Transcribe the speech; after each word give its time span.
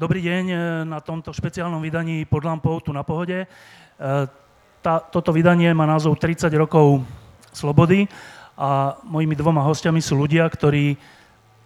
Dobrý 0.00 0.24
deň 0.24 0.44
e, 0.48 0.56
na 0.88 1.04
tomto 1.04 1.28
špeciálnom 1.28 1.84
vydaní 1.84 2.24
pod 2.24 2.40
lampou 2.48 2.80
tu 2.80 2.88
na 2.88 3.04
pohode. 3.04 3.44
E, 3.44 3.46
tá, 4.80 4.96
toto 4.96 5.28
vydanie 5.28 5.68
má 5.76 5.84
názov 5.84 6.16
30 6.16 6.48
rokov 6.56 7.04
slobody 7.52 8.08
a 8.56 8.96
mojimi 9.04 9.36
dvoma 9.36 9.60
hostiami 9.60 10.00
sú 10.00 10.16
ľudia, 10.16 10.48
ktorí 10.48 10.96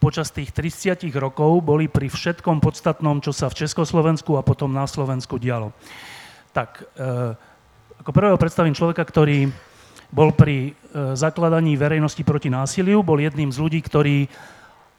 počas 0.03 0.35
tých 0.35 0.51
30 0.51 1.07
rokov 1.15 1.63
boli 1.63 1.87
pri 1.87 2.11
všetkom 2.11 2.59
podstatnom, 2.59 3.23
čo 3.23 3.31
sa 3.31 3.47
v 3.47 3.55
Československu 3.55 4.35
a 4.35 4.43
potom 4.43 4.75
na 4.75 4.91
Slovensku 4.91 5.39
dialo. 5.39 5.71
Tak, 6.51 6.91
e, 6.91 7.39
ako 8.03 8.11
prvého 8.11 8.35
predstavím 8.35 8.75
človeka, 8.75 9.07
ktorý 9.07 9.47
bol 10.11 10.35
pri 10.35 10.75
zakladaní 11.15 11.79
verejnosti 11.79 12.27
proti 12.27 12.51
násiliu, 12.51 12.99
bol 13.07 13.23
jedným 13.23 13.55
z 13.55 13.63
ľudí, 13.63 13.79
ktorí 13.79 14.27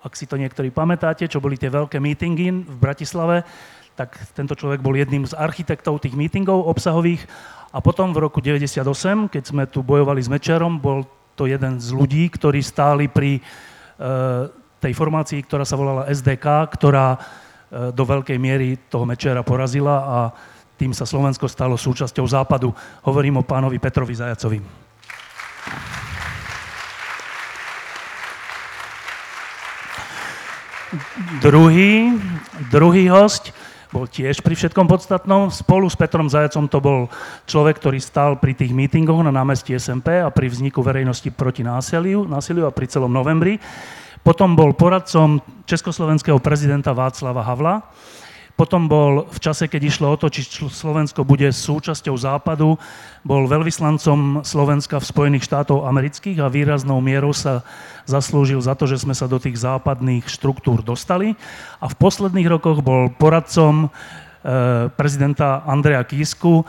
ak 0.05 0.13
si 0.13 0.29
to 0.29 0.37
niektorí 0.37 0.69
pamätáte, 0.69 1.25
čo 1.25 1.41
boli 1.41 1.57
tie 1.57 1.73
veľké 1.73 1.97
meetingy 1.97 2.53
v 2.61 2.77
Bratislave, 2.77 3.41
tak 3.97 4.13
tento 4.37 4.53
človek 4.53 4.85
bol 4.85 4.93
jedným 4.93 5.25
z 5.25 5.33
architektov 5.33 5.97
tých 5.97 6.13
meetingov 6.13 6.69
obsahových. 6.69 7.25
A 7.73 7.81
potom 7.81 8.13
v 8.13 8.21
roku 8.21 8.37
98, 8.37 8.85
keď 9.33 9.43
sme 9.43 9.63
tu 9.65 9.81
bojovali 9.81 10.21
s 10.21 10.29
Mečerom, 10.29 10.77
bol 10.77 11.09
to 11.33 11.49
jeden 11.49 11.81
z 11.81 11.89
ľudí, 11.91 12.29
ktorí 12.29 12.61
stáli 12.61 13.09
pri 13.09 13.39
e, 13.39 13.41
tej 14.79 14.93
formácii, 14.95 15.43
ktorá 15.43 15.65
sa 15.67 15.75
volala 15.75 16.07
SDK, 16.07 16.45
ktorá 16.71 17.15
e, 17.15 17.19
do 17.91 18.03
veľkej 18.05 18.37
miery 18.39 18.79
toho 18.87 19.03
Mečera 19.03 19.43
porazila 19.43 19.95
a 20.05 20.17
tým 20.75 20.91
sa 20.91 21.07
Slovensko 21.07 21.47
stalo 21.47 21.79
súčasťou 21.79 22.27
západu. 22.27 22.71
Hovorím 23.03 23.43
o 23.43 23.47
pánovi 23.47 23.79
Petrovi 23.79 24.15
Zajacovi. 24.15 24.59
Druhý, 31.39 32.15
druhý 32.71 33.07
host 33.11 33.55
bol 33.95 34.11
tiež 34.11 34.43
pri 34.43 34.59
všetkom 34.59 34.91
podstatnom. 34.91 35.47
Spolu 35.47 35.87
s 35.87 35.95
Petrom 35.95 36.27
Zajacom 36.27 36.67
to 36.67 36.83
bol 36.83 36.99
človek, 37.47 37.79
ktorý 37.79 37.99
stal 38.03 38.35
pri 38.35 38.51
tých 38.51 38.75
mítingoch 38.75 39.23
na 39.23 39.31
námestí 39.31 39.71
SMP 39.79 40.19
a 40.19 40.27
pri 40.27 40.51
vzniku 40.51 40.83
verejnosti 40.83 41.31
proti 41.31 41.63
násiliu, 41.63 42.27
násiliu 42.27 42.67
a 42.67 42.75
pri 42.75 42.91
celom 42.91 43.13
novembri. 43.13 43.55
Potom 44.19 44.57
bol 44.57 44.75
poradcom 44.75 45.39
československého 45.63 46.41
prezidenta 46.41 46.91
Václava 46.91 47.45
Havla 47.45 47.75
potom 48.55 48.87
bol 48.87 49.27
v 49.27 49.39
čase, 49.43 49.67
keď 49.67 49.81
išlo 49.83 50.15
o 50.15 50.19
to, 50.19 50.31
či 50.31 50.47
Slovensko 50.47 51.27
bude 51.27 51.51
súčasťou 51.51 52.15
západu, 52.15 52.79
bol 53.27 53.51
veľvyslancom 53.51 54.47
Slovenska 54.47 55.03
v 55.03 55.09
Spojených 55.11 55.43
štátov 55.43 55.83
amerických 55.83 56.39
a 56.39 56.47
výraznou 56.47 57.03
mierou 57.03 57.35
sa 57.35 57.67
zaslúžil 58.07 58.63
za 58.63 58.71
to, 58.79 58.87
že 58.87 59.03
sme 59.03 59.11
sa 59.11 59.27
do 59.27 59.43
tých 59.43 59.59
západných 59.59 60.31
štruktúr 60.31 60.79
dostali. 60.87 61.35
A 61.83 61.91
v 61.91 61.99
posledných 61.99 62.47
rokoch 62.47 62.79
bol 62.79 63.11
poradcom 63.11 63.91
eh, 63.91 64.87
prezidenta 64.87 65.67
Andreja 65.67 66.07
Kísku, 66.07 66.63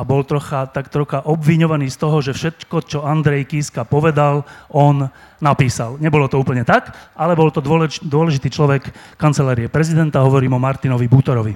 a 0.00 0.02
bol 0.08 0.24
trocha, 0.24 0.64
tak 0.64 0.88
trocha 0.88 1.20
obviňovaný 1.28 1.92
z 1.92 2.00
toho, 2.00 2.24
že 2.24 2.32
všetko, 2.32 2.76
čo 2.88 3.04
Andrej 3.04 3.52
Kiska 3.52 3.84
povedal, 3.84 4.48
on 4.72 5.12
napísal. 5.44 6.00
Nebolo 6.00 6.24
to 6.24 6.40
úplne 6.40 6.64
tak, 6.64 6.96
ale 7.12 7.36
bol 7.36 7.52
to 7.52 7.60
dôlež, 7.60 8.00
dôležitý 8.00 8.48
človek 8.48 8.88
kancelárie 9.20 9.68
prezidenta, 9.68 10.24
hovorím 10.24 10.56
o 10.56 10.64
Martinovi 10.64 11.04
Bútorovi. 11.04 11.52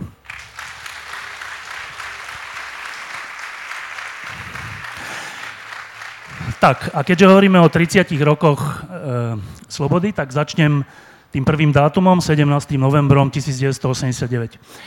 Tak, 6.60 6.92
a 6.92 7.00
keďže 7.00 7.28
hovoríme 7.28 7.56
o 7.64 7.72
30 7.72 8.12
rokoch 8.24 8.60
e, 8.60 8.72
slobody, 9.72 10.12
tak 10.12 10.32
začnem 10.32 10.84
tým 11.32 11.44
prvým 11.48 11.72
dátumom, 11.72 12.20
17. 12.20 12.44
novembrom 12.76 13.32
1989. 13.32 14.84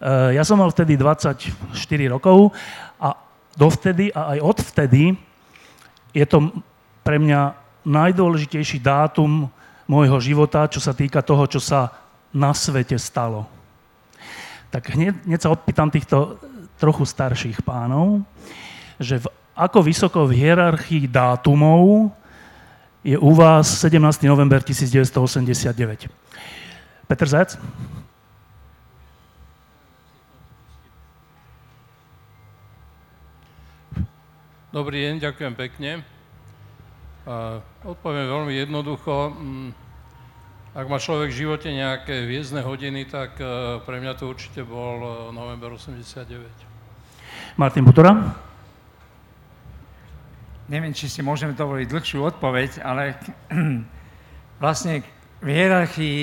Eh, 0.00 0.32
ja 0.32 0.42
som 0.48 0.56
mal 0.56 0.72
vtedy 0.72 0.96
24 0.96 1.52
rokov 2.08 2.56
a 2.96 3.12
dovtedy 3.52 4.08
a 4.16 4.32
aj 4.32 4.38
odvtedy 4.40 5.12
je 6.16 6.24
to 6.24 6.48
pre 7.04 7.20
mňa 7.20 7.52
najdôležitejší 7.84 8.80
dátum 8.80 9.52
môjho 9.84 10.16
života, 10.24 10.64
čo 10.72 10.80
sa 10.80 10.96
týka 10.96 11.20
toho, 11.20 11.44
čo 11.44 11.60
sa 11.60 11.92
na 12.32 12.56
svete 12.56 12.96
stalo. 12.96 13.44
Tak 14.72 14.96
hneď, 14.96 15.20
hneď 15.28 15.40
sa 15.44 15.52
odpýtam 15.52 15.92
týchto 15.92 16.40
trochu 16.80 17.04
starších 17.04 17.60
pánov, 17.60 18.24
že 18.96 19.20
v, 19.20 19.28
ako 19.52 19.84
vysoko 19.84 20.24
v 20.24 20.40
hierarchii 20.40 21.12
dátumov 21.12 22.08
je 23.04 23.20
u 23.20 23.36
vás 23.36 23.68
17. 23.84 24.00
november 24.24 24.64
1989. 24.64 26.08
Petr 27.04 27.26
Zec? 27.28 27.60
Dobrý 34.70 35.02
deň, 35.02 35.18
ďakujem 35.18 35.54
pekne. 35.58 36.06
Odpoviem 37.82 38.30
veľmi 38.30 38.54
jednoducho. 38.54 39.34
Mm, 39.34 39.74
ak 40.78 40.86
má 40.86 41.02
človek 41.02 41.34
v 41.34 41.42
živote 41.42 41.74
nejaké 41.74 42.22
hviezdne 42.22 42.62
hodiny, 42.62 43.02
tak 43.10 43.34
e, 43.42 43.82
pre 43.82 43.98
mňa 43.98 44.14
to 44.14 44.30
určite 44.30 44.62
bol 44.62 44.94
e, 45.02 45.34
november 45.34 45.74
89. 45.74 46.38
Martin 47.58 47.82
Butora? 47.82 48.14
Neviem, 50.70 50.94
či 50.94 51.10
si 51.10 51.18
môžeme 51.18 51.58
dovoliť 51.58 51.90
dlhšiu 51.90 52.30
odpoveď, 52.30 52.86
ale 52.86 53.18
vlastne 54.62 55.02
v 55.42 55.50
hierarchii 55.50 56.18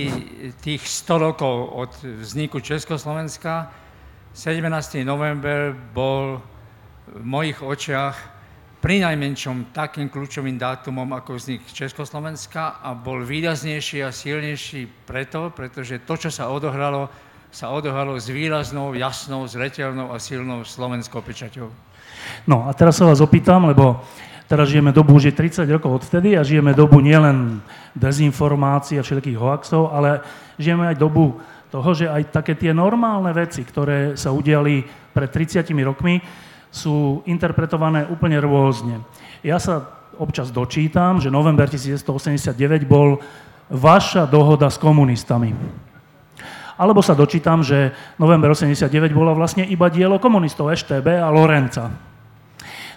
tých 0.63 0.87
100 0.87 1.19
rokov 1.19 1.55
od 1.75 1.91
vzniku 2.23 2.63
Československa 2.63 3.75
17. 4.31 5.03
november 5.03 5.75
bol 5.91 6.39
v 7.11 7.23
mojich 7.27 7.59
očiach 7.59 8.36
pri 8.87 9.03
najmenšom 9.03 9.75
takým 9.75 10.07
kľúčovým 10.07 10.55
dátumom 10.55 11.11
ako 11.11 11.35
vznik 11.35 11.59
Československa 11.75 12.79
a 12.79 12.95
bol 12.95 13.19
výraznejší 13.19 13.99
a 13.99 14.15
silnejší 14.15 14.87
preto, 15.03 15.51
pretože 15.51 16.07
to, 16.07 16.15
čo 16.15 16.31
sa 16.31 16.47
odohralo, 16.47 17.11
sa 17.51 17.67
odohralo 17.67 18.15
s 18.15 18.31
výraznou, 18.31 18.95
jasnou, 18.95 19.43
zreteľnou 19.43 20.15
a 20.15 20.23
silnou 20.23 20.63
slovenskou 20.63 21.19
pečaťou. 21.19 21.67
No 22.47 22.63
a 22.63 22.71
teraz 22.71 22.95
sa 22.95 23.03
vás 23.03 23.19
opýtam, 23.19 23.67
lebo 23.67 24.07
teraz 24.47 24.71
žijeme 24.71 24.95
dobu 24.95 25.19
už 25.19 25.35
je 25.35 25.35
30 25.35 25.67
rokov 25.67 26.07
odvtedy 26.07 26.39
a 26.39 26.47
žijeme 26.47 26.71
dobu 26.71 27.03
nielen 27.03 27.59
dezinformácií 27.91 28.95
a 28.95 29.03
všetkých 29.03 29.35
hoaxov, 29.35 29.91
ale 29.91 30.23
žijeme 30.55 30.87
aj 30.87 30.95
dobu 30.95 31.35
toho, 31.75 31.91
že 31.91 32.07
aj 32.07 32.31
také 32.31 32.55
tie 32.55 32.71
normálne 32.71 33.35
veci, 33.35 33.67
ktoré 33.67 34.15
sa 34.15 34.31
udiali 34.31 34.79
pred 35.11 35.27
30 35.27 35.67
rokmi, 35.83 36.46
sú 36.77 37.25
interpretované 37.25 38.05
úplne 38.05 38.37
rôzne. 38.37 39.01
Ja 39.41 39.57
sa 39.57 39.89
občas 40.21 40.53
dočítam, 40.53 41.17
že 41.17 41.33
november 41.33 41.65
1989 41.65 42.85
bol 42.85 43.17
vaša 43.73 44.29
dohoda 44.29 44.69
s 44.69 44.77
komunistami. 44.77 45.57
Alebo 46.77 47.01
sa 47.01 47.17
dočítam, 47.17 47.65
že 47.65 47.89
november 48.21 48.53
89 48.53 49.09
bola 49.09 49.33
vlastne 49.33 49.65
iba 49.65 49.89
dielo 49.89 50.21
komunistov 50.21 50.69
Eštebe 50.69 51.17
a 51.17 51.33
Lorenca. 51.33 51.89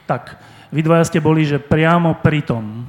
Tak, 0.04 0.36
vy 0.68 0.84
dvaja 0.84 1.08
ste 1.08 1.24
boli, 1.24 1.48
že 1.48 1.56
priamo 1.56 2.20
pri 2.20 2.44
tom. 2.44 2.84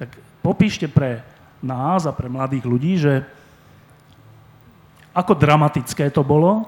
Tak 0.00 0.16
popíšte 0.40 0.88
pre 0.88 1.20
nás 1.60 2.08
a 2.08 2.16
pre 2.16 2.32
mladých 2.32 2.64
ľudí, 2.64 2.96
že 2.96 3.20
ako 5.12 5.36
dramatické 5.36 6.08
to 6.14 6.24
bolo, 6.24 6.64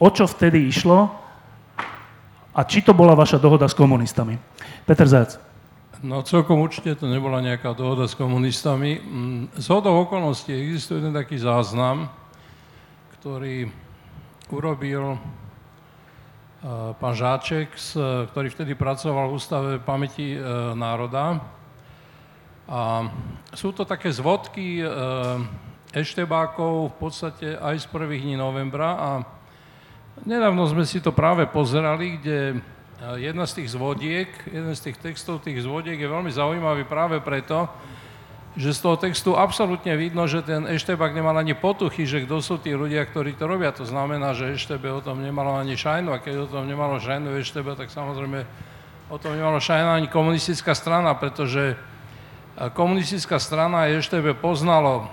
o 0.00 0.08
čo 0.10 0.26
vtedy 0.26 0.66
išlo 0.66 1.23
a 2.54 2.60
či 2.62 2.86
to 2.86 2.94
bola 2.94 3.18
vaša 3.18 3.42
dohoda 3.42 3.66
s 3.66 3.74
komunistami? 3.74 4.38
Peter 4.86 5.04
Zajac. 5.10 5.42
No 6.04 6.22
celkom 6.22 6.62
určite 6.62 6.94
to 6.94 7.10
nebola 7.10 7.42
nejaká 7.42 7.74
dohoda 7.74 8.06
s 8.06 8.14
komunistami. 8.14 9.02
Mm, 9.02 9.44
z 9.58 9.66
hodou 9.74 10.06
okolností 10.06 10.54
existuje 10.54 11.02
jeden 11.02 11.16
taký 11.16 11.40
záznam, 11.40 12.06
ktorý 13.18 13.66
urobil 14.52 15.18
pán 16.96 17.12
Žáček, 17.12 17.76
ktorý 18.32 18.48
vtedy 18.48 18.72
pracoval 18.72 19.28
v 19.28 19.36
Ústave 19.36 19.70
pamäti 19.76 20.32
e, 20.32 20.40
národa. 20.72 21.44
A 22.64 23.04
sú 23.52 23.76
to 23.76 23.84
také 23.84 24.08
zvodky 24.08 24.80
e, 24.80 24.88
eštebákov 25.92 26.88
v 26.88 26.96
podstate 26.96 27.48
aj 27.60 27.84
z 27.84 27.86
prvých 27.92 28.24
dní 28.24 28.36
novembra 28.40 28.96
a 28.96 29.08
nedávno 30.22 30.62
sme 30.70 30.86
si 30.86 31.02
to 31.02 31.10
práve 31.10 31.50
pozerali, 31.50 32.22
kde 32.22 32.62
jedna 33.18 33.44
z 33.44 33.62
tých 33.62 33.74
zvodiek, 33.74 34.30
jeden 34.48 34.72
z 34.72 34.90
tých 34.90 34.96
textov 35.02 35.42
tých 35.42 35.60
zvodiek 35.66 35.98
je 35.98 36.08
veľmi 36.08 36.30
zaujímavý 36.30 36.86
práve 36.86 37.18
preto, 37.20 37.68
že 38.54 38.70
z 38.70 38.80
toho 38.86 38.96
textu 38.96 39.30
absolútne 39.34 39.98
vidno, 39.98 40.30
že 40.30 40.46
ten 40.46 40.62
Eštebak 40.70 41.10
nemal 41.10 41.34
ani 41.34 41.58
potuchy, 41.58 42.06
že 42.06 42.22
kto 42.22 42.38
sú 42.38 42.62
tí 42.62 42.70
ľudia, 42.70 43.02
ktorí 43.02 43.34
to 43.34 43.50
robia. 43.50 43.74
To 43.74 43.82
znamená, 43.82 44.30
že 44.30 44.54
Eštebe 44.54 44.94
o 44.94 45.02
tom 45.02 45.18
nemalo 45.18 45.58
ani 45.58 45.74
šajnu 45.74 46.14
a 46.14 46.22
keď 46.22 46.46
o 46.46 46.50
tom 46.50 46.70
nemalo 46.70 47.02
šajnu 47.02 47.34
Eštebe, 47.42 47.74
tak 47.74 47.90
samozrejme 47.90 48.46
o 49.10 49.16
tom 49.18 49.34
nemalo 49.34 49.58
šajnu 49.58 49.90
ani 49.98 50.06
komunistická 50.06 50.70
strana, 50.78 51.18
pretože 51.18 51.74
e, 51.74 51.76
komunistická 52.78 53.42
strana 53.42 53.90
Eštebe 53.90 54.38
poznalo 54.38 55.02
e, 55.02 55.06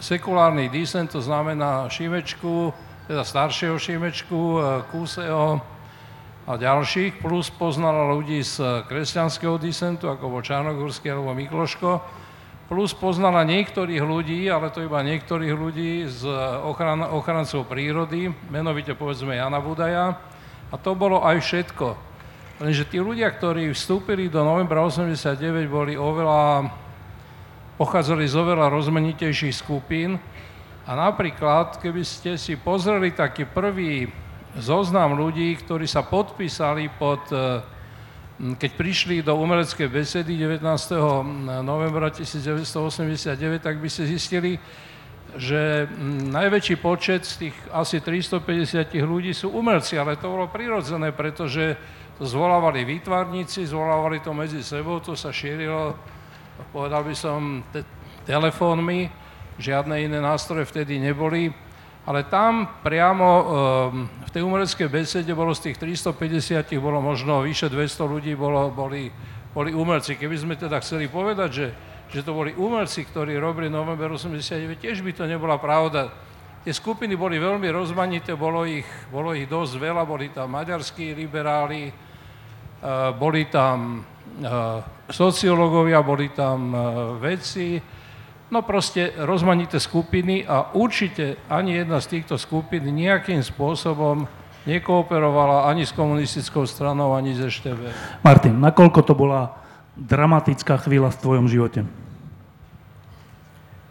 sekulárny 0.00 0.72
disent, 0.72 1.12
to 1.12 1.20
znamená 1.20 1.92
Šimečku, 1.92 2.72
teda 3.10 3.26
staršieho 3.26 3.78
Šimečku, 3.78 4.38
e, 4.38 4.60
Kúseho 4.94 5.58
a 6.42 6.52
ďalších, 6.58 7.22
plus 7.22 7.50
poznala 7.50 8.10
ľudí 8.14 8.42
z 8.42 8.86
kresťanského 8.86 9.58
disentu, 9.58 10.10
ako 10.10 10.26
bol 10.26 10.42
Čarnogórsky 10.42 11.10
alebo 11.10 11.34
Mikloško, 11.34 12.02
plus 12.66 12.96
poznala 12.96 13.46
niektorých 13.46 14.02
ľudí, 14.02 14.48
ale 14.48 14.72
to 14.72 14.82
iba 14.82 15.04
niektorých 15.04 15.54
ľudí 15.54 16.08
z 16.08 16.24
ochran- 16.66 17.04
ochrancov 17.04 17.68
prírody, 17.68 18.32
menovite 18.48 18.96
povedzme 18.96 19.36
Jana 19.36 19.60
Budaja, 19.60 20.16
a 20.72 20.74
to 20.80 20.96
bolo 20.96 21.20
aj 21.20 21.36
všetko. 21.44 21.94
Lenže 22.64 22.88
tí 22.88 22.96
ľudia, 22.96 23.28
ktorí 23.28 23.68
vstúpili 23.74 24.32
do 24.32 24.40
novembra 24.40 24.86
89, 24.86 25.68
boli 25.68 25.94
oveľa, 25.98 26.70
pochádzali 27.76 28.24
z 28.24 28.34
oveľa 28.38 28.72
rozmanitejších 28.72 29.52
skupín 29.52 30.16
a 30.82 30.92
napríklad, 30.98 31.78
keby 31.78 32.02
ste 32.02 32.34
si 32.34 32.58
pozreli 32.58 33.14
taký 33.14 33.46
prvý 33.46 34.10
zoznam 34.58 35.14
ľudí, 35.14 35.54
ktorí 35.62 35.86
sa 35.86 36.04
podpísali 36.04 36.90
pod 36.98 37.22
Mm, 38.42 38.58
keď 38.58 38.70
prišli 38.74 39.16
do 39.22 39.38
umeleckej 39.38 39.86
besedy 39.86 40.34
19. 40.34 40.64
novembra 41.62 42.10
1989, 42.10 43.62
tak 43.62 43.78
by 43.78 43.86
ste 43.86 44.10
zistili, 44.10 44.58
že 45.38 45.86
najväčší 46.26 46.74
počet 46.82 47.22
z 47.22 47.46
tých 47.46 47.56
asi 47.70 48.02
350 48.02 48.98
ľudí 49.06 49.30
sú 49.30 49.54
umelci, 49.54 49.94
ale 49.94 50.18
to 50.18 50.26
bolo 50.26 50.50
prirodzené, 50.50 51.14
pretože 51.14 51.78
to 52.18 52.26
zvolávali 52.26 52.82
výtvarníci, 52.82 53.62
zvolávali 53.62 54.18
to 54.18 54.34
medzi 54.34 54.58
sebou, 54.58 54.98
to 54.98 55.14
sa 55.14 55.30
šírilo, 55.30 55.94
povedal 56.74 57.06
by 57.06 57.14
som, 57.14 57.62
te- 57.70 57.86
telefónmi, 58.26 59.06
žiadne 59.62 59.94
iné 60.02 60.18
nástroje 60.18 60.66
vtedy 60.66 60.98
neboli. 60.98 61.54
Ale 62.02 62.26
tam 62.26 62.66
priamo 62.82 63.28
ehm, 63.30 63.46
v 64.26 64.30
tej 64.34 64.42
umeleckej 64.42 64.90
besede 64.90 65.30
bolo 65.38 65.54
z 65.54 65.70
tých 65.70 65.78
350, 65.78 66.66
bolo 66.82 66.98
možno 66.98 67.46
vyše 67.46 67.70
200 67.70 68.02
ľudí, 68.10 68.34
bolo, 68.34 68.74
boli, 68.74 69.06
boli 69.54 69.70
umelci. 69.70 70.18
Keby 70.18 70.34
sme 70.34 70.54
teda 70.58 70.82
chceli 70.82 71.06
povedať, 71.06 71.50
že, 71.54 71.66
že 72.10 72.26
to 72.26 72.34
boli 72.34 72.58
umelci, 72.58 73.06
ktorí 73.06 73.38
robili 73.38 73.70
november 73.70 74.18
89, 74.18 74.82
tiež 74.82 74.98
by 74.98 75.14
to 75.14 75.30
nebola 75.30 75.62
pravda. 75.62 76.10
Tie 76.66 76.74
skupiny 76.74 77.14
boli 77.14 77.38
veľmi 77.38 77.70
rozmanité, 77.70 78.34
bolo 78.34 78.66
ich, 78.66 78.86
bolo 79.14 79.30
ich 79.30 79.46
dosť 79.46 79.78
veľa, 79.78 80.02
boli 80.02 80.34
tam 80.34 80.58
maďarskí 80.58 81.14
liberáli, 81.14 81.86
ehm, 81.86 83.14
boli 83.14 83.46
tam 83.46 84.02
ehm, 84.42 85.06
sociológovia, 85.06 86.02
boli 86.02 86.34
tam 86.34 86.74
vedci, 87.22 88.01
No 88.52 88.60
proste 88.60 89.16
rozmanité 89.16 89.80
skupiny 89.80 90.44
a 90.44 90.76
určite 90.76 91.40
ani 91.48 91.80
jedna 91.80 92.04
z 92.04 92.20
týchto 92.20 92.36
skupín 92.36 92.84
nejakým 92.84 93.40
spôsobom 93.40 94.28
nekooperovala 94.68 95.72
ani 95.72 95.88
s 95.88 95.96
komunistickou 95.96 96.68
stranou, 96.68 97.16
ani 97.16 97.32
z 97.32 97.48
EŠTV. 97.48 97.80
Martin, 98.20 98.60
nakoľko 98.60 99.00
to 99.08 99.16
bola 99.16 99.56
dramatická 99.96 100.76
chvíľa 100.84 101.16
v 101.16 101.20
tvojom 101.24 101.46
živote? 101.48 101.80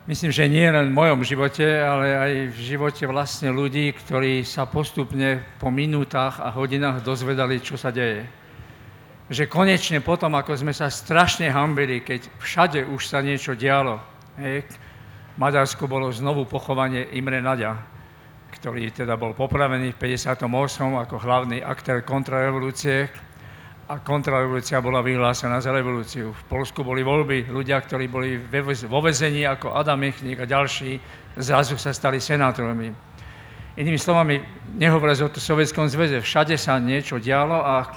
Myslím, 0.06 0.30
že 0.30 0.46
nie 0.46 0.70
len 0.70 0.94
v 0.94 0.98
mojom 0.98 1.26
živote, 1.26 1.66
ale 1.66 2.14
aj 2.14 2.32
v 2.54 2.60
živote 2.62 3.10
vlastne 3.10 3.50
ľudí, 3.50 3.90
ktorí 3.98 4.46
sa 4.46 4.70
postupne 4.70 5.42
po 5.58 5.74
minútach 5.74 6.38
a 6.38 6.54
hodinách 6.54 7.02
dozvedali, 7.02 7.66
čo 7.66 7.82
sa 7.82 7.90
deje. 7.90 8.30
Že 9.26 9.50
konečne 9.50 10.06
potom, 10.06 10.38
ako 10.38 10.54
sme 10.54 10.70
sa 10.70 10.86
strašne 10.94 11.50
hambili, 11.50 12.06
keď 12.06 12.30
všade 12.38 12.86
už 12.94 13.02
sa 13.10 13.26
niečo 13.26 13.58
dialo, 13.58 14.11
Hej. 14.40 14.64
V 15.36 15.38
Maďarsku 15.40 15.88
bolo 15.88 16.08
znovu 16.12 16.48
pochovanie 16.48 17.12
Imre 17.16 17.44
Nadia, 17.44 17.76
ktorý 18.56 18.92
teda 18.92 19.20
bol 19.20 19.36
popravený 19.36 19.96
v 19.96 20.16
58. 20.16 20.48
ako 21.08 21.16
hlavný 21.20 21.60
aktér 21.60 22.04
kontrarevolúcie 22.08 23.12
a 23.92 24.00
kontrarevolúcia 24.00 24.80
bola 24.80 25.04
vyhlásená 25.04 25.60
za 25.60 25.76
revolúciu. 25.76 26.32
V 26.32 26.44
Polsku 26.48 26.80
boli 26.80 27.04
voľby, 27.04 27.52
ľudia, 27.52 27.76
ktorí 27.84 28.08
boli 28.08 28.40
vo 28.88 29.00
vezení 29.04 29.44
ako 29.44 29.76
Adam 29.76 30.00
Michník 30.00 30.40
a 30.40 30.48
ďalší, 30.48 30.96
zrazu 31.36 31.76
sa 31.76 31.92
stali 31.92 32.24
senátormi. 32.24 32.96
Inými 33.76 34.00
slovami, 34.00 34.40
nehovoriac 34.80 35.28
o 35.28 35.32
to 35.32 35.44
Sovietskom 35.44 35.92
zväze, 35.92 36.24
všade 36.24 36.56
sa 36.56 36.80
niečo 36.80 37.20
dialo 37.20 37.60
a, 37.60 37.88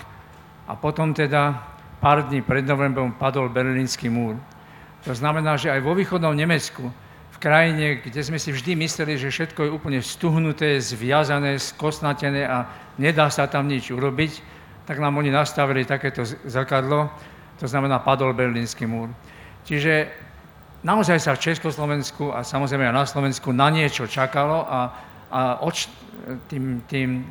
a 0.66 0.72
potom 0.74 1.14
teda 1.14 1.62
pár 2.02 2.26
dní 2.26 2.42
pred 2.42 2.66
novembrom 2.66 3.14
padol 3.14 3.50
Berlínsky 3.50 4.10
múr. 4.10 4.34
To 5.04 5.12
znamená, 5.12 5.60
že 5.60 5.68
aj 5.68 5.84
vo 5.84 5.92
východnom 5.92 6.32
Nemecku, 6.32 6.88
v 7.34 7.38
krajine, 7.42 8.00
kde 8.00 8.20
sme 8.24 8.38
si 8.38 8.54
vždy 8.54 8.78
mysleli, 8.78 9.18
že 9.18 9.28
všetko 9.28 9.60
je 9.66 9.74
úplne 9.74 10.00
stuhnuté, 10.00 10.78
zviazané, 10.80 11.58
skosnatené 11.58 12.46
a 12.46 12.64
nedá 12.96 13.26
sa 13.28 13.50
tam 13.50 13.66
nič 13.66 13.90
urobiť, 13.90 14.40
tak 14.86 15.02
nám 15.02 15.18
oni 15.18 15.34
nastavili 15.34 15.84
takéto 15.84 16.22
zrkadlo, 16.24 17.10
to 17.58 17.66
znamená 17.66 17.98
padol 18.00 18.32
Berlínsky 18.32 18.86
múr. 18.86 19.10
Čiže 19.66 20.08
naozaj 20.86 21.18
sa 21.20 21.34
v 21.34 21.42
Československu 21.52 22.30
a 22.30 22.46
samozrejme 22.46 22.88
aj 22.88 22.96
na 22.96 23.06
Slovensku 23.08 23.48
na 23.50 23.68
niečo 23.68 24.06
čakalo 24.06 24.64
a, 24.64 24.80
a 25.32 25.40
oč, 25.64 25.90
tým, 26.48 26.86
tým, 26.86 27.24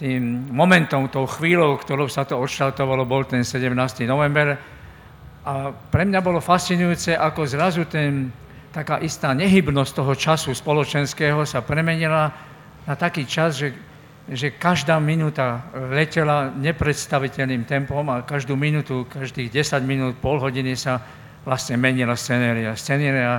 tým 0.00 0.22
momentom, 0.48 1.12
tou 1.12 1.28
chvíľou, 1.28 1.76
ktorou 1.76 2.08
sa 2.08 2.24
to 2.24 2.40
odštartovalo, 2.40 3.04
bol 3.04 3.26
ten 3.28 3.44
17. 3.44 3.74
november, 4.08 4.75
a 5.46 5.70
pre 5.70 6.02
mňa 6.02 6.20
bolo 6.26 6.42
fascinujúce, 6.42 7.14
ako 7.14 7.46
zrazu 7.46 7.86
ten, 7.86 8.34
taká 8.74 8.98
istá 8.98 9.30
nehybnosť 9.30 9.92
toho 9.94 10.12
času 10.18 10.50
spoločenského 10.50 11.46
sa 11.46 11.62
premenila 11.62 12.34
na 12.82 12.94
taký 12.98 13.22
čas, 13.30 13.54
že, 13.54 13.70
že 14.26 14.58
každá 14.58 14.98
minúta 14.98 15.70
letela 15.94 16.50
nepredstaviteľným 16.50 17.62
tempom 17.62 18.02
a 18.10 18.26
každú 18.26 18.58
minútu, 18.58 19.06
každých 19.06 19.54
10 19.54 19.86
minút, 19.86 20.18
pol 20.18 20.42
hodiny 20.42 20.74
sa 20.74 20.98
vlastne 21.46 21.78
menila 21.78 22.18
scenéria. 22.18 22.74
Scenéria 22.74 23.38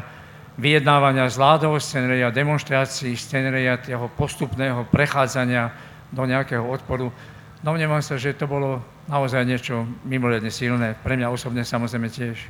vyjednávania 0.55 1.27
s 1.27 1.35
vládou, 1.35 1.75
scenéria 1.75 2.31
demonstrácií, 2.31 3.19
scenéria 3.19 3.83
toho 3.83 4.07
postupného 4.15 4.87
prechádzania 4.87 5.75
do 6.15 6.23
nejakého 6.23 6.63
odporu. 6.63 7.11
Domnievam 7.65 8.05
sa, 8.05 8.21
že 8.21 8.37
to 8.37 8.45
bolo 8.45 8.85
naozaj 9.09 9.41
niečo 9.41 9.89
mimoriadne 10.05 10.53
silné. 10.53 10.93
Pre 11.01 11.17
mňa 11.17 11.33
osobne 11.33 11.65
samozrejme 11.65 12.05
tiež. 12.05 12.37
E, 12.37 12.47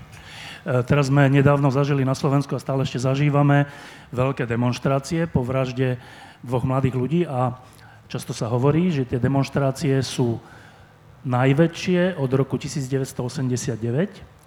teraz 0.83 1.07
sme 1.07 1.31
nedávno 1.31 1.71
zažili 1.71 2.03
na 2.03 2.11
Slovensku 2.11 2.51
a 2.51 2.59
stále 2.59 2.83
ešte 2.83 2.99
zažívame 2.99 3.71
veľké 4.11 4.43
demonstrácie 4.43 5.23
po 5.31 5.47
vražde 5.47 5.95
dvoch 6.43 6.67
mladých 6.67 6.95
ľudí 6.99 7.21
a 7.23 7.55
často 8.11 8.35
sa 8.35 8.51
hovorí, 8.51 8.91
že 8.91 9.07
tie 9.07 9.15
demonstrácie 9.15 9.95
sú 10.03 10.43
najväčšie 11.23 12.19
od 12.19 12.27
roku 12.35 12.59
1989, 12.59 13.79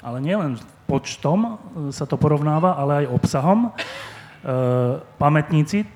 ale 0.05 0.17
nielen 0.21 0.61
počtom 0.85 1.39
e, 1.41 1.89
sa 1.89 2.05
to 2.05 2.21
porovnáva, 2.21 2.77
ale 2.77 3.09
aj 3.09 3.17
obsahom. 3.17 3.59
E, 3.65 3.71
pamätníci 5.17 5.89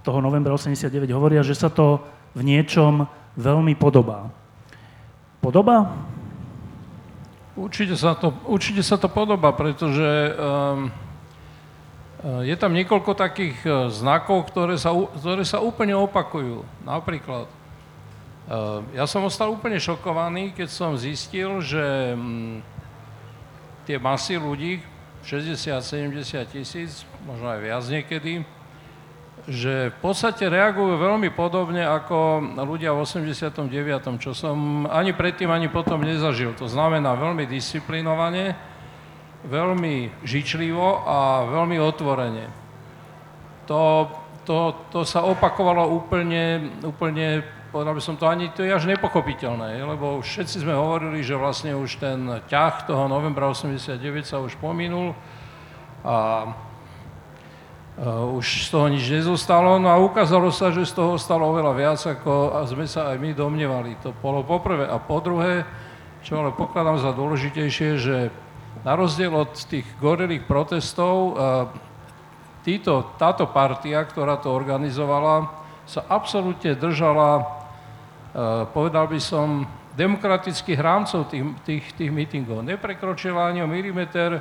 toho 0.00 0.24
novembra 0.24 0.56
89 0.56 0.88
hovoria, 1.12 1.44
že 1.44 1.52
sa 1.52 1.68
to 1.68 2.00
v 2.32 2.48
niečom 2.48 3.04
veľmi 3.38 3.78
podobá. 3.78 4.34
Podoba? 5.38 5.94
Určite 7.54 7.94
sa 7.94 8.18
to, 8.18 8.34
určite 8.50 8.82
sa 8.82 8.98
to 8.98 9.06
podoba, 9.06 9.54
pretože 9.54 10.34
um, 10.34 10.90
je 12.42 12.54
tam 12.58 12.74
niekoľko 12.74 13.14
takých 13.14 13.58
e, 13.62 13.70
znakov, 13.94 14.50
ktoré 14.50 14.74
sa, 14.74 14.90
ktoré 14.90 15.46
sa 15.46 15.62
úplne 15.62 15.94
opakujú. 15.94 16.66
Napríklad, 16.82 17.46
uh, 17.46 18.82
ja 18.90 19.06
som 19.06 19.22
ostal 19.22 19.54
úplne 19.54 19.78
šokovaný, 19.78 20.50
keď 20.50 20.68
som 20.70 20.98
zistil, 20.98 21.62
že 21.62 22.18
um, 22.18 22.58
tie 23.86 24.02
masy 24.02 24.34
ľudí, 24.34 24.82
60-70 25.22 26.42
tisíc, 26.50 27.06
možno 27.22 27.54
aj 27.54 27.58
viac 27.62 27.84
niekedy, 27.86 28.42
že 29.48 29.88
v 29.88 29.98
podstate 30.04 30.44
reagujú 30.44 31.00
veľmi 31.00 31.32
podobne 31.32 31.80
ako 31.80 32.44
ľudia 32.68 32.92
v 32.92 33.00
89., 33.00 34.20
čo 34.20 34.36
som 34.36 34.84
ani 34.84 35.16
predtým, 35.16 35.48
ani 35.48 35.72
potom 35.72 36.04
nezažil. 36.04 36.52
To 36.60 36.68
znamená 36.68 37.16
veľmi 37.16 37.48
disciplinovane, 37.48 38.52
veľmi 39.48 40.20
žičlivo 40.20 41.00
a 41.00 41.48
veľmi 41.48 41.80
otvorene. 41.80 42.44
To, 43.72 44.12
to, 44.44 44.84
to 44.92 45.00
sa 45.08 45.24
opakovalo 45.24 45.96
úplne, 45.96 46.68
úplne, 46.84 47.40
povedal 47.72 47.96
by 47.96 48.02
som 48.04 48.20
to 48.20 48.28
ani, 48.28 48.52
to 48.52 48.68
je 48.68 48.72
až 48.72 48.84
nepochopiteľné, 48.84 49.80
lebo 49.80 50.20
všetci 50.20 50.60
sme 50.60 50.76
hovorili, 50.76 51.24
že 51.24 51.40
vlastne 51.40 51.72
už 51.72 51.96
ten 51.96 52.20
ťah 52.52 52.84
toho 52.84 53.08
novembra 53.08 53.48
89 53.48 53.96
sa 54.28 54.44
už 54.44 54.60
pominul 54.60 55.16
a 56.04 56.44
už 58.06 58.66
z 58.66 58.68
toho 58.70 58.86
nič 58.86 59.10
nezostalo, 59.10 59.82
no 59.82 59.90
a 59.90 59.98
ukázalo 59.98 60.54
sa, 60.54 60.70
že 60.70 60.86
z 60.86 60.94
toho 60.94 61.18
stalo 61.18 61.50
oveľa 61.50 61.72
viac, 61.74 61.98
ako 61.98 62.62
sme 62.70 62.86
sa 62.86 63.10
aj 63.10 63.18
my 63.18 63.34
domnievali. 63.34 63.98
To 64.06 64.14
bolo 64.14 64.46
poprvé. 64.46 64.86
A 64.86 65.02
po 65.02 65.18
druhé, 65.18 65.66
čo 66.22 66.38
ale 66.38 66.54
pokladám 66.54 67.02
za 67.02 67.10
dôležitejšie, 67.10 67.90
že 67.98 68.30
na 68.86 68.94
rozdiel 68.94 69.34
od 69.34 69.50
tých 69.50 69.82
gorelých 69.98 70.46
protestov, 70.46 71.34
títo, 72.62 73.18
táto 73.18 73.50
partia, 73.50 74.06
ktorá 74.06 74.38
to 74.38 74.54
organizovala, 74.54 75.50
sa 75.82 76.06
absolútne 76.06 76.78
držala, 76.78 77.42
povedal 78.70 79.10
by 79.10 79.18
som, 79.18 79.66
demokratických 79.98 80.78
rámcov 80.78 81.26
tých, 81.26 81.42
tých, 81.66 81.84
tých 81.98 82.10
mítingov. 82.14 82.62
Neprekročila 82.62 83.50
ani 83.50 83.66
o 83.66 83.66
milimeter 83.66 84.38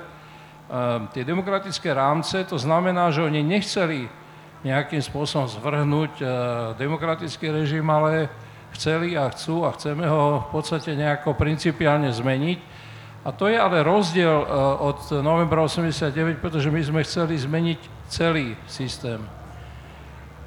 tie 1.15 1.23
demokratické 1.23 1.95
rámce, 1.95 2.43
to 2.43 2.59
znamená, 2.59 3.07
že 3.07 3.23
oni 3.23 3.39
nechceli 3.39 4.11
nejakým 4.67 4.99
spôsobom 4.99 5.47
zvrhnúť 5.47 6.19
demokratický 6.75 7.51
režim, 7.55 7.87
ale 7.87 8.27
chceli 8.75 9.15
a 9.15 9.31
chcú 9.31 9.63
a 9.63 9.73
chceme 9.73 10.05
ho 10.05 10.43
v 10.45 10.47
podstate 10.51 10.93
nejako 10.93 11.33
principiálne 11.33 12.11
zmeniť. 12.11 12.59
A 13.27 13.35
to 13.35 13.51
je 13.51 13.59
ale 13.59 13.83
rozdiel 13.83 14.31
e, 14.31 14.47
od 14.79 15.19
novembra 15.19 15.59
89, 15.67 16.39
pretože 16.39 16.71
my 16.71 16.79
sme 16.79 17.01
chceli 17.03 17.35
zmeniť 17.35 17.79
celý 18.07 18.55
systém. 18.71 19.19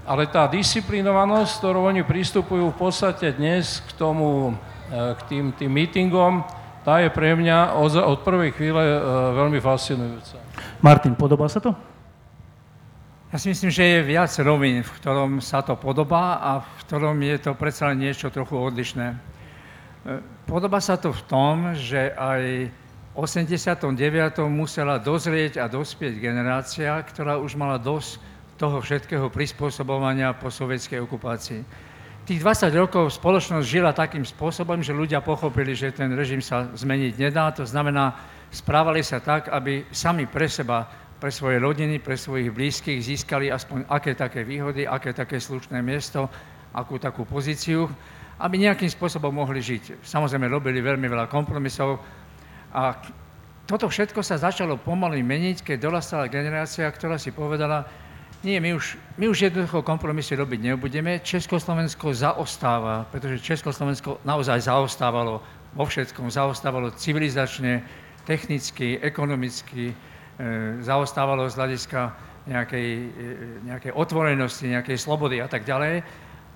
Ale 0.09 0.25
tá 0.33 0.49
disciplinovanosť, 0.49 1.61
ktorou 1.61 1.93
oni 1.93 2.00
pristupujú 2.09 2.73
v 2.73 2.79
podstate 2.81 3.37
dnes 3.37 3.85
k 3.85 3.91
tomu, 4.00 4.57
e, 4.89 5.12
k 5.12 5.21
tým, 5.29 5.45
tým 5.53 5.69
meetingom, 5.69 6.41
tá 6.80 7.04
je 7.04 7.12
pre 7.12 7.37
mňa 7.37 7.76
od, 7.76 7.92
od 8.00 8.18
prvej 8.25 8.56
chvíle 8.56 8.80
e, 8.80 8.96
veľmi 9.37 9.60
fascinujúca. 9.60 10.40
Martin, 10.80 11.12
podobá 11.12 11.44
sa 11.49 11.60
to? 11.60 11.76
Ja 13.30 13.38
si 13.38 13.52
myslím, 13.52 13.70
že 13.70 13.84
je 13.87 14.08
viac 14.10 14.32
rovín, 14.42 14.82
v 14.82 14.90
ktorom 14.99 15.38
sa 15.38 15.62
to 15.62 15.78
podobá 15.78 16.42
a 16.42 16.50
v 16.64 16.70
ktorom 16.82 17.14
je 17.22 17.37
to 17.38 17.52
predsa 17.54 17.92
len 17.92 18.02
niečo 18.02 18.32
trochu 18.32 18.58
odlišné. 18.58 19.06
E, 19.12 19.16
podobá 20.49 20.80
sa 20.80 20.96
to 20.96 21.12
v 21.12 21.22
tom, 21.28 21.76
že 21.76 22.10
aj 22.16 22.72
v 22.72 23.14
89. 23.14 23.90
musela 24.49 24.96
dozrieť 24.96 25.60
a 25.60 25.68
dospieť 25.68 26.16
generácia, 26.16 26.96
ktorá 27.04 27.37
už 27.37 27.58
mala 27.60 27.76
dosť 27.76 28.18
toho 28.56 28.80
všetkého 28.80 29.28
prispôsobovania 29.28 30.37
po 30.37 30.49
sovietskej 30.49 31.00
okupácii. 31.04 31.89
Tých 32.30 32.46
20 32.46 32.70
rokov 32.78 33.18
spoločnosť 33.18 33.66
žila 33.66 33.90
takým 33.90 34.22
spôsobom, 34.22 34.78
že 34.87 34.94
ľudia 34.94 35.18
pochopili, 35.18 35.75
že 35.75 35.90
ten 35.90 36.14
režim 36.14 36.38
sa 36.38 36.70
zmeniť 36.78 37.18
nedá, 37.18 37.50
to 37.50 37.66
znamená, 37.66 38.14
správali 38.54 39.02
sa 39.02 39.18
tak, 39.18 39.50
aby 39.50 39.90
sami 39.90 40.30
pre 40.30 40.46
seba 40.46 40.87
pre 41.18 41.34
svoje 41.34 41.58
rodiny, 41.58 41.99
pre 41.99 42.14
svojich 42.14 42.54
blízkych 42.54 43.02
získali 43.02 43.50
aspoň 43.50 43.82
aké 43.90 44.14
také 44.14 44.46
výhody, 44.46 44.87
aké 44.87 45.10
také 45.10 45.42
slušné 45.42 45.82
miesto, 45.82 46.30
akú 46.70 47.02
takú 47.02 47.26
pozíciu, 47.26 47.90
aby 48.38 48.62
nejakým 48.62 48.94
spôsobom 48.94 49.34
mohli 49.34 49.58
žiť. 49.58 49.99
Samozrejme, 49.99 50.46
robili 50.46 50.78
veľmi 50.78 51.10
veľa 51.10 51.26
kompromisov 51.26 51.99
a 52.70 52.94
toto 53.66 53.90
všetko 53.90 54.22
sa 54.22 54.38
začalo 54.38 54.78
pomaly 54.78 55.18
meniť, 55.26 55.66
keď 55.66 55.76
dorastala 55.82 56.30
generácia, 56.30 56.87
ktorá 56.87 57.18
si 57.18 57.34
povedala, 57.34 57.90
nie, 58.40 58.56
my 58.61 58.75
už, 58.75 58.97
my 59.20 59.28
už 59.28 59.52
jednoducho 59.52 59.85
kompromisy 59.85 60.32
robiť 60.37 60.73
nebudeme. 60.73 61.20
Československo 61.20 62.16
zaostáva, 62.16 63.04
pretože 63.12 63.44
Československo 63.44 64.25
naozaj 64.25 64.64
zaostávalo 64.64 65.44
vo 65.76 65.85
všetkom. 65.85 66.32
Zaostávalo 66.32 66.90
civilizačne, 66.97 67.85
technicky, 68.25 68.97
ekonomicky, 69.00 69.92
E, 70.40 70.80
zaostávalo 70.80 71.44
z 71.52 71.54
hľadiska 71.61 72.00
nejakej, 72.49 72.88
e, 73.12 73.28
nejakej 73.68 73.92
otvorenosti, 73.92 74.73
nejakej 74.73 74.97
slobody 74.97 75.37
a 75.44 75.44
tak 75.44 75.68
ďalej. 75.68 76.00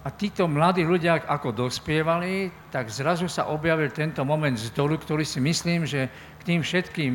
A 0.04 0.08
títo 0.08 0.48
mladí 0.48 0.88
ľudia, 0.88 1.20
ako 1.20 1.52
dospievali, 1.52 2.48
tak 2.72 2.88
zrazu 2.88 3.28
sa 3.28 3.52
objavil 3.52 3.92
tento 3.92 4.24
moment 4.24 4.56
vzdoru, 4.56 4.96
ktorý 4.96 5.24
si 5.28 5.36
myslím, 5.36 5.84
že 5.84 6.08
k 6.40 6.42
tým 6.48 6.60
všetkým 6.64 7.12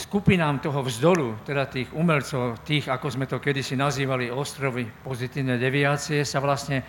skupinám 0.00 0.64
toho 0.64 0.80
vzdoru, 0.80 1.44
teda 1.44 1.68
tých 1.68 1.92
umelcov, 1.92 2.64
tých, 2.64 2.88
ako 2.88 3.06
sme 3.12 3.28
to 3.28 3.36
kedysi 3.36 3.76
nazývali, 3.76 4.32
ostrovy 4.32 4.88
pozitívne 5.04 5.60
deviácie, 5.60 6.24
sa 6.24 6.40
vlastne 6.40 6.80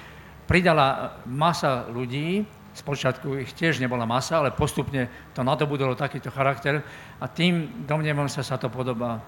pridala 0.48 1.20
masa 1.28 1.92
ľudí, 1.92 2.48
Spočiatku 2.72 3.36
ich 3.36 3.52
tiež 3.52 3.84
nebola 3.84 4.08
masa, 4.08 4.40
ale 4.40 4.56
postupne 4.56 5.12
to 5.36 5.44
nadobudolo 5.44 5.92
takýto 5.92 6.32
charakter 6.32 6.80
a 7.20 7.28
tým, 7.28 7.84
domnievam 7.84 8.32
sa, 8.32 8.48
sa 8.48 8.56
to 8.56 8.72
podobá. 8.72 9.20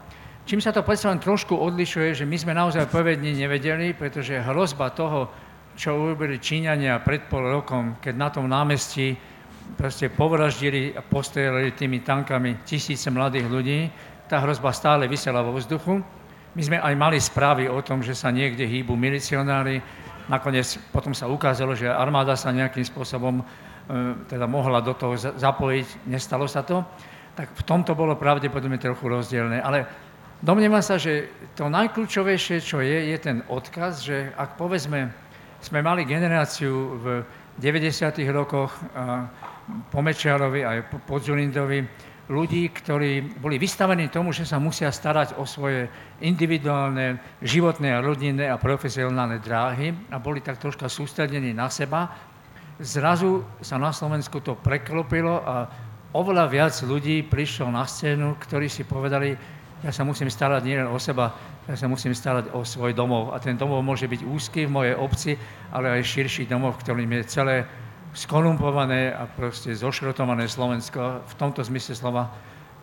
Čím 0.47 0.63
sa 0.63 0.71
to 0.71 0.79
predsa 0.79 1.11
len 1.11 1.19
trošku 1.19 1.51
odlišuje, 1.51 2.23
že 2.23 2.25
my 2.27 2.37
sme 2.39 2.55
naozaj 2.55 2.87
povední 2.87 3.35
nevedeli, 3.35 3.91
pretože 3.95 4.39
hrozba 4.39 4.95
toho, 4.95 5.27
čo 5.75 5.91
urobili 5.91 6.39
Číňania 6.39 7.03
pred 7.03 7.27
pol 7.27 7.51
rokom, 7.51 7.99
keď 7.99 8.13
na 8.15 8.29
tom 8.31 8.47
námestí 8.47 9.15
proste 9.79 10.11
povraždili 10.11 10.95
a 10.95 11.01
postrelili 11.01 11.75
tými 11.75 12.03
tankami 12.03 12.63
tisíce 12.67 13.09
mladých 13.11 13.47
ľudí, 13.47 13.79
tá 14.27 14.39
hrozba 14.39 14.71
stále 14.71 15.07
vysela 15.07 15.43
vo 15.43 15.55
vzduchu. 15.55 15.99
My 16.53 16.61
sme 16.61 16.77
aj 16.79 16.93
mali 16.95 17.17
správy 17.17 17.65
o 17.67 17.81
tom, 17.81 18.05
že 18.05 18.13
sa 18.13 18.29
niekde 18.29 18.63
hýbu 18.63 18.93
milicionári, 18.93 19.81
Nakoniec 20.31 20.79
potom 20.95 21.11
sa 21.11 21.27
ukázalo, 21.27 21.75
že 21.75 21.91
armáda 21.91 22.39
sa 22.39 22.55
nejakým 22.55 22.87
spôsobom 22.87 23.43
e, 23.43 23.45
teda 24.31 24.47
mohla 24.47 24.79
do 24.79 24.95
toho 24.95 25.19
zapojiť, 25.19 26.07
nestalo 26.07 26.47
sa 26.47 26.63
to, 26.63 26.79
tak 27.35 27.51
v 27.51 27.63
tomto 27.67 27.91
bolo 27.91 28.15
pravdepodobne 28.15 28.79
trochu 28.79 29.11
rozdielne. 29.11 29.59
Ale 29.59 29.83
domnievam 30.39 30.79
sa, 30.79 30.95
že 30.95 31.27
to 31.59 31.67
najkľúčovejšie, 31.67 32.63
čo 32.63 32.79
je, 32.79 33.11
je 33.11 33.17
ten 33.19 33.43
odkaz, 33.51 34.07
že 34.07 34.31
ak 34.39 34.55
povedzme, 34.55 35.11
sme 35.59 35.79
mali 35.83 36.07
generáciu 36.07 36.99
v 37.03 37.05
90. 37.59 38.15
rokoch 38.31 38.71
po 39.91 39.99
Mečiarovi 40.03 40.61
aj 40.65 40.77
po 41.07 41.19
Zulindovi, 41.19 41.83
ľudí, 42.31 42.71
ktorí 42.71 43.35
boli 43.39 43.59
vystavení 43.59 44.07
tomu, 44.07 44.31
že 44.31 44.47
sa 44.47 44.55
musia 44.55 44.87
starať 44.91 45.35
o 45.35 45.43
svoje 45.43 45.91
individuálne, 46.23 47.19
životné 47.43 47.99
rodinné 47.99 48.47
a 48.47 48.55
profesionálne 48.55 49.43
dráhy 49.43 49.91
a 50.07 50.19
boli 50.23 50.39
tak 50.39 50.55
troška 50.59 50.87
sústredení 50.87 51.51
na 51.51 51.67
seba. 51.67 52.07
Zrazu 52.79 53.43
sa 53.59 53.75
na 53.75 53.91
Slovensku 53.91 54.39
to 54.39 54.55
preklopilo 54.55 55.43
a 55.43 55.67
oveľa 56.15 56.45
viac 56.47 56.75
ľudí 56.83 57.27
prišlo 57.27 57.67
na 57.69 57.83
scénu, 57.83 58.39
ktorí 58.39 58.71
si 58.71 58.87
povedali, 58.87 59.35
ja 59.83 59.91
sa 59.91 60.07
musím 60.07 60.31
starať 60.31 60.63
nielen 60.63 60.87
o 60.87 60.95
seba, 60.95 61.35
ja 61.67 61.75
sa 61.75 61.91
musím 61.91 62.15
starať 62.15 62.55
o 62.55 62.63
svoj 62.63 62.95
domov. 62.95 63.35
A 63.35 63.37
ten 63.43 63.59
domov 63.59 63.83
môže 63.83 64.07
byť 64.07 64.21
úzky 64.23 64.63
v 64.63 64.71
mojej 64.71 64.95
obci, 64.95 65.35
ale 65.75 65.99
aj 65.99 66.07
širší 66.07 66.47
domov, 66.47 66.79
ktorým 66.79 67.11
je 67.19 67.23
celé 67.27 67.55
skorumpované 68.13 69.09
a 69.09 69.25
proste 69.25 69.73
zošrotované 69.73 70.45
Slovensko. 70.45 71.25
V 71.25 71.33
tomto 71.35 71.65
zmysle 71.65 71.97
slova 71.97 72.29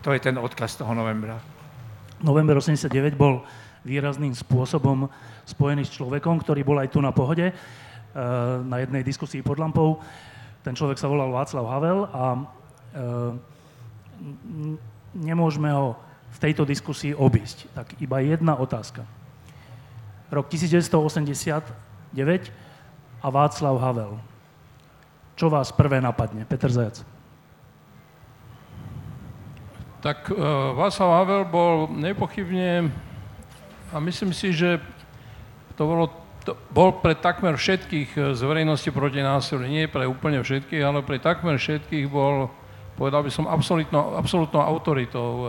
to 0.02 0.10
je 0.10 0.20
ten 0.20 0.36
odkaz 0.36 0.74
toho 0.74 0.90
novembra. 0.90 1.38
November 2.20 2.58
89 2.58 3.16
bol 3.16 3.40
výrazným 3.86 4.36
spôsobom 4.36 5.08
spojený 5.48 5.88
s 5.88 5.96
človekom, 5.96 6.36
ktorý 6.42 6.66
bol 6.66 6.76
aj 6.82 6.92
tu 6.92 7.00
na 7.00 7.14
pohode, 7.14 7.48
eh, 7.48 7.54
na 8.66 8.76
jednej 8.82 9.06
diskusii 9.06 9.40
pod 9.40 9.56
lampou. 9.56 10.02
Ten 10.60 10.76
človek 10.76 11.00
sa 11.00 11.08
volal 11.08 11.32
Václav 11.32 11.64
Havel 11.64 12.04
a 12.12 12.24
eh, 12.36 12.44
nemôžeme 15.16 15.72
ho 15.72 15.96
v 16.30 16.38
tejto 16.38 16.68
diskusii 16.68 17.16
obísť. 17.16 17.72
Tak 17.72 17.96
iba 18.04 18.20
jedna 18.20 18.60
otázka. 18.60 19.02
Rok 20.30 20.46
1989 20.46 21.74
a 23.20 23.28
Václav 23.32 23.76
Havel. 23.80 24.29
Čo 25.40 25.48
vás 25.48 25.72
prvé 25.72 26.04
napadne? 26.04 26.44
Peter 26.44 26.68
Zajac. 26.68 27.00
Tak 30.04 30.28
uh, 30.28 30.76
Václav 30.76 31.24
Havel 31.24 31.48
bol 31.48 31.88
nepochybne, 31.88 32.92
a 33.88 33.96
myslím 34.04 34.36
si, 34.36 34.52
že 34.52 34.76
to 35.80 35.88
bolo, 35.88 36.12
to 36.44 36.52
bol 36.76 36.92
pre 37.00 37.16
takmer 37.16 37.56
všetkých 37.56 38.10
e, 38.14 38.20
z 38.36 38.40
verejnosti 38.44 38.92
proti 38.92 39.24
násiliu, 39.24 39.64
nie 39.64 39.88
pre 39.88 40.04
úplne 40.04 40.44
všetkých, 40.44 40.84
ale 40.84 41.00
pre 41.00 41.16
takmer 41.16 41.56
všetkých 41.56 42.06
bol, 42.06 42.52
povedal 43.00 43.24
by 43.24 43.32
som, 43.32 43.48
absolútnou 43.48 44.60
autoritou 44.60 45.28
uh, 45.40 45.48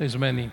tej 0.00 0.16
zmeny. 0.16 0.48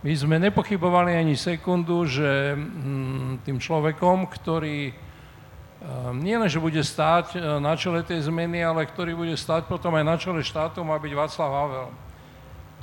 My 0.00 0.12
sme 0.16 0.40
nepochybovali 0.40 1.12
ani 1.12 1.36
sekundu, 1.36 2.08
že 2.08 2.56
hm, 2.56 3.44
tým 3.44 3.60
človekom, 3.60 4.32
ktorý 4.32 4.96
nie 6.12 6.36
len, 6.36 6.44
že 6.44 6.60
bude 6.60 6.80
stáť 6.84 7.26
e, 7.32 7.38
na 7.56 7.72
čele 7.72 8.04
tej 8.04 8.28
zmeny, 8.28 8.60
ale 8.60 8.84
ktorý 8.84 9.16
bude 9.16 9.32
stáť 9.32 9.64
potom 9.64 9.96
aj 9.96 10.04
na 10.04 10.16
čele 10.20 10.44
štátu, 10.44 10.84
má 10.84 11.00
byť 11.00 11.12
Václav 11.16 11.50
Havel. 11.50 11.88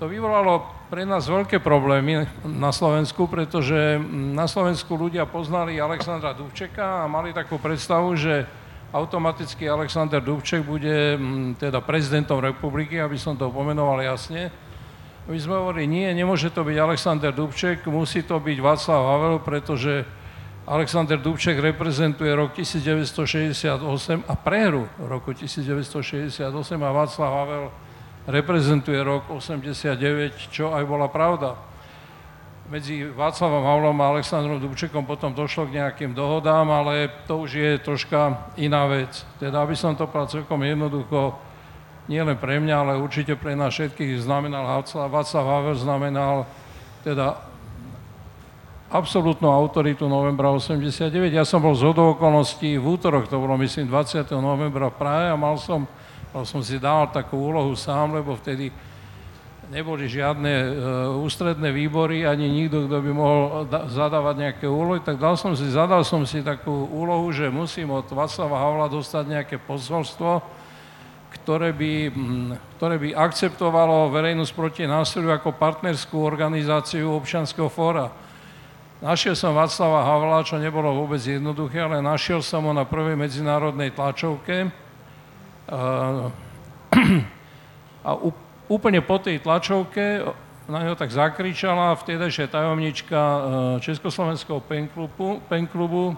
to 0.02 0.10
vyvolalo 0.10 0.66
pre 0.90 1.06
nás 1.06 1.30
veľké 1.30 1.62
problémy 1.62 2.26
na 2.46 2.74
Slovensku, 2.74 3.30
pretože 3.30 4.02
na 4.34 4.50
Slovensku 4.50 4.98
ľudia 4.98 5.30
poznali 5.30 5.78
Alexandra 5.78 6.34
Dubčeka 6.34 7.06
a 7.06 7.12
mali 7.12 7.38
takú 7.38 7.62
predstavu, 7.62 8.18
že 8.18 8.50
automaticky 8.90 9.70
Alexander 9.70 10.24
Dubček 10.24 10.66
bude 10.66 11.20
teda 11.60 11.84
prezidentom 11.84 12.42
republiky, 12.42 12.98
aby 12.98 13.20
som 13.20 13.38
to 13.38 13.52
pomenoval 13.52 14.00
jasne. 14.02 14.50
My 15.28 15.38
sme 15.38 15.60
hovorili, 15.60 15.92
nie, 15.92 16.08
nemôže 16.16 16.48
to 16.50 16.64
byť 16.64 16.78
Alexander 16.80 17.36
Dubček, 17.36 17.84
musí 17.92 18.24
to 18.24 18.40
byť 18.40 18.58
Václav 18.64 19.02
Havel, 19.06 19.38
pretože 19.44 20.08
Alexander 20.68 21.16
Dubček 21.16 21.64
reprezentuje 21.64 22.28
rok 22.36 22.52
1968 22.52 23.80
a 24.28 24.36
prehru 24.36 24.84
roku 25.00 25.32
1968 25.32 26.44
a 26.84 26.90
Václav 26.92 27.32
Havel 27.32 27.72
reprezentuje 28.28 29.00
rok 29.00 29.32
89, 29.32 30.52
čo 30.52 30.76
aj 30.76 30.84
bola 30.84 31.08
pravda. 31.08 31.56
Medzi 32.68 33.08
Václavom 33.08 33.64
Havlom 33.64 33.96
a 34.04 34.12
Alexandrom 34.12 34.60
Dubčekom 34.60 35.08
potom 35.08 35.32
došlo 35.32 35.72
k 35.72 35.80
nejakým 35.80 36.12
dohodám, 36.12 36.68
ale 36.68 37.16
to 37.32 37.48
už 37.48 37.56
je 37.56 37.72
troška 37.80 38.52
iná 38.60 38.92
vec. 38.92 39.24
Teda, 39.40 39.64
aby 39.64 39.72
som 39.72 39.96
to 39.96 40.04
povedal 40.04 40.44
celkom 40.44 40.68
jednoducho, 40.68 41.32
nie 42.12 42.20
len 42.20 42.36
pre 42.36 42.60
mňa, 42.60 42.76
ale 42.76 43.00
určite 43.00 43.40
pre 43.40 43.56
nás 43.56 43.72
všetkých 43.72 44.20
znamenal 44.20 44.84
Václav 44.84 45.48
Havel, 45.48 45.80
znamenal 45.80 46.44
teda 47.08 47.47
absolútnu 48.88 49.52
autoritu 49.52 50.08
novembra 50.08 50.52
89. 50.52 51.12
Ja 51.32 51.44
som 51.44 51.60
bol 51.60 51.76
z 51.76 51.92
okolností 51.92 52.80
v 52.80 52.86
útorok, 52.86 53.28
to 53.28 53.40
bolo 53.40 53.60
myslím 53.60 53.92
20. 53.92 54.28
novembra 54.40 54.88
v 54.92 54.96
Prahe 54.96 55.26
a 55.32 55.36
mal 55.36 55.60
som 55.60 55.88
som 56.46 56.62
si 56.62 56.78
dal 56.78 57.10
takú 57.10 57.40
úlohu 57.40 57.74
sám, 57.74 58.14
lebo 58.14 58.36
vtedy 58.36 58.70
neboli 59.68 60.08
žiadne 60.08 60.54
uh, 60.54 61.24
ústredné 61.24 61.72
výbory, 61.76 62.24
ani 62.24 62.48
nikto, 62.48 62.88
kto 62.88 62.98
by 63.04 63.12
mohol 63.12 63.40
da- 63.68 63.88
zadávať 63.88 64.36
nejaké 64.40 64.66
úlohy, 64.68 65.04
tak 65.04 65.20
dal 65.20 65.36
som 65.36 65.56
si, 65.56 65.68
zadal 65.68 66.08
som 66.08 66.24
si 66.24 66.40
takú 66.40 66.88
úlohu, 66.88 67.28
že 67.36 67.52
musím 67.52 67.92
od 67.92 68.08
Václava 68.08 68.64
Havla 68.64 68.88
dostať 68.88 69.24
nejaké 69.28 69.56
posolstvo, 69.60 70.40
ktoré 71.36 71.76
by, 71.76 71.92
hm, 72.12 72.50
ktoré 72.80 72.96
by 72.96 73.10
akceptovalo 73.12 74.08
verejnosť 74.12 74.52
proti 74.56 74.84
násiliu 74.88 75.36
ako 75.36 75.52
partnerskú 75.60 76.16
organizáciu 76.16 77.12
občanského 77.12 77.68
fóra. 77.68 78.08
Našiel 78.98 79.38
som 79.38 79.54
Václava 79.54 80.02
Havla, 80.02 80.42
čo 80.42 80.58
nebolo 80.58 80.90
vôbec 80.90 81.22
jednoduché, 81.22 81.86
ale 81.86 82.02
našiel 82.02 82.42
som 82.42 82.66
ho 82.66 82.74
na 82.74 82.82
prvej 82.82 83.14
medzinárodnej 83.14 83.94
tlačovke, 83.94 84.74
a 88.08 88.10
úplne 88.66 89.00
po 89.06 89.22
tej 89.22 89.38
tlačovke 89.44 90.26
na 90.66 90.84
neho 90.84 90.98
tak 90.98 91.14
zakričala 91.14 91.96
vtedajšia 91.96 92.50
tajomnička 92.50 93.20
e, 93.20 93.40
Československého 93.84 94.60
penklubu, 94.64 95.44
penklubu 95.48 96.16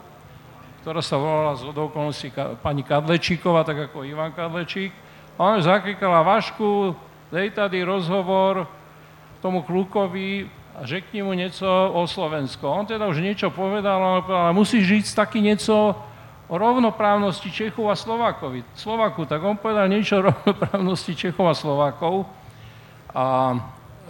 ktorá 0.79 1.03
sa 1.03 1.19
volala 1.19 1.59
z 1.59 1.67
okolností 1.69 2.31
pani 2.63 2.87
Kadlečíková, 2.87 3.67
tak 3.67 3.91
ako 3.91 4.07
Ivan 4.07 4.31
Kadlečík. 4.31 4.95
A 5.35 5.51
ona 5.51 5.59
zakrikala, 5.59 6.23
Vašku, 6.23 6.95
dej 7.35 7.51
tady 7.51 7.83
rozhovor 7.83 8.63
tomu 9.43 9.63
klukovi 9.63 10.58
a 10.79 10.87
řekni 10.87 11.19
mu 11.19 11.35
niečo 11.35 11.67
o 11.91 12.07
Slovensko. 12.07 12.63
On 12.63 12.87
teda 12.87 13.11
už 13.11 13.19
niečo 13.19 13.51
povedal, 13.51 13.99
ale 13.99 14.23
povedal, 14.23 14.55
musíš 14.55 14.87
žiť 14.87 15.03
taky 15.11 15.43
niečo 15.43 15.91
o 16.47 16.55
rovnoprávnosti 16.55 17.51
Čechov 17.51 17.91
a 17.91 17.99
Slovákov. 17.99 18.63
Slováku, 18.79 19.27
tak 19.27 19.43
on 19.43 19.59
povedal 19.59 19.91
niečo 19.91 20.23
o 20.23 20.31
rovnoprávnosti 20.31 21.19
Čechov 21.19 21.51
a 21.51 21.55
Slovákov. 21.55 22.23
A 23.11 23.53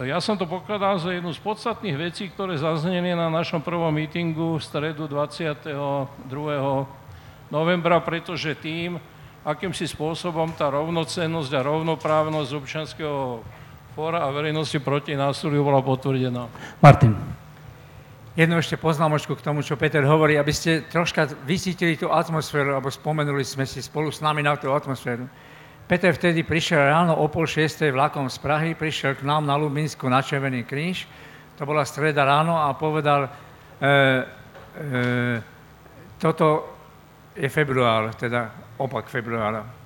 ja 0.06 0.22
som 0.22 0.38
to 0.38 0.46
pokladal 0.46 1.02
za 1.02 1.10
jednu 1.10 1.34
z 1.34 1.42
podstatných 1.42 1.98
vecí, 1.98 2.30
ktoré 2.30 2.54
zazneli 2.62 3.18
na 3.18 3.34
našom 3.34 3.66
prvom 3.66 3.90
mítingu 3.90 4.62
v 4.62 4.64
stredu 4.64 5.10
22. 5.10 5.74
novembra, 7.50 7.98
pretože 7.98 8.54
tým, 8.54 9.02
akým 9.42 9.74
si 9.74 9.90
spôsobom 9.90 10.54
tá 10.54 10.70
rovnocennosť 10.70 11.52
a 11.58 11.66
rovnoprávnosť 11.66 12.52
občanského 12.54 13.42
fóra 14.00 14.24
a 14.24 14.32
verejnosti 14.32 14.80
proti 14.80 15.12
násiliu 15.12 15.60
bola 15.60 15.84
potvrdená. 15.84 16.48
Martin 16.80 17.20
jednu 18.32 18.56
ešte 18.56 18.80
poznámočku 18.80 19.36
k 19.36 19.44
tomu, 19.44 19.60
čo 19.60 19.76
Peter 19.76 20.00
hovorí, 20.08 20.40
aby 20.40 20.56
ste 20.56 20.88
troška 20.88 21.28
vysítili 21.44 22.00
tú 22.00 22.08
atmosféru, 22.08 22.80
alebo 22.80 22.88
spomenuli 22.88 23.44
sme 23.44 23.68
si 23.68 23.84
spolu 23.84 24.08
s 24.08 24.24
nami 24.24 24.40
na 24.40 24.56
tú 24.56 24.72
atmosféru. 24.72 25.28
Peter 25.84 26.16
vtedy 26.16 26.48
prišiel 26.48 26.80
ráno 26.80 27.20
o 27.20 27.28
pol 27.28 27.44
šiestej 27.44 27.92
vlakom 27.92 28.32
z 28.32 28.40
Prahy, 28.40 28.72
prišiel 28.72 29.20
k 29.20 29.28
nám 29.28 29.44
na 29.44 29.60
Lubinsku 29.60 30.08
na 30.08 30.24
Červený 30.24 30.64
kríž, 30.64 31.04
to 31.60 31.68
bola 31.68 31.84
streda 31.84 32.24
ráno 32.24 32.56
a 32.56 32.72
povedal, 32.80 33.28
e, 33.28 33.30
e, 33.84 33.92
toto 36.16 36.72
je 37.36 37.52
február, 37.52 38.16
teda 38.16 38.48
opak 38.80 39.12
februára. 39.12 39.79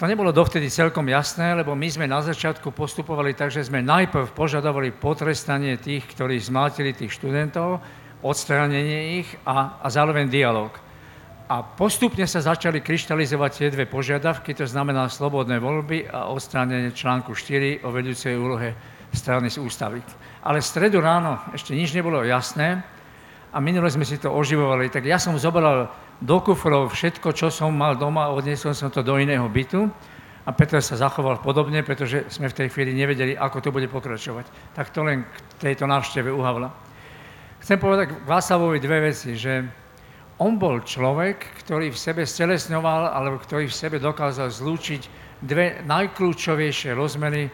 To 0.00 0.08
nebolo 0.08 0.32
dovtedy 0.32 0.72
celkom 0.72 1.04
jasné, 1.06 1.52
lebo 1.52 1.76
my 1.76 1.88
sme 1.90 2.08
na 2.08 2.24
začiatku 2.24 2.72
postupovali 2.72 3.36
tak, 3.36 3.52
že 3.52 3.68
sme 3.68 3.84
najprv 3.84 4.32
požadovali 4.32 4.90
potrestanie 4.90 5.76
tých, 5.76 6.08
ktorí 6.16 6.40
zmátili 6.40 6.96
tých 6.96 7.12
študentov, 7.12 7.78
odstránenie 8.24 9.20
ich 9.20 9.28
a, 9.44 9.78
a 9.82 9.86
zároveň 9.92 10.32
dialog. 10.32 10.72
A 11.52 11.60
postupne 11.60 12.24
sa 12.24 12.40
začali 12.40 12.80
kryštalizovať 12.80 13.50
tie 13.52 13.68
dve 13.68 13.84
požiadavky, 13.84 14.56
to 14.56 14.64
znamená 14.64 15.12
slobodné 15.12 15.60
voľby 15.60 16.08
a 16.08 16.32
odstránenie 16.32 16.96
článku 16.96 17.36
4 17.36 17.84
o 17.84 17.92
vedúcej 17.92 18.32
úlohe 18.40 18.72
strany 19.12 19.52
z 19.52 19.60
ústavy. 19.60 20.00
Ale 20.40 20.64
v 20.64 20.70
stredu 20.72 21.04
ráno 21.04 21.36
ešte 21.52 21.76
nič 21.76 21.92
nebolo 21.92 22.24
jasné 22.24 22.80
a 23.52 23.60
minule 23.60 23.92
sme 23.92 24.08
si 24.08 24.16
to 24.16 24.32
oživovali, 24.32 24.88
tak 24.88 25.04
ja 25.04 25.20
som 25.20 25.36
zobral 25.36 25.92
do 26.22 26.38
kufrov 26.38 26.94
všetko, 26.94 27.34
čo 27.34 27.50
som 27.50 27.74
mal 27.74 27.98
doma, 27.98 28.30
odniesol 28.30 28.78
som 28.78 28.94
to 28.94 29.02
do 29.02 29.18
iného 29.18 29.42
bytu 29.50 29.90
a 30.46 30.50
Peter 30.54 30.78
sa 30.78 30.94
zachoval 30.94 31.42
podobne, 31.42 31.82
pretože 31.82 32.30
sme 32.30 32.46
v 32.46 32.62
tej 32.62 32.68
chvíli 32.70 32.94
nevedeli, 32.94 33.34
ako 33.34 33.58
to 33.58 33.74
bude 33.74 33.90
pokračovať. 33.90 34.46
Tak 34.74 34.94
to 34.94 35.02
len 35.02 35.26
k 35.26 35.38
tejto 35.58 35.90
návšteve 35.90 36.30
uhavla. 36.30 36.70
Chcem 37.62 37.78
povedať 37.78 38.14
k 38.14 38.26
Václavovi 38.26 38.78
dve 38.78 39.10
veci, 39.10 39.34
že 39.34 39.66
on 40.38 40.58
bol 40.58 40.82
človek, 40.82 41.62
ktorý 41.62 41.94
v 41.94 41.98
sebe 41.98 42.22
stelesňoval, 42.26 43.14
alebo 43.14 43.38
ktorý 43.38 43.70
v 43.70 43.78
sebe 43.78 43.96
dokázal 44.02 44.50
zlúčiť 44.50 45.02
dve 45.42 45.82
najkľúčovejšie 45.86 46.94
rozmery 46.94 47.50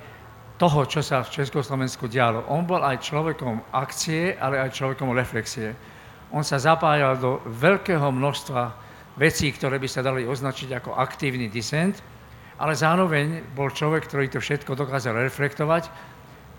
toho, 0.56 0.84
čo 0.88 1.04
sa 1.04 1.24
v 1.24 1.32
Československu 1.40 2.08
dialo. 2.08 2.48
On 2.48 2.64
bol 2.64 2.80
aj 2.80 3.04
človekom 3.04 3.68
akcie, 3.72 4.36
ale 4.36 4.60
aj 4.64 4.76
človekom 4.76 5.12
reflexie 5.12 5.76
on 6.32 6.44
sa 6.44 6.60
zapájal 6.60 7.16
do 7.16 7.40
veľkého 7.48 8.12
množstva 8.12 8.76
vecí, 9.16 9.50
ktoré 9.50 9.80
by 9.80 9.88
sa 9.88 10.04
dali 10.04 10.28
označiť 10.28 10.76
ako 10.78 10.94
aktívny 10.94 11.48
disent, 11.48 11.98
ale 12.58 12.74
zároveň 12.74 13.42
bol 13.54 13.70
človek, 13.70 14.06
ktorý 14.06 14.26
to 14.28 14.42
všetko 14.42 14.74
dokázal 14.74 15.14
reflektovať. 15.14 15.88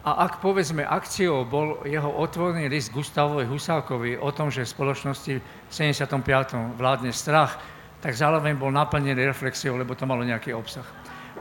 A 0.08 0.26
ak 0.26 0.40
povedzme 0.40 0.88
akciou 0.88 1.44
bol 1.44 1.84
jeho 1.84 2.08
otvorný 2.08 2.72
list 2.72 2.96
Gustavovi 2.96 3.44
Husálkovi 3.44 4.16
o 4.16 4.32
tom, 4.32 4.48
že 4.48 4.64
v 4.64 4.74
spoločnosti 4.74 5.34
v 5.44 5.72
75. 5.72 6.80
vládne 6.80 7.12
strach, 7.12 7.60
tak 8.00 8.16
zároveň 8.16 8.56
bol 8.56 8.72
naplnený 8.72 9.28
reflexiou, 9.28 9.76
lebo 9.76 9.92
to 10.00 10.08
malo 10.08 10.24
nejaký 10.24 10.56
obsah. 10.56 10.88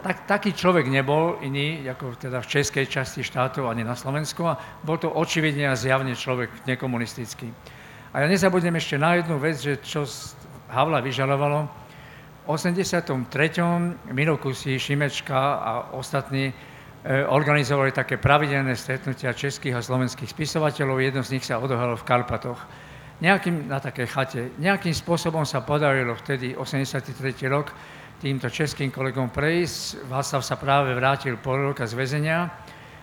Tak, 0.03 0.27
taký 0.27 0.55
človek 0.55 0.91
nebol 0.91 1.39
iný, 1.43 1.87
ako 1.87 2.19
teda 2.19 2.43
v 2.43 2.51
českej 2.51 2.87
časti 2.87 3.23
štátov, 3.23 3.67
ani 3.67 3.87
na 3.87 3.95
Slovensku, 3.95 4.47
a 4.47 4.59
bol 4.83 4.99
to 4.99 5.11
očividne 5.11 5.71
a 5.71 5.79
zjavne 5.79 6.15
človek 6.19 6.67
nekomunistický. 6.67 7.51
A 8.09 8.25
ja 8.25 8.27
nezabudnem 8.29 8.73
ešte 8.81 8.97
na 8.97 9.21
jednu 9.21 9.37
vec, 9.37 9.61
že 9.61 9.85
čo 9.85 10.09
Havla 10.69 11.01
vyžalovalo. 11.05 11.69
V 12.45 12.57
83. 12.57 13.29
Miro 14.13 14.37
Kusí, 14.41 14.81
Šimečka 14.81 15.37
a 15.61 15.71
ostatní 15.93 16.49
e, 16.49 16.53
organizovali 17.29 17.93
také 17.93 18.17
pravidelné 18.17 18.77
stretnutia 18.77 19.37
českých 19.37 19.77
a 19.77 19.85
slovenských 19.85 20.29
spisovateľov. 20.29 21.05
Jedno 21.05 21.21
z 21.21 21.37
nich 21.37 21.45
sa 21.45 21.61
odohralo 21.61 21.97
v 21.97 22.05
Karpatoch. 22.09 22.61
Nejakým, 23.21 23.69
na 23.69 23.77
takej 23.77 24.09
chate. 24.09 24.43
Nejakým 24.57 24.97
spôsobom 24.97 25.45
sa 25.45 25.61
podarilo 25.61 26.17
vtedy, 26.17 26.57
83. 26.57 27.13
rok, 27.49 27.77
týmto 28.25 28.49
českým 28.49 28.89
kolegom 28.89 29.29
prejsť. 29.29 30.09
Václav 30.09 30.41
sa 30.41 30.57
práve 30.57 30.97
vrátil 30.97 31.37
pol 31.37 31.61
roka 31.61 31.85
z 31.85 31.93
väzenia. 31.93 32.49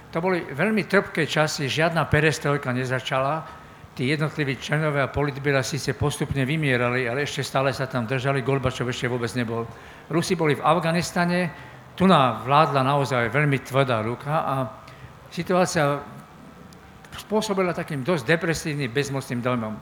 To 0.10 0.24
boli 0.24 0.41
veľmi 0.41 0.88
trpké 0.88 1.28
časy, 1.30 1.70
žiadna 1.70 2.08
perestrojka 2.08 2.72
nezačala, 2.72 3.64
tí 3.95 4.12
jednotliví 4.12 4.60
členovia 4.60 5.08
politbíra 5.08 5.63
síce 5.63 5.95
postupne 5.95 6.43
vymierali, 6.43 7.08
ale 7.08 7.23
ešte 7.23 7.47
stále 7.47 7.71
sa 7.71 7.88
tam 7.88 8.03
držali, 8.03 8.43
Golbačov 8.43 8.91
ešte 8.91 9.08
vôbec 9.08 9.31
nebol. 9.39 9.63
Rusi 10.12 10.36
boli 10.36 10.60
v 10.60 10.65
Afganistane, 10.67 11.49
tu 11.95 12.03
nám 12.03 12.43
vládla 12.43 12.84
naozaj 12.84 13.31
veľmi 13.31 13.63
tvrdá 13.63 14.03
ruka 14.03 14.43
a 14.43 14.55
situácia 15.31 16.03
spôsobila 17.15 17.71
takým 17.71 18.03
dosť 18.03 18.27
depresívnym, 18.27 18.91
bezmocným 18.91 19.39
dojmom. 19.39 19.73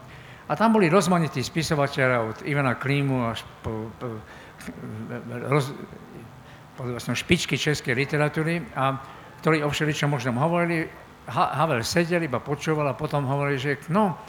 A 0.45 0.53
tam 0.53 0.77
boli 0.77 0.93
rozmanití 0.93 1.41
spisovateľia 1.41 2.19
od 2.21 2.37
Ivana 2.45 2.77
Klímu 2.77 3.33
až 3.33 3.41
po, 3.65 3.89
po, 3.97 4.21
roz, 5.49 5.73
po, 6.77 6.85
po 6.85 7.13
špičky 7.17 7.57
českej 7.57 7.97
literatúry 7.97 8.61
a 8.77 9.01
ktorí 9.41 9.65
o 9.65 9.73
všeličom 9.73 10.13
možnom 10.13 10.37
hovorili. 10.37 10.85
Havel 11.27 11.83
sedel, 11.83 12.23
iba 12.23 12.39
počúval 12.43 12.91
a 12.91 12.99
potom 12.99 13.23
hovoril, 13.23 13.55
že 13.55 13.79
no, 13.87 14.19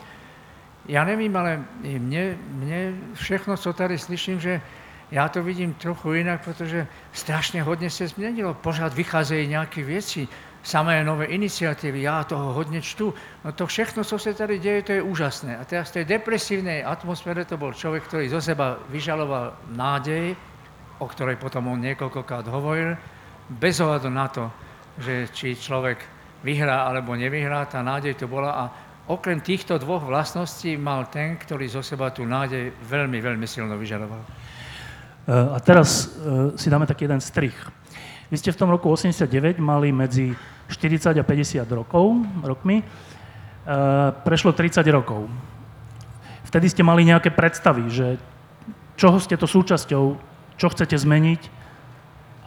ja 0.87 1.03
nevím, 1.03 1.35
ale 1.35 1.65
mne, 1.83 2.39
mne 2.39 2.81
všechno, 3.19 3.57
co 3.57 3.73
tady 3.73 3.99
slyším, 3.99 4.41
že 4.41 4.61
já 5.11 5.29
to 5.29 5.43
vidím 5.43 5.75
trochu 5.75 6.13
jinak, 6.13 6.45
protože 6.45 6.87
strašně 7.13 7.63
hodně 7.63 7.91
se 7.91 8.09
změnilo. 8.09 8.55
Pořád 8.55 8.95
vycházejí 8.95 9.49
nějaké 9.49 9.83
věci, 9.83 10.29
samé 10.63 11.05
nové 11.05 11.25
iniciatívy, 11.25 12.03
já 12.03 12.25
toho 12.25 12.53
hodně 12.53 12.83
čtu. 12.83 13.15
No 13.45 13.53
to 13.53 13.67
všechno, 13.67 14.05
co 14.05 14.19
se 14.19 14.35
tady 14.35 14.59
děje, 14.59 14.83
to 14.83 14.93
je 14.93 15.03
úžasné. 15.03 15.57
A 15.59 15.65
teraz 15.65 15.91
v 15.91 15.93
tej 15.93 16.05
depresívnej 16.05 16.85
atmosfére 16.85 17.45
to 17.45 17.61
bol 17.61 17.77
človek, 17.77 18.09
ktorý 18.09 18.29
zo 18.33 18.41
seba 18.41 18.81
vyžaloval 18.89 19.53
nádej, 19.77 20.37
o 20.99 21.07
ktorej 21.07 21.37
potom 21.37 21.69
on 21.69 21.85
niekoľkokrát 21.85 22.49
hovoril, 22.49 22.97
bez 23.51 23.77
ohľadu 23.81 24.09
na 24.09 24.27
to, 24.33 24.49
že 24.99 25.29
či 25.37 25.53
človek 25.53 26.14
vyhrá 26.45 26.85
alebo 26.85 27.17
nevyhrá, 27.17 27.65
tá 27.65 27.81
nádej 27.81 28.21
to 28.21 28.29
bola 28.29 28.53
a 28.53 28.65
okrem 29.09 29.41
týchto 29.41 29.81
dvoch 29.81 30.05
vlastností 30.05 30.77
mal 30.77 31.09
ten, 31.09 31.41
ktorý 31.41 31.69
zo 31.69 31.81
seba 31.81 32.13
tú 32.13 32.29
nádej 32.29 32.73
veľmi, 32.85 33.19
veľmi 33.21 33.49
silno 33.49 33.81
vyžadoval. 33.81 34.21
E, 34.21 34.29
a 35.33 35.59
teraz 35.61 36.13
e, 36.21 36.57
si 36.61 36.69
dáme 36.69 36.85
taký 36.85 37.09
jeden 37.09 37.21
strich. 37.21 37.57
Vy 38.29 38.37
ste 38.41 38.53
v 38.53 38.61
tom 38.61 38.69
roku 38.69 38.93
89 38.93 39.57
mali 39.61 39.93
medzi 39.93 40.37
40 40.69 41.17
a 41.21 41.25
50 41.25 41.65
rokov, 41.73 42.25
rokmi. 42.45 42.81
E, 42.81 42.85
prešlo 44.25 44.53
30 44.53 44.85
rokov. 44.93 45.29
Vtedy 46.49 46.69
ste 46.69 46.85
mali 46.85 47.09
nejaké 47.09 47.33
predstavy, 47.33 47.89
že 47.89 48.21
čoho 48.97 49.17
ste 49.21 49.37
to 49.37 49.49
súčasťou, 49.49 50.05
čo 50.57 50.67
chcete 50.71 50.97
zmeniť, 50.97 51.41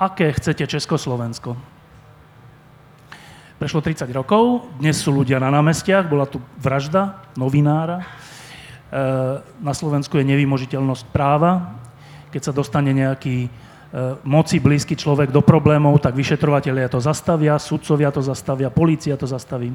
aké 0.01 0.33
chcete 0.37 0.63
Československo. 0.69 1.76
Prešlo 3.57 3.81
30 3.81 4.05
rokov, 4.13 4.69
dnes 4.77 5.01
sú 5.01 5.09
ľudia 5.09 5.41
na 5.41 5.49
námestiach, 5.49 6.05
bola 6.05 6.29
tu 6.29 6.37
vražda 6.61 7.25
novinára. 7.33 8.05
E, 8.05 8.07
na 9.41 9.73
Slovensku 9.73 10.13
je 10.13 10.29
nevymožiteľnosť 10.29 11.09
práva. 11.09 11.73
Keď 12.29 12.41
sa 12.45 12.53
dostane 12.53 12.93
nejaký 12.93 13.49
e, 13.49 13.49
moci 14.21 14.61
blízky 14.61 14.93
človek 14.93 15.33
do 15.33 15.41
problémov, 15.41 15.97
tak 15.97 16.13
vyšetrovateľia 16.13 16.85
to 16.85 17.01
zastavia, 17.01 17.57
sudcovia 17.57 18.13
to 18.13 18.21
zastavia, 18.21 18.69
polícia 18.69 19.17
to 19.17 19.25
zastaví. 19.25 19.73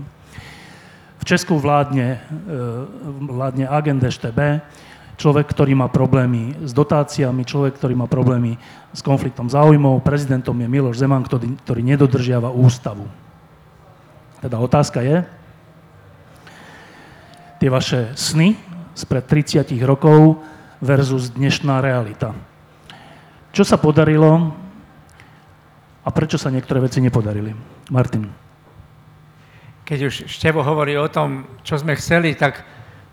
V 1.19 1.25
Česku 1.27 1.59
vládne, 1.59 2.23
e, 2.23 2.57
vládne 3.35 3.67
agent 3.67 3.99
ŠTB, 3.99 4.63
človek, 5.19 5.51
ktorý 5.51 5.75
má 5.75 5.91
problémy 5.91 6.55
s 6.63 6.71
dotáciami, 6.71 7.43
človek, 7.43 7.83
ktorý 7.83 7.99
má 7.99 8.07
problémy 8.07 8.55
s 8.95 9.03
konfliktom 9.03 9.51
záujmov, 9.51 10.07
prezidentom 10.07 10.55
je 10.55 10.71
Miloš 10.71 11.03
Zeman, 11.03 11.27
ktorý, 11.27 11.59
ktorý 11.67 11.83
nedodržiava 11.83 12.55
ústavu. 12.55 13.11
Teda 14.43 14.59
otázka 14.59 15.07
je, 15.07 15.23
tie 17.63 17.71
vaše 17.71 18.11
sny 18.19 18.59
spred 18.91 19.23
30 19.31 19.71
rokov 19.87 20.43
versus 20.83 21.31
dnešná 21.31 21.79
realita. 21.79 22.35
Čo 23.55 23.63
sa 23.63 23.79
podarilo 23.79 24.51
a 26.03 26.09
prečo 26.11 26.43
sa 26.43 26.51
niektoré 26.51 26.83
veci 26.83 26.99
nepodarili? 26.99 27.55
Martin. 27.95 28.27
Keď 29.87 29.99
už 30.11 30.15
Števo 30.27 30.67
hovorí 30.67 30.99
o 30.99 31.07
tom, 31.07 31.47
čo 31.63 31.79
sme 31.79 31.95
chceli, 31.95 32.35
tak 32.35 32.67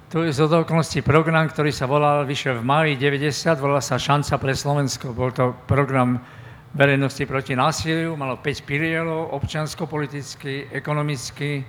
tu 0.10 0.26
je 0.26 0.34
z 0.34 0.50
okolností 0.50 1.06
program, 1.06 1.46
ktorý 1.46 1.70
sa 1.70 1.86
volal, 1.86 2.26
vyšiel 2.26 2.58
v 2.58 2.66
máji 2.66 2.98
90, 2.98 3.54
volal 3.62 3.86
sa 3.86 4.02
Šanca 4.02 4.42
pre 4.42 4.58
Slovensko. 4.58 5.14
Bol 5.14 5.30
to 5.30 5.54
program 5.70 6.26
verejnosti 6.74 7.26
proti 7.26 7.56
násiliu, 7.58 8.14
malo 8.14 8.38
5 8.38 8.62
pilierov, 8.62 9.34
občansko-politický, 9.34 10.70
ekonomický, 10.70 11.66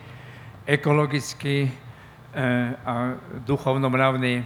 ekologický 0.68 1.56
e, 1.64 1.70
a 2.84 3.16
duchovno-mravný 3.48 4.34
e, 4.40 4.44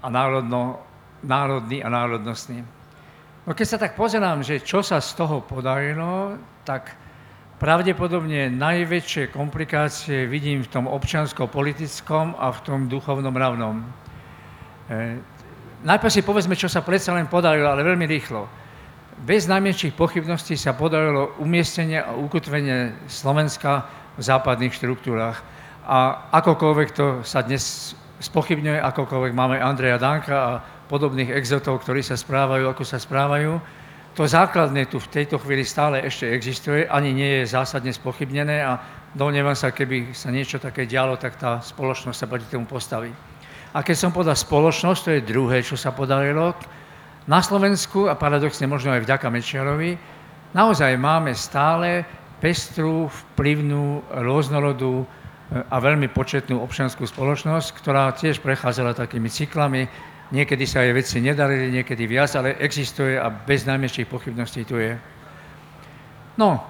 a 0.00 0.08
národno, 0.08 0.80
národný 1.20 1.84
a 1.84 1.88
národnostný. 1.92 2.64
No 3.46 3.54
keď 3.54 3.66
sa 3.68 3.78
tak 3.78 3.92
pozerám, 3.94 4.40
že 4.42 4.64
čo 4.64 4.80
sa 4.80 4.98
z 5.04 5.12
toho 5.14 5.44
podarilo, 5.44 6.40
tak 6.64 6.96
pravdepodobne 7.60 8.50
najväčšie 8.50 9.30
komplikácie 9.30 10.26
vidím 10.26 10.64
v 10.64 10.72
tom 10.72 10.84
občansko-politickom 10.88 12.40
a 12.40 12.50
v 12.56 12.60
tom 12.64 12.80
duchovno-mravnom. 12.88 13.84
E, 13.84 13.84
najprv 15.84 16.10
si 16.10 16.24
povedzme, 16.24 16.56
čo 16.56 16.72
sa 16.72 16.80
predsa 16.80 17.12
len 17.12 17.28
podarilo, 17.28 17.68
ale 17.68 17.84
veľmi 17.84 18.08
rýchlo 18.08 18.65
bez 19.24 19.48
najmenších 19.48 19.96
pochybností 19.96 20.60
sa 20.60 20.76
podarilo 20.76 21.32
umiestnenie 21.40 22.04
a 22.04 22.12
ukotvenie 22.12 22.92
Slovenska 23.08 23.88
v 24.16 24.22
západných 24.22 24.76
štruktúrach. 24.76 25.40
A 25.86 26.28
akokoľvek 26.36 26.88
to 26.92 27.06
sa 27.24 27.40
dnes 27.40 27.94
spochybňuje, 28.20 28.82
akokoľvek 28.82 29.32
máme 29.32 29.56
Andreja 29.56 29.96
Danka 29.96 30.36
a 30.36 30.52
podobných 30.90 31.32
exotov, 31.32 31.80
ktorí 31.80 32.04
sa 32.04 32.18
správajú, 32.18 32.68
ako 32.68 32.84
sa 32.84 32.98
správajú, 33.00 33.60
to 34.16 34.24
základné 34.24 34.88
tu 34.88 34.96
v 34.96 35.12
tejto 35.12 35.36
chvíli 35.36 35.60
stále 35.60 36.00
ešte 36.00 36.24
existuje, 36.24 36.88
ani 36.88 37.12
nie 37.12 37.44
je 37.44 37.52
zásadne 37.52 37.92
spochybnené 37.92 38.64
a 38.64 38.80
domnievam 39.12 39.52
sa, 39.52 39.76
keby 39.76 40.16
sa 40.16 40.32
niečo 40.32 40.56
také 40.56 40.88
dialo, 40.88 41.20
tak 41.20 41.36
tá 41.36 41.60
spoločnosť 41.60 42.16
sa 42.16 42.24
proti 42.24 42.48
tomu 42.48 42.64
postaví. 42.64 43.12
A 43.76 43.84
keď 43.84 43.96
som 44.08 44.10
povedal 44.16 44.32
spoločnosť, 44.32 45.00
to 45.04 45.10
je 45.12 45.28
druhé, 45.28 45.60
čo 45.60 45.76
sa 45.76 45.92
podarilo, 45.92 46.56
na 47.26 47.42
Slovensku, 47.42 48.06
a 48.06 48.14
paradoxne 48.14 48.70
možno 48.70 48.94
aj 48.94 49.02
vďaka 49.02 49.26
Mečiarovi, 49.26 49.98
naozaj 50.54 50.94
máme 50.94 51.34
stále 51.34 52.06
pestrú, 52.38 53.10
vplyvnú, 53.10 54.06
rôznorodú 54.22 55.02
e, 55.02 55.06
a 55.66 55.76
veľmi 55.82 56.06
početnú 56.14 56.62
občianskú 56.62 57.02
spoločnosť, 57.02 57.68
ktorá 57.82 58.14
tiež 58.14 58.38
prechádzala 58.38 58.94
takými 58.94 59.26
cyklami. 59.26 59.90
Niekedy 60.30 60.64
sa 60.70 60.86
jej 60.86 60.94
veci 60.94 61.18
nedarili, 61.18 61.74
niekedy 61.74 62.06
viac, 62.06 62.30
ale 62.38 62.58
existuje 62.62 63.18
a 63.18 63.26
bez 63.30 63.66
najmenších 63.66 64.06
pochybností 64.06 64.62
tu 64.62 64.78
je. 64.78 64.94
No, 66.38 66.62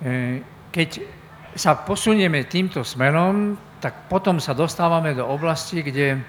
e, 0.00 0.40
keď 0.72 1.04
sa 1.52 1.74
posunieme 1.74 2.48
týmto 2.48 2.80
smerom, 2.80 3.58
tak 3.82 4.08
potom 4.08 4.40
sa 4.40 4.54
dostávame 4.54 5.12
do 5.12 5.26
oblasti, 5.26 5.82
kde 5.82 6.22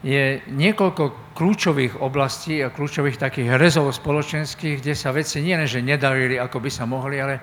je 0.00 0.40
niekoľko 0.48 1.36
kľúčových 1.36 2.00
oblastí 2.00 2.64
a 2.64 2.72
kľúčových 2.72 3.20
takých 3.20 3.56
rezov 3.60 3.92
spoločenských, 3.92 4.80
kde 4.80 4.94
sa 4.96 5.12
veci 5.12 5.44
nie 5.44 5.56
nedarili, 5.56 6.40
ako 6.40 6.56
by 6.60 6.70
sa 6.72 6.88
mohli, 6.88 7.20
ale 7.20 7.40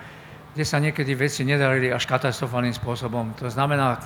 kde 0.54 0.64
sa 0.66 0.82
niekedy 0.82 1.14
veci 1.14 1.46
nedarili 1.46 1.94
až 1.94 2.06
katastrofálnym 2.10 2.74
spôsobom. 2.74 3.30
To 3.38 3.46
znamená, 3.46 4.02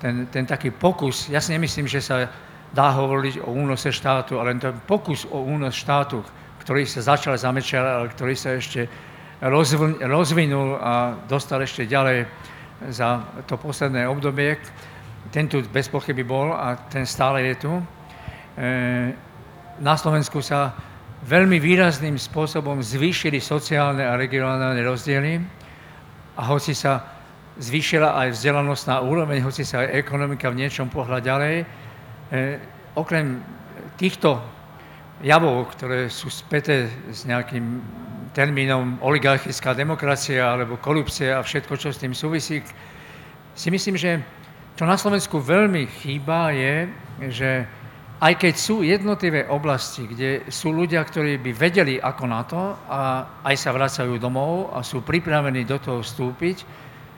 ten, 0.00 0.24
ten 0.32 0.48
taký 0.48 0.72
pokus, 0.72 1.28
ja 1.28 1.38
si 1.38 1.52
nemyslím, 1.52 1.84
že 1.84 2.00
sa 2.00 2.26
dá 2.72 2.88
hovoriť 2.96 3.44
o 3.44 3.52
únose 3.52 3.92
štátu, 3.92 4.40
ale 4.40 4.56
ten 4.56 4.72
pokus 4.88 5.28
o 5.28 5.44
únos 5.44 5.76
štátu, 5.76 6.24
ktorý 6.64 6.88
sa 6.88 7.04
začal 7.04 7.36
za 7.36 7.52
Mečera, 7.52 8.00
ale 8.00 8.08
ktorý 8.08 8.32
sa 8.32 8.56
ešte 8.56 8.88
rozvinul 10.08 10.78
a 10.80 11.18
dostal 11.28 11.60
ešte 11.60 11.84
ďalej 11.84 12.24
za 12.88 13.26
to 13.44 13.58
posledné 13.58 14.08
obdobie, 14.08 14.56
ten 15.32 15.48
tu 15.48 15.64
bez 15.72 15.88
pochyby 15.88 16.22
bol 16.22 16.52
a 16.52 16.76
ten 16.92 17.08
stále 17.08 17.40
je 17.50 17.54
tu. 17.56 17.72
E, 17.72 17.82
na 19.80 19.96
Slovensku 19.96 20.44
sa 20.44 20.76
veľmi 21.24 21.56
výrazným 21.56 22.20
spôsobom 22.20 22.84
zvýšili 22.84 23.40
sociálne 23.40 24.04
a 24.04 24.20
regionálne 24.20 24.84
rozdiely 24.84 25.40
a 26.36 26.42
hoci 26.44 26.76
sa 26.76 27.00
zvýšila 27.56 28.12
aj 28.12 28.28
vzdelanostná 28.36 29.00
úroveň, 29.00 29.40
hoci 29.40 29.64
sa 29.64 29.88
aj 29.88 29.96
ekonomika 30.04 30.52
v 30.52 30.60
niečom 30.60 30.92
pohľa 30.92 31.24
ďalej, 31.24 31.56
e, 31.60 31.64
okrem 32.92 33.40
týchto 33.96 34.36
javov, 35.24 35.72
ktoré 35.72 36.12
sú 36.12 36.28
späté 36.28 36.92
s 37.08 37.24
nejakým 37.24 37.80
termínom 38.36 39.00
oligarchická 39.00 39.76
demokracia 39.76 40.44
alebo 40.44 40.80
korupcia 40.80 41.40
a 41.40 41.44
všetko, 41.44 41.72
čo 41.76 41.88
s 41.92 42.00
tým 42.00 42.16
súvisí, 42.16 42.64
si 43.52 43.68
myslím, 43.68 43.96
že 43.96 44.20
čo 44.82 44.90
na 44.90 44.98
Slovensku 44.98 45.38
veľmi 45.38 45.86
chýba 46.02 46.50
je, 46.50 46.90
že 47.30 47.70
aj 48.18 48.34
keď 48.34 48.54
sú 48.58 48.82
jednotlivé 48.82 49.46
oblasti, 49.46 50.10
kde 50.10 50.42
sú 50.50 50.74
ľudia, 50.74 51.06
ktorí 51.06 51.38
by 51.38 51.54
vedeli 51.54 52.02
ako 52.02 52.24
na 52.26 52.42
to 52.42 52.74
a 52.90 53.22
aj 53.46 53.62
sa 53.62 53.70
vracajú 53.70 54.18
domov 54.18 54.74
a 54.74 54.82
sú 54.82 55.06
pripravení 55.06 55.62
do 55.62 55.78
toho 55.78 56.02
vstúpiť, 56.02 56.66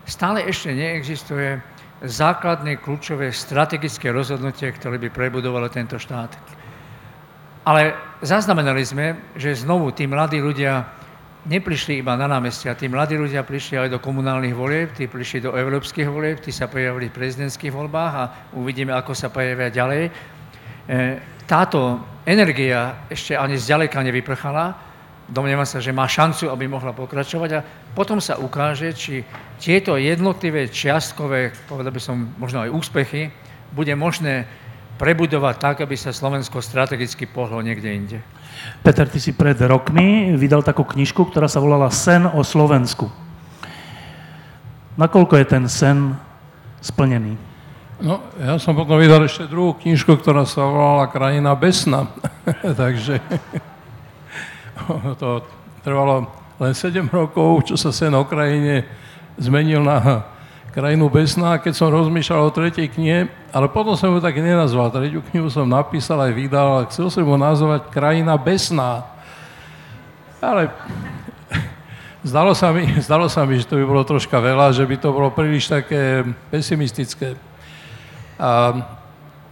stále 0.05 0.44
ešte 0.44 0.77
neexistuje 0.77 1.57
základné, 2.05 2.85
kľúčové, 2.85 3.33
strategické 3.33 4.12
rozhodnutie, 4.12 4.68
ktoré 4.68 5.00
by 5.00 5.09
prebudovalo 5.09 5.72
tento 5.72 5.96
štát. 5.96 6.37
Ale 7.64 7.96
zaznamenali 8.20 8.85
sme, 8.85 9.33
že 9.40 9.57
znovu 9.57 9.88
tí 9.96 10.05
mladí 10.05 10.37
ľudia 10.37 10.85
neprišli 11.44 12.00
iba 12.00 12.16
na 12.16 12.24
námestia, 12.24 12.76
tí 12.76 12.88
mladí 12.88 13.20
ľudia 13.20 13.44
prišli 13.44 13.76
aj 13.76 13.88
do 13.92 14.00
komunálnych 14.00 14.57
volieb, 14.57 14.96
tí 14.96 15.04
prišli 15.04 15.44
do 15.44 15.52
európskych 15.52 16.09
volieb, 16.09 16.40
tí 16.40 16.48
sa 16.48 16.68
pojavili 16.68 17.12
v 17.12 17.16
prezidentských 17.20 17.72
voľbách 17.72 18.12
a 18.16 18.24
uvidíme, 18.57 18.96
ako 18.96 19.12
sa 19.12 19.28
pojavia 19.28 19.68
ďalej. 19.68 20.02
E, 20.09 20.11
táto 21.44 22.00
energia 22.24 23.04
ešte 23.12 23.37
ani 23.37 23.61
zďaleka 23.61 24.00
nevyprchala, 24.00 24.72
domnievam 25.28 25.68
sa, 25.68 25.80
že 25.80 25.92
má 25.92 26.09
šancu, 26.09 26.48
aby 26.48 26.64
mohla 26.64 26.96
pokračovať 26.96 27.50
a 27.57 27.64
potom 27.92 28.20
sa 28.20 28.40
ukáže, 28.40 28.92
či 28.96 29.24
tieto 29.61 30.00
jednotlivé 30.00 30.72
čiastkové, 30.72 31.52
povedal 31.68 31.92
by 31.92 32.00
som 32.00 32.33
možno 32.40 32.64
aj 32.64 32.72
úspechy, 32.72 33.28
bude 33.72 33.92
možné 33.92 34.48
prebudovať 34.96 35.54
tak, 35.61 35.76
aby 35.85 35.96
sa 35.98 36.14
Slovensko 36.14 36.64
strategicky 36.64 37.28
pohlo 37.28 37.61
niekde 37.61 37.90
inde. 37.90 38.18
Peter, 38.85 39.09
ty 39.09 39.18
si 39.20 39.33
pred 39.33 39.57
rokmi 39.57 40.37
vydal 40.37 40.61
takú 40.61 40.85
knižku, 40.85 41.29
ktorá 41.29 41.48
sa 41.48 41.62
volala 41.62 41.88
Sen 41.88 42.29
o 42.29 42.40
Slovensku. 42.44 43.09
Nakoľko 44.94 45.35
je 45.40 45.46
ten 45.48 45.64
sen 45.66 46.14
splnený? 46.79 47.35
No, 47.98 48.22
ja 48.38 48.59
som 48.62 48.77
potom 48.79 49.00
vydal 49.00 49.27
ešte 49.27 49.50
druhú 49.50 49.74
knižku, 49.74 50.20
ktorá 50.20 50.46
sa 50.46 50.66
volala 50.66 51.11
Krajina 51.11 51.57
besna. 51.59 52.11
Takže 52.81 53.18
to 55.18 55.42
trvalo 55.83 56.29
len 56.61 56.72
7 56.74 57.11
rokov, 57.11 57.70
čo 57.70 57.77
sa 57.79 57.90
sen 57.90 58.14
o 58.14 58.22
krajine 58.27 58.87
zmenil 59.38 59.83
na 59.83 60.22
krajinu 60.75 61.07
besná, 61.07 61.55
keď 61.63 61.79
som 61.79 61.95
rozmýšľal 61.95 62.51
o 62.51 62.51
tretej 62.51 62.91
knihe, 62.91 63.31
ale 63.55 63.71
potom 63.71 63.95
som 63.95 64.11
ju 64.11 64.19
tak 64.19 64.35
nenazval. 64.35 64.91
Tretiu 64.91 65.23
knihu 65.31 65.47
som 65.47 65.71
napísal 65.71 66.19
aj 66.27 66.35
vydal, 66.35 66.67
ale 66.67 66.91
chcel 66.91 67.07
som 67.15 67.23
ju 67.23 67.31
nazvať 67.39 67.95
Krajina 67.95 68.35
besná. 68.35 69.07
Ale 70.43 70.75
zdalo 72.27 72.59
sa, 72.59 72.75
mi, 72.75 72.91
zdalo 73.07 73.31
sa 73.31 73.47
mi, 73.47 73.63
že 73.63 73.71
to 73.71 73.79
by 73.79 73.87
bolo 73.87 74.03
troška 74.03 74.35
veľa, 74.43 74.75
že 74.75 74.83
by 74.83 74.99
to 74.99 75.15
bolo 75.15 75.31
príliš 75.31 75.71
také 75.71 76.27
pesimistické. 76.51 77.39
A 78.35 78.83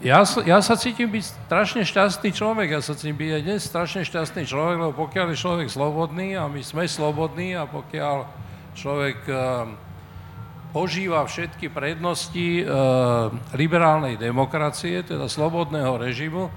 ja, 0.03 0.27
ja 0.27 0.59
sa 0.59 0.75
cítim 0.75 1.07
byť 1.07 1.47
strašne 1.47 1.87
šťastný 1.87 2.35
človek, 2.35 2.75
ja 2.75 2.83
sa 2.83 2.99
cítim 2.99 3.15
byť 3.15 3.31
aj 3.39 3.43
dnes 3.47 3.63
strašne 3.63 4.03
šťastný 4.03 4.43
človek, 4.43 4.77
lebo 4.83 4.93
pokiaľ 5.07 5.31
je 5.31 5.39
človek 5.39 5.71
slobodný 5.71 6.35
a 6.35 6.51
my 6.51 6.59
sme 6.67 6.91
slobodní 6.91 7.55
a 7.55 7.71
pokiaľ 7.71 8.27
človek 8.75 9.23
požíva 10.73 11.21
všetky 11.29 11.69
prednosti 11.69 12.65
e, 12.65 12.65
liberálnej 13.55 14.17
demokracie, 14.17 15.05
teda 15.05 15.29
slobodného 15.29 16.01
režimu, 16.01 16.49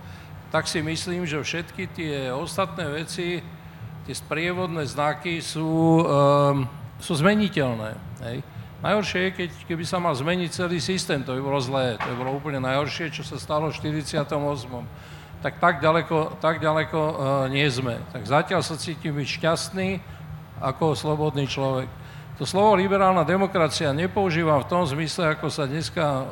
tak 0.49 0.71
si 0.71 0.79
myslím, 0.79 1.27
že 1.27 1.43
všetky 1.43 1.83
tie 1.91 2.31
ostatné 2.31 2.87
veci, 2.87 3.43
tie 4.07 4.15
sprievodné 4.15 4.87
znaky 4.87 5.43
sú, 5.43 5.99
e, 5.99 6.03
sú 7.03 7.13
zmeniteľné. 7.19 7.91
Hej. 8.23 8.37
Najhoršie 8.79 9.19
je, 9.19 9.31
keď, 9.35 9.49
keby 9.67 9.83
sa 9.83 9.99
mal 9.99 10.15
zmeniť 10.15 10.49
celý 10.55 10.79
systém, 10.79 11.19
to 11.19 11.35
by 11.35 11.41
bolo 11.43 11.59
zlé, 11.59 11.99
to 11.99 12.07
by 12.15 12.15
bolo 12.15 12.39
úplne 12.39 12.63
najhoršie, 12.63 13.11
čo 13.11 13.27
sa 13.27 13.35
stalo 13.35 13.67
v 13.67 13.75
48. 13.75 14.31
Tak 15.43 15.59
tak 15.59 15.83
ďaleko, 15.83 16.39
tak 16.39 16.63
ďaleko 16.63 16.99
e, 16.99 17.13
nie 17.51 17.67
sme. 17.67 17.99
Tak 18.15 18.23
zatiaľ 18.23 18.63
sa 18.63 18.79
cítim 18.79 19.11
byť 19.11 19.27
šťastný 19.27 19.99
ako 20.63 20.95
slobodný 20.95 21.51
človek. 21.51 22.04
To 22.35 22.43
slovo 22.43 22.75
liberálna 22.75 23.23
demokracia 23.23 23.95
nepoužívam 23.95 24.59
v 24.59 24.67
tom 24.67 24.83
zmysle, 24.83 25.39
ako 25.39 25.47
sa 25.47 25.63
dneska 25.63 26.03
e, 26.03 26.23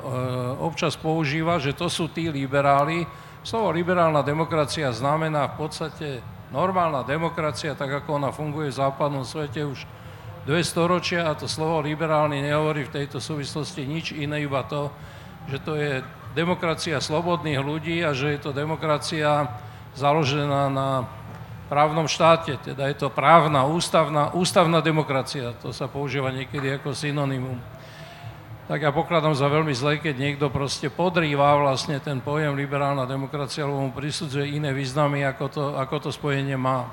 občas 0.60 1.00
používa, 1.00 1.64
že 1.64 1.72
to 1.72 1.88
sú 1.88 2.12
tí 2.12 2.28
liberáli. 2.28 3.08
Slovo 3.40 3.72
liberálna 3.72 4.20
demokracia 4.20 4.92
znamená 4.92 5.56
v 5.56 5.64
podstate 5.64 6.20
normálna 6.52 7.08
demokracia, 7.08 7.72
tak 7.72 8.04
ako 8.04 8.20
ona 8.20 8.36
funguje 8.36 8.68
v 8.68 8.80
západnom 8.84 9.24
svete 9.24 9.64
už 9.64 9.88
dve 10.44 10.60
storočia 10.60 11.32
a 11.32 11.40
to 11.40 11.48
slovo 11.48 11.80
liberálny 11.80 12.44
nehovorí 12.44 12.84
v 12.84 13.00
tejto 13.00 13.24
súvislosti 13.24 13.88
nič 13.88 14.12
iné, 14.12 14.44
iba 14.44 14.60
to, 14.68 14.92
že 15.48 15.64
to 15.64 15.80
je 15.80 16.04
demokracia 16.36 17.00
slobodných 17.00 17.64
ľudí 17.64 18.04
a 18.04 18.12
že 18.12 18.36
je 18.36 18.40
to 18.44 18.52
demokracia 18.52 19.48
založená 19.96 20.68
na 20.68 21.08
právnom 21.68 22.08
štáte, 22.08 22.60
teda 22.60 22.92
je 22.92 22.98
to 23.00 23.08
právna, 23.10 23.66
ústavná, 23.66 24.36
ústavná 24.36 24.84
demokracia. 24.84 25.56
To 25.64 25.72
sa 25.72 25.88
používa 25.88 26.30
niekedy 26.30 26.78
ako 26.80 26.92
synonymum. 26.92 27.60
Tak 28.64 28.80
ja 28.80 28.96
pokladám 28.96 29.36
za 29.36 29.52
veľmi 29.52 29.76
zle, 29.76 30.00
keď 30.00 30.16
niekto 30.16 30.48
proste 30.48 30.88
podrýva 30.88 31.60
vlastne 31.60 32.00
ten 32.00 32.24
pojem 32.24 32.56
liberálna 32.56 33.04
demokracia, 33.04 33.68
alebo 33.68 33.84
mu 33.84 33.92
prisudzuje 33.92 34.56
iné 34.56 34.72
významy, 34.72 35.28
ako 35.28 35.46
to, 35.52 35.64
ako 35.76 36.08
to 36.08 36.10
spojenie 36.16 36.56
má. 36.56 36.88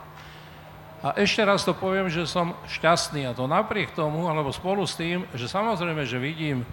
A 1.00 1.16
ešte 1.16 1.40
raz 1.46 1.64
to 1.64 1.72
poviem, 1.72 2.10
že 2.10 2.28
som 2.28 2.58
šťastný 2.68 3.24
a 3.24 3.32
to 3.32 3.46
napriek 3.46 3.94
tomu, 3.94 4.26
alebo 4.26 4.50
spolu 4.52 4.84
s 4.84 4.98
tým, 4.98 5.24
že 5.32 5.48
samozrejme, 5.48 6.04
že 6.04 6.18
vidím 6.20 6.66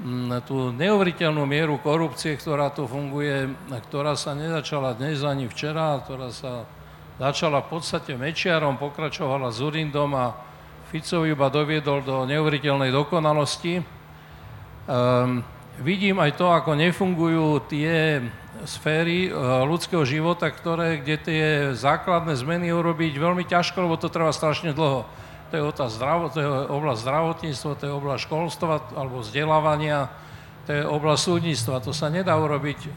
mm, 0.00 0.42
tú 0.48 0.72
neuveriteľnú 0.74 1.44
mieru 1.44 1.78
korupcie, 1.78 2.34
ktorá 2.34 2.72
tu 2.72 2.88
funguje, 2.88 3.46
ktorá 3.92 4.16
sa 4.16 4.34
nezačala 4.34 4.96
dnes 4.96 5.22
ani 5.22 5.46
včera, 5.46 6.00
ktorá 6.02 6.32
sa 6.34 6.66
začala 7.20 7.60
v 7.60 7.76
podstate 7.76 8.16
Mečiarom, 8.16 8.80
pokračovala 8.80 9.52
Zurindom 9.52 10.16
a 10.16 10.32
Fico 10.88 11.28
iba 11.28 11.52
doviedol 11.52 12.00
do 12.00 12.24
neuveriteľnej 12.24 12.88
dokonalosti. 12.88 13.84
Um, 14.88 15.44
vidím 15.84 16.16
aj 16.18 16.40
to, 16.40 16.48
ako 16.48 16.74
nefungujú 16.80 17.68
tie 17.68 18.24
sféry 18.64 19.28
uh, 19.28 19.62
ľudského 19.68 20.02
života, 20.08 20.48
ktoré, 20.48 20.98
kde 21.04 21.16
tie 21.20 21.44
základné 21.76 22.34
zmeny 22.40 22.72
urobiť 22.72 23.12
veľmi 23.20 23.44
ťažko, 23.44 23.84
lebo 23.84 24.00
to 24.00 24.08
trvá 24.08 24.32
strašne 24.32 24.72
dlho. 24.72 25.04
To 25.52 25.54
je, 25.54 25.62
zdravo, 25.92 26.32
to 26.32 26.38
je 26.40 26.48
oblasť 26.72 27.00
zdravotníctva, 27.04 27.78
to 27.78 27.84
je 27.84 27.92
oblasť 27.92 28.22
školstva 28.26 28.74
alebo 28.96 29.20
vzdelávania, 29.20 30.08
to 30.64 30.72
je 30.72 30.82
oblasť 30.88 31.20
súdnictva. 31.20 31.84
To 31.84 31.92
sa 31.92 32.08
nedá 32.08 32.34
urobiť 32.40 32.90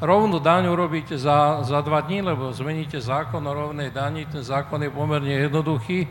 rovnú 0.00 0.36
daň 0.42 0.68
urobíte 0.68 1.16
za, 1.16 1.64
za 1.64 1.80
dva 1.80 2.04
dní, 2.04 2.20
lebo 2.20 2.52
zmeníte 2.52 3.00
zákon 3.00 3.40
o 3.40 3.52
rovnej 3.52 3.88
dani, 3.88 4.28
ten 4.28 4.44
zákon 4.44 4.82
je 4.84 4.90
pomerne 4.92 5.32
jednoduchý 5.32 6.04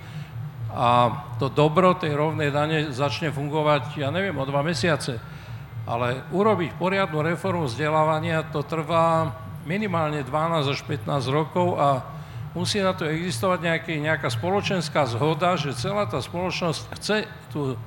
a 0.76 0.88
to 1.39 1.48
dobro 1.48 1.95
tej 1.95 2.17
rovnej 2.17 2.52
dane 2.52 2.91
začne 2.91 3.32
fungovať, 3.32 3.95
ja 4.02 4.12
neviem, 4.12 4.36
o 4.36 4.43
dva 4.43 4.65
mesiace. 4.65 5.21
Ale 5.86 6.26
urobiť 6.34 6.76
poriadnu 6.82 7.21
reformu 7.21 7.69
vzdelávania, 7.69 8.50
to 8.50 8.65
trvá 8.65 9.38
minimálne 9.69 10.26
12 10.26 10.74
až 10.74 10.80
15 10.84 11.30
rokov 11.30 11.78
a 11.78 12.02
musí 12.58 12.82
na 12.82 12.98
to 12.98 13.06
existovať 13.06 13.60
nejaký, 13.62 13.93
nejaká 14.02 14.34
spoločenská 14.34 15.06
zhoda, 15.06 15.54
že 15.56 15.78
celá 15.78 16.10
tá 16.10 16.19
spoločnosť 16.19 16.82
chce 16.98 17.17
tú 17.54 17.78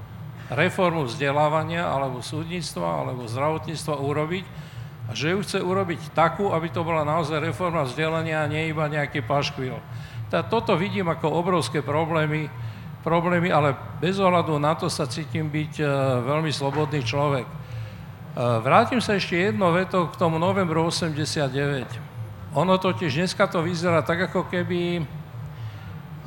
reformu 0.48 1.04
vzdelávania 1.10 1.84
alebo 1.84 2.24
súdnictva 2.24 3.04
alebo 3.04 3.28
zdravotníctva 3.28 3.94
urobiť 4.00 4.67
a 5.08 5.16
že 5.16 5.32
ju 5.32 5.40
chce 5.40 5.58
urobiť 5.64 6.12
takú, 6.12 6.52
aby 6.52 6.68
to 6.68 6.84
bola 6.84 7.00
naozaj 7.00 7.40
reforma 7.40 7.88
vzdelania 7.88 8.44
a 8.44 8.50
nie 8.50 8.68
iba 8.68 8.84
nejaký 8.84 9.24
paškvil. 9.24 9.80
Tá, 10.28 10.44
toto 10.44 10.76
vidím 10.76 11.08
ako 11.08 11.32
obrovské 11.32 11.80
problémy, 11.80 12.52
problémy, 13.00 13.48
ale 13.48 13.72
bez 14.04 14.20
ohľadu 14.20 14.60
na 14.60 14.76
to 14.76 14.92
sa 14.92 15.08
cítim 15.08 15.48
byť 15.48 15.72
uh, 15.80 15.88
veľmi 16.28 16.52
slobodný 16.52 17.00
človek. 17.00 17.48
Uh, 17.48 18.60
vrátim 18.60 19.00
sa 19.00 19.16
ešte 19.16 19.40
jedno 19.40 19.72
veto 19.72 20.12
k 20.12 20.14
tomu 20.20 20.36
novembru 20.36 20.84
89. 20.84 22.52
Ono 22.52 22.74
totiž 22.76 23.08
dneska 23.08 23.48
to 23.48 23.64
vyzerá 23.64 24.04
tak, 24.04 24.28
ako 24.28 24.44
keby 24.52 25.08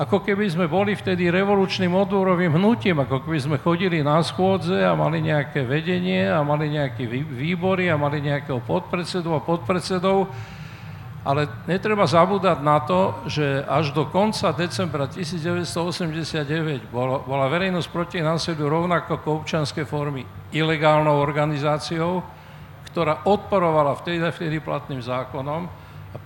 ako 0.01 0.25
keby 0.25 0.49
sme 0.49 0.65
boli 0.65 0.97
vtedy 0.97 1.29
revolučným 1.29 1.93
odborovým 1.93 2.57
hnutím, 2.57 3.05
ako 3.05 3.21
keby 3.21 3.37
sme 3.37 3.57
chodili 3.61 4.01
na 4.01 4.17
schôdze 4.25 4.73
a 4.73 4.97
mali 4.97 5.21
nejaké 5.21 5.61
vedenie 5.61 6.25
a 6.25 6.41
mali 6.41 6.73
nejaké 6.73 7.05
výbory 7.05 7.85
a 7.85 8.01
mali 8.01 8.17
nejakého 8.25 8.65
podpredsedu 8.65 9.29
a 9.37 9.45
podpredsedov. 9.45 10.25
Ale 11.21 11.45
netreba 11.69 12.09
zabúdať 12.09 12.65
na 12.65 12.81
to, 12.81 13.13
že 13.29 13.61
až 13.69 13.93
do 13.93 14.09
konca 14.09 14.49
decembra 14.57 15.05
1989 15.05 16.89
bola, 16.89 17.21
bola 17.21 17.45
verejnosť 17.45 17.87
proti 17.93 18.25
násiliu 18.25 18.73
rovnako 18.73 19.21
ako 19.21 19.29
občanské 19.45 19.85
formy 19.85 20.25
ilegálnou 20.49 21.21
organizáciou, 21.21 22.25
ktorá 22.89 23.21
odporovala 23.29 23.93
vtedy, 24.01 24.17
vtedy 24.17 24.57
platným 24.65 25.05
zákonom 25.05 25.80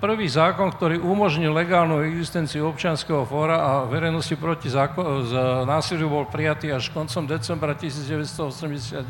prvý 0.05 0.29
zákon, 0.29 0.69
ktorý 0.69 1.01
umožnil 1.01 1.49
legálnu 1.49 2.05
existenciu 2.05 2.69
občianského 2.69 3.25
fóra 3.25 3.57
a 3.57 3.71
verejnosti 3.89 4.37
proti 4.37 4.69
zákon, 4.69 5.25
z 5.25 5.33
násiliu 5.65 6.05
bol 6.05 6.29
prijatý 6.29 6.69
až 6.69 6.93
koncom 6.93 7.25
decembra 7.25 7.73
1989. 7.73 9.01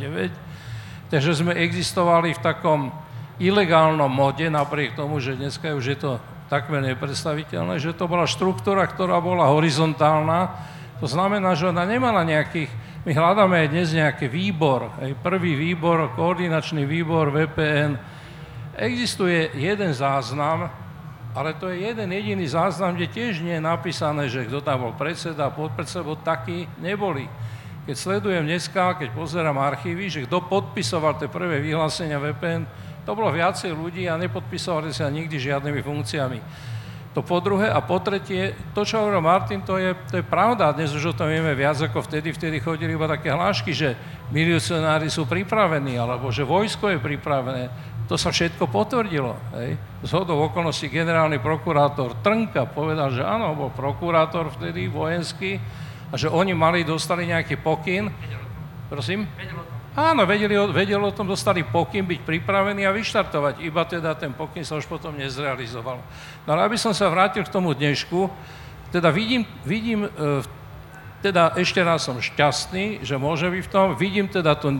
Takže 1.12 1.32
sme 1.36 1.52
existovali 1.52 2.32
v 2.32 2.40
takom 2.40 2.96
ilegálnom 3.44 4.08
mode, 4.08 4.48
napriek 4.48 4.96
tomu, 4.96 5.20
že 5.20 5.36
dneska 5.36 5.76
už 5.76 5.84
je 5.84 5.98
to 6.00 6.12
takmer 6.48 6.80
nepredstaviteľné, 6.80 7.76
že 7.76 7.92
to 7.92 8.08
bola 8.08 8.24
štruktúra, 8.24 8.88
ktorá 8.88 9.20
bola 9.20 9.52
horizontálna. 9.52 10.56
To 11.04 11.12
znamená, 11.12 11.60
že 11.60 11.76
ona 11.76 11.84
nemala 11.84 12.24
nejakých, 12.24 12.72
my 13.04 13.12
hľadáme 13.12 13.68
aj 13.68 13.68
dnes 13.68 13.92
nejaký 13.92 14.32
výbor, 14.32 14.96
aj 15.04 15.12
prvý 15.20 15.60
výbor, 15.60 16.16
koordinačný 16.16 16.88
výbor 16.88 17.36
VPN, 17.36 18.16
Existuje 18.76 19.56
jeden 19.56 19.96
záznam, 19.96 20.68
ale 21.36 21.52
to 21.60 21.68
je 21.68 21.84
jeden 21.84 22.08
jediný 22.16 22.48
záznam, 22.48 22.96
kde 22.96 23.12
tiež 23.12 23.44
nie 23.44 23.60
je 23.60 23.64
napísané, 23.64 24.32
že 24.32 24.48
kto 24.48 24.64
tam 24.64 24.88
bol 24.88 24.94
predseda, 24.96 25.52
podpredseda, 25.52 26.08
bo 26.08 26.16
takí 26.16 26.64
neboli. 26.80 27.28
Keď 27.86 27.96
sledujem 28.00 28.48
dneska, 28.48 28.96
keď 28.98 29.12
pozerám 29.12 29.60
archívy, 29.60 30.08
že 30.08 30.24
kto 30.26 30.48
podpisoval 30.48 31.20
tie 31.20 31.28
prvé 31.28 31.60
vyhlásenia 31.60 32.18
VPN, 32.18 32.64
to 33.06 33.14
bolo 33.14 33.30
viacej 33.30 33.70
ľudí 33.70 34.10
a 34.10 34.18
nepodpisovali 34.18 34.90
sa 34.90 35.12
nikdy 35.12 35.38
žiadnymi 35.38 35.82
funkciami. 35.84 36.40
To 37.16 37.24
po 37.24 37.40
druhé. 37.40 37.72
A 37.72 37.80
po 37.80 38.02
tretie, 38.04 38.52
to, 38.76 38.84
čo 38.84 39.00
hovoril 39.00 39.24
Martin, 39.24 39.64
to 39.64 39.80
je, 39.80 39.96
to 40.12 40.20
je 40.20 40.26
pravda. 40.26 40.76
Dnes 40.76 40.92
už 40.92 41.16
o 41.16 41.18
tom 41.18 41.32
vieme 41.32 41.56
viac 41.56 41.80
ako 41.80 42.04
vtedy. 42.04 42.36
Vtedy 42.36 42.60
chodili 42.60 42.92
iba 42.92 43.08
také 43.08 43.32
hlášky, 43.32 43.72
že 43.72 43.96
milicionári 44.36 45.08
sú 45.08 45.24
pripravení, 45.24 45.96
alebo 45.96 46.28
že 46.28 46.44
vojsko 46.44 46.92
je 46.92 47.00
pripravené. 47.00 47.72
To 48.06 48.16
sa 48.22 48.30
všetko 48.30 48.70
potvrdilo. 48.70 49.34
Hej. 49.58 49.82
Z 50.06 50.12
hodou 50.14 50.46
okolností 50.46 50.94
generálny 50.94 51.42
prokurátor 51.42 52.14
Trnka 52.22 52.70
povedal, 52.70 53.10
že 53.10 53.26
áno, 53.26 53.58
bol 53.58 53.74
prokurátor 53.74 54.54
vtedy 54.54 54.86
vojenský 54.86 55.58
a 56.10 56.16
že 56.16 56.30
oni 56.30 56.54
mali, 56.54 56.86
dostali 56.86 57.26
nejaký 57.26 57.58
pokyn. 57.58 58.14
Prosím? 58.94 59.26
Áno, 59.96 60.28
vedeli, 60.28 60.54
vedeli 60.54 61.00
o 61.00 61.16
tom, 61.16 61.26
dostali 61.26 61.64
pokyn 61.64 62.06
byť 62.06 62.20
pripravení 62.28 62.84
a 62.84 62.92
vyštartovať, 62.92 63.64
iba 63.64 63.82
teda 63.88 64.12
ten 64.14 64.36
pokyn 64.36 64.68
sa 64.68 64.76
už 64.76 64.86
potom 64.86 65.16
nezrealizoval. 65.16 66.04
No 66.44 66.50
ale 66.52 66.68
aby 66.68 66.78
som 66.78 66.92
sa 66.92 67.08
vrátil 67.08 67.48
k 67.48 67.50
tomu 67.50 67.72
dnešku, 67.72 68.28
teda 68.92 69.08
vidím, 69.10 69.48
vidím 69.64 70.06
e, 70.06 70.10
teda 71.24 71.56
ešte 71.58 71.80
raz 71.82 72.06
som 72.06 72.20
šťastný, 72.20 73.08
že 73.08 73.16
môže 73.16 73.50
byť 73.50 73.64
v 73.66 73.72
tom, 73.72 73.96
vidím 73.96 74.28
teda 74.28 74.54
tú 74.60 74.78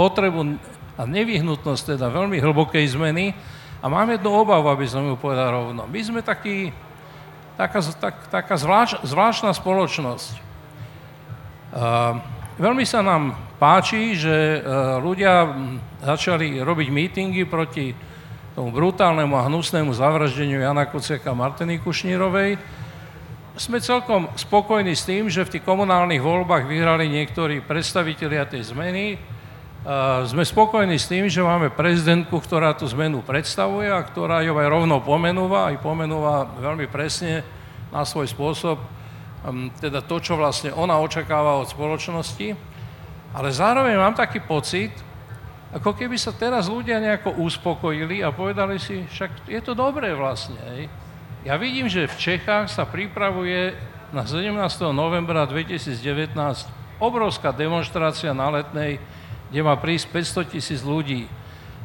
potrebu 0.00 0.58
a 0.94 1.02
nevyhnutnosť 1.04 1.98
teda 1.98 2.06
veľmi 2.10 2.38
hlbokej 2.38 2.94
zmeny 2.94 3.34
a 3.82 3.86
mám 3.90 4.08
jednu 4.08 4.30
obavu, 4.32 4.70
aby 4.72 4.88
som 4.88 5.04
ju 5.04 5.18
povedal 5.18 5.52
rovno. 5.52 5.84
My 5.84 6.00
sme 6.00 6.24
taký, 6.24 6.72
taká, 7.60 7.84
tak, 8.00 8.14
taká 8.32 8.54
zvláš, 8.56 8.96
zvláštna 9.04 9.52
spoločnosť. 9.52 10.32
Uh, 11.74 12.22
veľmi 12.56 12.86
sa 12.86 13.02
nám 13.02 13.34
páči, 13.58 14.18
že 14.18 14.34
e, 14.34 14.58
ľudia 15.00 15.56
začali 16.04 16.60
robiť 16.60 16.88
mítingy 16.90 17.42
proti 17.48 17.96
tomu 18.52 18.70
brutálnemu 18.70 19.34
a 19.34 19.46
hnusnému 19.48 19.90
zavraždeniu 19.96 20.60
Jana 20.60 20.84
Kuciaka 20.84 21.32
a 21.32 21.38
Martiny 21.38 21.80
Kušnírovej. 21.80 22.60
Sme 23.54 23.78
celkom 23.78 24.28
spokojní 24.34 24.92
s 24.92 25.06
tým, 25.06 25.30
že 25.30 25.46
v 25.46 25.58
tých 25.58 25.64
komunálnych 25.64 26.20
voľbách 26.20 26.66
vyhrali 26.66 27.08
niektorí 27.08 27.62
predstavitelia 27.62 28.44
tej 28.46 28.74
zmeny. 28.74 29.16
E, 29.84 30.24
sme 30.24 30.40
spokojní 30.40 30.96
s 30.96 31.12
tým, 31.12 31.28
že 31.28 31.44
máme 31.44 31.68
prezidentku, 31.68 32.40
ktorá 32.40 32.72
tú 32.72 32.88
zmenu 32.96 33.20
predstavuje 33.20 33.92
a 33.92 34.00
ktorá 34.00 34.40
ju 34.40 34.56
aj 34.56 34.68
rovno 34.72 34.96
pomenúva, 35.04 35.68
aj 35.68 35.84
pomenúva 35.84 36.48
veľmi 36.56 36.88
presne 36.88 37.44
na 37.92 38.00
svoj 38.08 38.24
spôsob, 38.32 38.80
teda 39.76 40.00
to, 40.00 40.16
čo 40.24 40.40
vlastne 40.40 40.72
ona 40.72 40.96
očakáva 40.96 41.60
od 41.60 41.68
spoločnosti. 41.68 42.56
Ale 43.36 43.48
zároveň 43.52 44.00
mám 44.00 44.16
taký 44.16 44.40
pocit, 44.40 44.90
ako 45.74 45.92
keby 45.92 46.16
sa 46.16 46.32
teraz 46.32 46.70
ľudia 46.70 47.02
nejako 47.02 47.36
uspokojili 47.44 48.24
a 48.24 48.32
povedali 48.32 48.80
si, 48.80 49.04
však 49.04 49.50
je 49.50 49.60
to 49.60 49.76
dobré 49.76 50.14
vlastne. 50.16 50.56
Hej. 50.72 50.88
Ja 51.44 51.60
vidím, 51.60 51.92
že 51.92 52.08
v 52.08 52.16
Čechách 52.16 52.72
sa 52.72 52.88
pripravuje 52.88 53.76
na 54.14 54.24
17. 54.24 54.54
novembra 54.94 55.44
2019 55.44 56.32
obrovská 57.02 57.50
demonstrácia 57.50 58.30
na 58.30 58.48
letnej, 58.54 59.02
kde 59.54 59.62
má 59.62 59.78
prísť 59.78 60.10
500 60.42 60.50
tisíc 60.50 60.82
ľudí. 60.82 61.30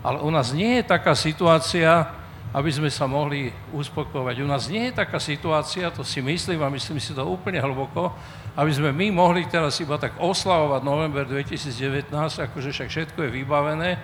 Ale 0.02 0.26
u 0.26 0.34
nás 0.34 0.50
nie 0.50 0.82
je 0.82 0.90
taká 0.90 1.14
situácia, 1.14 2.10
aby 2.50 2.74
sme 2.74 2.90
sa 2.90 3.06
mohli 3.06 3.54
uspokojovať. 3.70 4.42
U 4.42 4.50
nás 4.50 4.66
nie 4.74 4.90
je 4.90 4.98
taká 4.98 5.22
situácia, 5.22 5.94
to 5.94 6.02
si 6.02 6.18
myslím 6.18 6.66
a 6.66 6.74
myslím 6.74 6.98
si 6.98 7.14
to 7.14 7.22
úplne 7.22 7.62
hlboko, 7.62 8.10
aby 8.58 8.74
sme 8.74 8.90
my 8.90 9.14
mohli 9.14 9.46
teraz 9.46 9.78
iba 9.86 10.02
tak 10.02 10.18
oslavovať 10.18 10.82
november 10.82 11.30
2019, 11.30 12.10
akože 12.50 12.74
však 12.74 12.90
všetko 12.90 13.20
je 13.22 13.30
vybavené, 13.38 14.02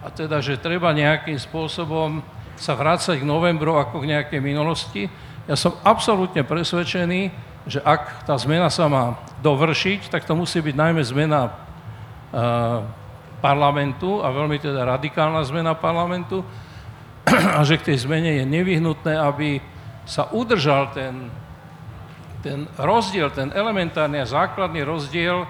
a 0.00 0.08
teda, 0.14 0.38
že 0.38 0.62
treba 0.62 0.94
nejakým 0.94 1.36
spôsobom 1.36 2.22
sa 2.54 2.78
vrácať 2.78 3.18
k 3.18 3.26
novembru 3.26 3.74
ako 3.74 4.06
k 4.06 4.14
nejakej 4.14 4.38
minulosti. 4.38 5.10
Ja 5.50 5.58
som 5.58 5.74
absolútne 5.82 6.46
presvedčený, 6.46 7.34
že 7.66 7.82
ak 7.82 8.22
tá 8.22 8.38
zmena 8.38 8.70
sa 8.70 8.86
má 8.86 9.18
dovršiť, 9.42 10.14
tak 10.14 10.30
to 10.30 10.38
musí 10.38 10.62
byť 10.62 10.78
najmä 10.78 11.02
zmena 11.04 11.52
uh, 12.32 12.99
parlamentu 13.40 14.20
a 14.20 14.28
veľmi 14.30 14.60
teda 14.60 14.84
radikálna 14.84 15.42
zmena 15.48 15.74
parlamentu 15.74 16.44
a 17.56 17.60
že 17.66 17.80
k 17.80 17.92
tej 17.92 18.06
zmene 18.06 18.40
je 18.40 18.44
nevyhnutné, 18.44 19.16
aby 19.16 19.58
sa 20.04 20.28
udržal 20.32 20.92
ten 20.92 21.32
ten 22.40 22.64
rozdiel, 22.80 23.28
ten 23.30 23.52
elementárny 23.52 24.20
a 24.20 24.26
základný 24.26 24.80
rozdiel 24.84 25.44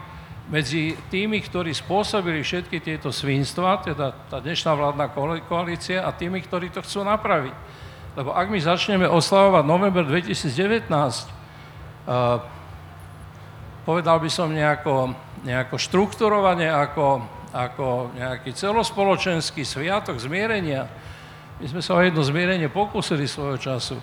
medzi 0.51 0.99
tými, 1.07 1.39
ktorí 1.39 1.71
spôsobili 1.71 2.43
všetky 2.43 2.83
tieto 2.83 3.15
svinstva, 3.15 3.79
teda 3.87 4.11
tá 4.27 4.43
dnešná 4.43 4.75
vládna 4.75 5.07
koalícia, 5.47 6.03
a 6.03 6.11
tými, 6.11 6.43
ktorí 6.43 6.75
to 6.75 6.83
chcú 6.83 7.07
napraviť. 7.07 7.55
Lebo 8.19 8.35
ak 8.35 8.51
my 8.51 8.59
začneme 8.59 9.07
oslavovať 9.07 9.63
november 9.63 10.03
2019, 10.03 10.91
uh, 10.91 12.43
povedal 13.87 14.19
by 14.19 14.27
som 14.27 14.51
nejako, 14.51 15.15
nejako 15.47 15.79
štruktúrovanie, 15.79 16.67
ako, 16.67 17.23
ako 17.51 18.15
nejaký 18.15 18.55
celospoločenský 18.55 19.67
sviatok 19.67 20.23
zmierenia, 20.23 20.87
my 21.61 21.67
sme 21.67 21.83
sa 21.85 21.99
o 21.99 22.01
jedno 22.01 22.23
zmierenie 22.25 22.71
pokúsili 22.73 23.27
svojho 23.27 23.59
času, 23.61 23.97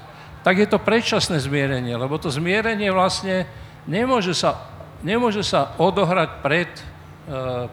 tak 0.45 0.62
je 0.62 0.67
to 0.69 0.77
predčasné 0.77 1.41
zmierenie, 1.41 1.95
lebo 1.97 2.21
to 2.21 2.29
zmierenie 2.29 2.91
vlastne 2.93 3.49
nemôže 3.89 4.36
sa, 4.38 4.67
nemôže 5.01 5.41
sa 5.41 5.73
odohrať 5.79 6.29
pred 6.45 6.69
e, 6.69 6.83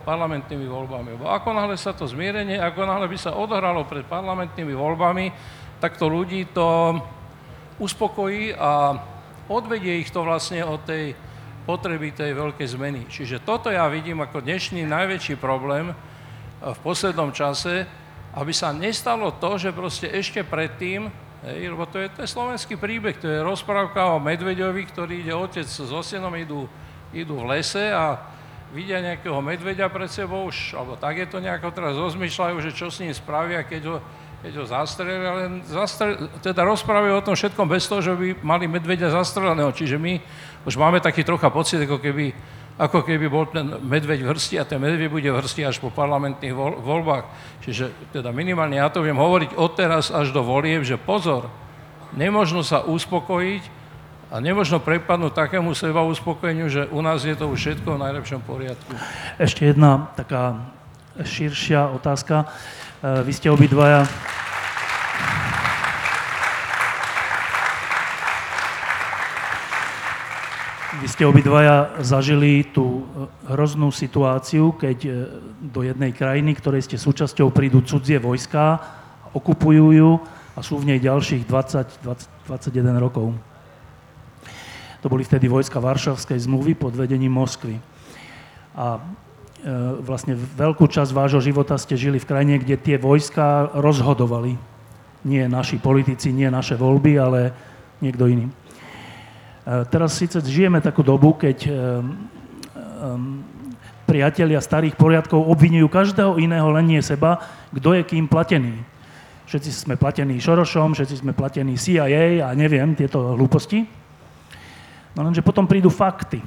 parlamentnými 0.03 0.65
voľbami. 0.65 1.19
Lebo 1.19 1.29
ako 1.29 1.53
náhle 1.53 1.77
sa 1.77 1.93
to 1.93 2.09
zmierenie, 2.09 2.57
ako 2.57 2.87
náhle 2.87 3.07
by 3.11 3.19
sa 3.19 3.37
odohralo 3.37 3.85
pred 3.85 4.07
parlamentnými 4.09 4.73
voľbami, 4.73 5.27
tak 5.83 6.01
to 6.01 6.09
ľudí 6.09 6.49
to 6.55 6.97
uspokojí 7.77 8.55
a 8.55 8.97
odvedie 9.51 10.01
ich 10.01 10.09
to 10.09 10.25
vlastne 10.25 10.63
od 10.65 10.81
tej 10.87 11.13
potreby 11.65 12.13
tej 12.13 12.37
veľkej 12.37 12.69
zmeny. 12.77 13.01
Čiže 13.09 13.41
toto 13.41 13.73
ja 13.73 13.89
vidím 13.89 14.21
ako 14.21 14.45
dnešný 14.45 14.85
najväčší 14.85 15.41
problém 15.41 15.93
e, 15.93 15.95
v 16.61 16.79
poslednom 16.85 17.33
čase, 17.33 17.89
aby 18.37 18.53
sa 18.53 18.71
nestalo 18.71 19.33
to, 19.37 19.57
že 19.57 19.77
proste 19.77 20.09
ešte 20.09 20.45
predtým 20.45 21.09
Hej, 21.45 21.77
lebo 21.77 21.85
to 21.85 22.01
je, 22.01 22.09
to 22.09 22.25
je 22.25 22.33
slovenský 22.33 22.81
príbeh, 22.81 23.21
to 23.21 23.29
je 23.29 23.45
rozprávka 23.45 24.17
o 24.17 24.17
medveďovi, 24.17 24.89
ktorý 24.89 25.21
ide 25.21 25.37
otec 25.37 25.69
so 25.69 26.01
synom, 26.01 26.33
idú, 26.41 26.65
idú 27.13 27.37
v 27.37 27.53
lese 27.53 27.93
a 27.93 28.17
vidia 28.73 29.05
nejakého 29.05 29.45
medveďa 29.45 29.93
pred 29.93 30.09
sebou, 30.09 30.49
už, 30.49 30.73
alebo 30.73 30.97
tak 30.97 31.21
je 31.21 31.29
to 31.29 31.45
nejako 31.45 31.69
teraz 31.69 32.01
rozmýšľajú, 32.01 32.57
že 32.65 32.73
čo 32.73 32.89
s 32.89 33.05
ním 33.05 33.13
spravia, 33.13 33.61
keď 33.61 33.83
ho, 33.93 33.97
keď 34.41 34.53
ho 34.57 34.65
zastrelia, 34.65 35.33
len 35.45 35.53
zastre, 35.69 36.17
teda 36.41 36.65
rozprávajú 36.65 37.13
o 37.13 37.27
tom 37.29 37.37
všetkom 37.37 37.69
bez 37.69 37.85
toho, 37.93 38.01
že 38.01 38.17
by 38.17 38.41
mali 38.41 38.65
medveďa 38.65 39.13
zastreleného. 39.13 39.69
Čiže 39.69 40.01
my 40.01 40.25
už 40.65 40.75
máme 40.81 41.01
taký 41.01 41.25
trocha 41.25 41.49
pocit, 41.53 41.81
ako 41.85 42.01
keby 42.01 42.33
ako 42.75 43.07
keby 43.07 43.31
bol 43.31 43.47
ten 43.47 43.71
medveď 43.87 44.27
v 44.27 44.35
hrsti 44.35 44.59
a 44.59 44.67
ten 44.67 44.83
medveď 44.83 45.07
bude 45.07 45.31
v 45.31 45.39
hrsti 45.39 45.63
až 45.63 45.79
po 45.79 45.95
parlamentných 45.95 46.55
voľbách. 46.83 47.31
Čiže 47.63 47.95
teda 48.11 48.35
minimálne 48.35 48.83
ja 48.83 48.91
to 48.91 48.99
viem 48.99 49.15
hovoriť 49.15 49.55
odteraz 49.55 50.11
až 50.11 50.35
do 50.35 50.43
volieb, 50.43 50.83
že 50.83 50.99
pozor, 50.99 51.47
nemožno 52.19 52.67
sa 52.67 52.83
uspokojiť 52.83 53.63
a 54.35 54.43
nemožno 54.43 54.83
prepadnúť 54.83 55.39
takému 55.39 55.71
seba 55.79 56.03
uspokojeniu, 56.03 56.67
že 56.67 56.91
u 56.91 56.99
nás 56.99 57.23
je 57.23 57.39
to 57.39 57.47
už 57.47 57.59
všetko 57.63 57.95
v 57.95 58.03
najlepšom 58.11 58.43
poriadku. 58.43 58.91
Ešte 59.39 59.71
jedna 59.71 60.11
taká 60.19 60.59
širšia 61.23 61.95
otázka. 61.95 62.43
E, 62.43 63.23
vy 63.23 63.31
ste 63.31 63.55
obidvaja 63.55 64.11
Vy 71.05 71.13
ste 71.13 71.29
obidvaja 71.29 72.01
zažili 72.01 72.65
tú 72.65 73.05
e, 73.05 73.29
hroznú 73.53 73.93
situáciu, 73.93 74.73
keď 74.73 74.99
e, 75.05 75.11
do 75.61 75.85
jednej 75.85 76.17
krajiny, 76.17 76.57
ktorej 76.57 76.89
ste 76.89 76.97
súčasťou, 76.97 77.53
prídu 77.53 77.85
cudzie 77.85 78.17
vojská, 78.17 78.81
okupujú 79.37 79.93
ju 79.93 80.17
a 80.57 80.65
sú 80.65 80.81
v 80.81 80.89
nej 80.89 80.99
ďalších 81.05 81.45
20, 81.45 82.09
20 82.09 82.35
21 82.49 82.97
rokov. 82.97 83.37
To 85.05 85.07
boli 85.13 85.29
vtedy 85.29 85.45
vojska 85.45 85.77
Varšavskej 85.77 86.41
zmluvy 86.49 86.73
pod 86.73 86.97
vedením 86.97 87.37
Moskvy. 87.37 87.77
A 88.73 88.97
e, 88.97 89.01
vlastne 90.01 90.41
veľkú 90.41 90.89
časť 90.89 91.13
vášho 91.13 91.45
života 91.45 91.77
ste 91.77 92.01
žili 92.01 92.17
v 92.17 92.29
krajine, 92.33 92.57
kde 92.57 92.81
tie 92.81 92.97
vojska 92.97 93.77
rozhodovali. 93.77 94.57
Nie 95.29 95.53
naši 95.53 95.77
politici, 95.77 96.33
nie 96.33 96.49
naše 96.49 96.81
voľby, 96.81 97.13
ale 97.21 97.53
niekto 98.01 98.25
iný. 98.25 98.49
Eh, 99.65 99.85
teraz 99.89 100.21
síce 100.21 100.45
žijeme 100.45 100.85
takú 100.85 101.01
dobu, 101.01 101.33
keď 101.41 101.73
um, 101.73 103.41
priatelia 104.05 104.61
starých 104.61 104.93
poriadkov 104.93 105.41
obvinujú 105.41 105.89
každého 105.89 106.37
iného, 106.37 106.69
len 106.69 106.85
nie 106.85 107.01
seba, 107.01 107.41
kto 107.73 107.97
je 107.97 108.03
kým 108.05 108.29
platený. 108.29 108.77
Všetci 109.49 109.71
sme 109.73 109.95
platení 109.97 110.37
Šorošom, 110.37 110.93
všetci 110.93 111.25
sme 111.25 111.33
platení 111.33 111.81
CIA 111.81 112.45
a 112.45 112.53
neviem, 112.53 112.93
tieto 112.93 113.33
hlúposti. 113.33 113.89
No 115.17 115.25
lenže 115.25 115.41
potom 115.41 115.65
prídu 115.65 115.89
fakty. 115.89 116.45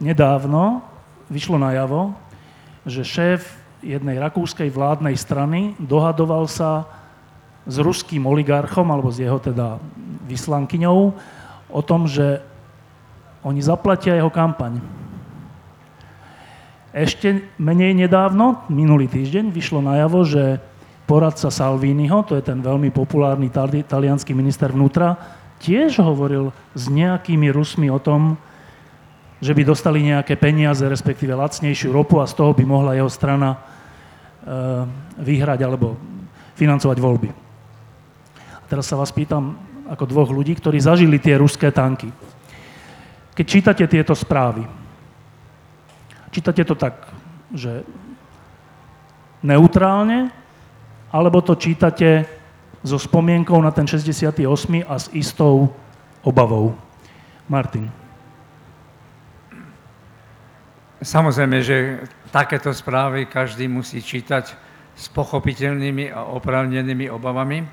Nedávno 0.00 0.80
vyšlo 1.28 1.60
najavo, 1.60 2.16
že 2.88 3.04
šéf 3.04 3.52
jednej 3.84 4.16
rakúskej 4.16 4.72
vládnej 4.72 5.16
strany 5.20 5.76
dohadoval 5.76 6.48
sa 6.48 6.88
s 7.68 7.76
ruským 7.76 8.24
oligarchom, 8.24 8.88
alebo 8.88 9.12
s 9.12 9.20
jeho 9.20 9.36
teda 9.36 9.76
vyslankyňou 10.24 11.12
o 11.68 11.80
tom, 11.84 12.08
že 12.08 12.40
oni 13.44 13.60
zaplatia 13.62 14.18
jeho 14.18 14.32
kampaň. 14.32 14.80
Ešte 16.90 17.54
menej 17.60 17.94
nedávno, 17.94 18.64
minulý 18.72 19.06
týždeň, 19.06 19.52
vyšlo 19.52 19.84
najavo, 19.84 20.24
že 20.24 20.58
poradca 21.08 21.52
Salviniho, 21.52 22.24
to 22.24 22.36
je 22.36 22.44
ten 22.44 22.60
veľmi 22.60 22.92
populárny 22.92 23.52
tali- 23.52 23.84
talianský 23.84 24.32
minister 24.36 24.72
vnútra, 24.72 25.16
tiež 25.62 26.00
hovoril 26.00 26.50
s 26.72 26.88
nejakými 26.88 27.52
Rusmi 27.52 27.88
o 27.92 28.00
tom, 28.00 28.36
že 29.38 29.54
by 29.54 29.62
dostali 29.62 30.02
nejaké 30.02 30.34
peniaze, 30.34 30.82
respektíve 30.82 31.30
lacnejšiu 31.36 31.94
ropu 31.94 32.18
a 32.18 32.26
z 32.26 32.34
toho 32.34 32.50
by 32.50 32.64
mohla 32.66 32.98
jeho 32.98 33.06
strana 33.06 33.54
e, 33.54 33.58
vyhrať 35.22 35.62
alebo 35.62 35.94
financovať 36.58 36.98
voľby. 36.98 37.30
A 38.58 38.64
teraz 38.66 38.90
sa 38.90 38.98
vás 38.98 39.14
pýtam 39.14 39.54
ako 39.88 40.04
dvoch 40.04 40.30
ľudí, 40.30 40.52
ktorí 40.54 40.76
zažili 40.78 41.16
tie 41.16 41.40
ruské 41.40 41.72
tanky. 41.72 42.12
Keď 43.32 43.46
čítate 43.48 43.84
tieto 43.88 44.12
správy, 44.12 44.68
čítate 46.28 46.62
to 46.62 46.76
tak, 46.76 47.08
že 47.54 47.82
neutrálne, 49.40 50.28
alebo 51.08 51.40
to 51.40 51.56
čítate 51.56 52.28
so 52.84 53.00
spomienkou 53.00 53.56
na 53.64 53.72
ten 53.72 53.88
68. 53.88 54.44
a 54.84 54.94
s 54.98 55.08
istou 55.16 55.72
obavou. 56.22 56.76
Martin. 57.48 57.88
Samozrejme, 61.00 61.58
že 61.64 62.04
takéto 62.28 62.74
správy 62.74 63.24
každý 63.24 63.70
musí 63.70 64.04
čítať 64.04 64.52
s 64.98 65.06
pochopiteľnými 65.14 66.10
a 66.10 66.26
oprávnenými 66.34 67.06
obavami. 67.08 67.64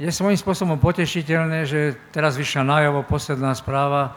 Je 0.00 0.08
svojím 0.08 0.40
spôsobom 0.40 0.80
potešiteľné, 0.80 1.68
že 1.68 1.92
teraz 2.08 2.32
vyšla 2.40 2.64
najavo 2.64 3.04
posledná 3.04 3.52
správa 3.52 4.16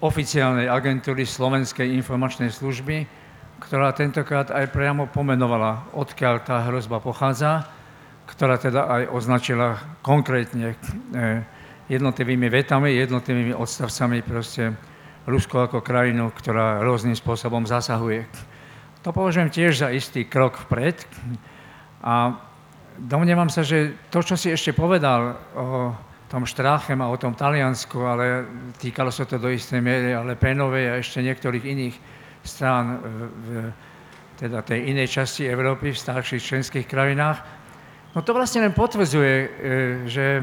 oficiálnej 0.00 0.64
agentúry 0.64 1.28
Slovenskej 1.28 1.92
informačnej 1.92 2.48
služby, 2.48 3.04
ktorá 3.60 3.92
tentokrát 3.92 4.48
aj 4.48 4.72
priamo 4.72 5.12
pomenovala, 5.12 5.92
odkiaľ 5.92 6.40
tá 6.40 6.64
hrozba 6.64 7.04
pochádza, 7.04 7.68
ktorá 8.32 8.56
teda 8.56 8.88
aj 8.88 9.02
označila 9.12 9.76
konkrétne 10.00 10.72
e, 10.72 10.76
jednotlivými 11.92 12.48
vetami, 12.48 12.96
jednotlivými 12.96 13.52
odstavcami 13.52 14.24
proste 14.24 14.72
Rusko 15.28 15.68
ako 15.68 15.84
krajinu, 15.84 16.32
ktorá 16.32 16.80
rôznym 16.80 17.12
spôsobom 17.12 17.68
zasahuje. 17.68 18.24
To 19.04 19.12
považujem 19.12 19.52
tiež 19.52 19.84
za 19.84 19.92
istý 19.92 20.24
krok 20.24 20.56
vpred 20.64 20.96
a 22.00 22.40
domnievam 23.00 23.48
sa, 23.48 23.64
že 23.64 24.08
to, 24.12 24.20
čo 24.20 24.36
si 24.36 24.52
ešte 24.52 24.76
povedal 24.76 25.36
o 25.56 25.68
tom 26.28 26.46
Štráchem 26.46 27.00
a 27.00 27.10
o 27.10 27.18
tom 27.18 27.34
Taliansku, 27.34 27.98
ale 28.04 28.46
týkalo 28.78 29.10
sa 29.10 29.26
to 29.26 29.40
do 29.40 29.50
istej 29.50 29.82
miery 29.82 30.14
ale 30.14 30.38
Penovej 30.38 30.86
a 30.86 31.00
ešte 31.00 31.24
niektorých 31.24 31.64
iných 31.64 31.96
strán 32.44 33.02
v 33.02 33.48
teda 34.40 34.64
tej 34.64 34.88
inej 34.88 35.20
časti 35.20 35.44
Európy, 35.44 35.92
v 35.92 36.00
starších 36.00 36.40
členských 36.40 36.86
krajinách, 36.88 37.44
no 38.16 38.24
to 38.24 38.32
vlastne 38.32 38.64
len 38.64 38.72
potvrdzuje, 38.72 39.34
e, 39.36 39.48
že 40.08 40.40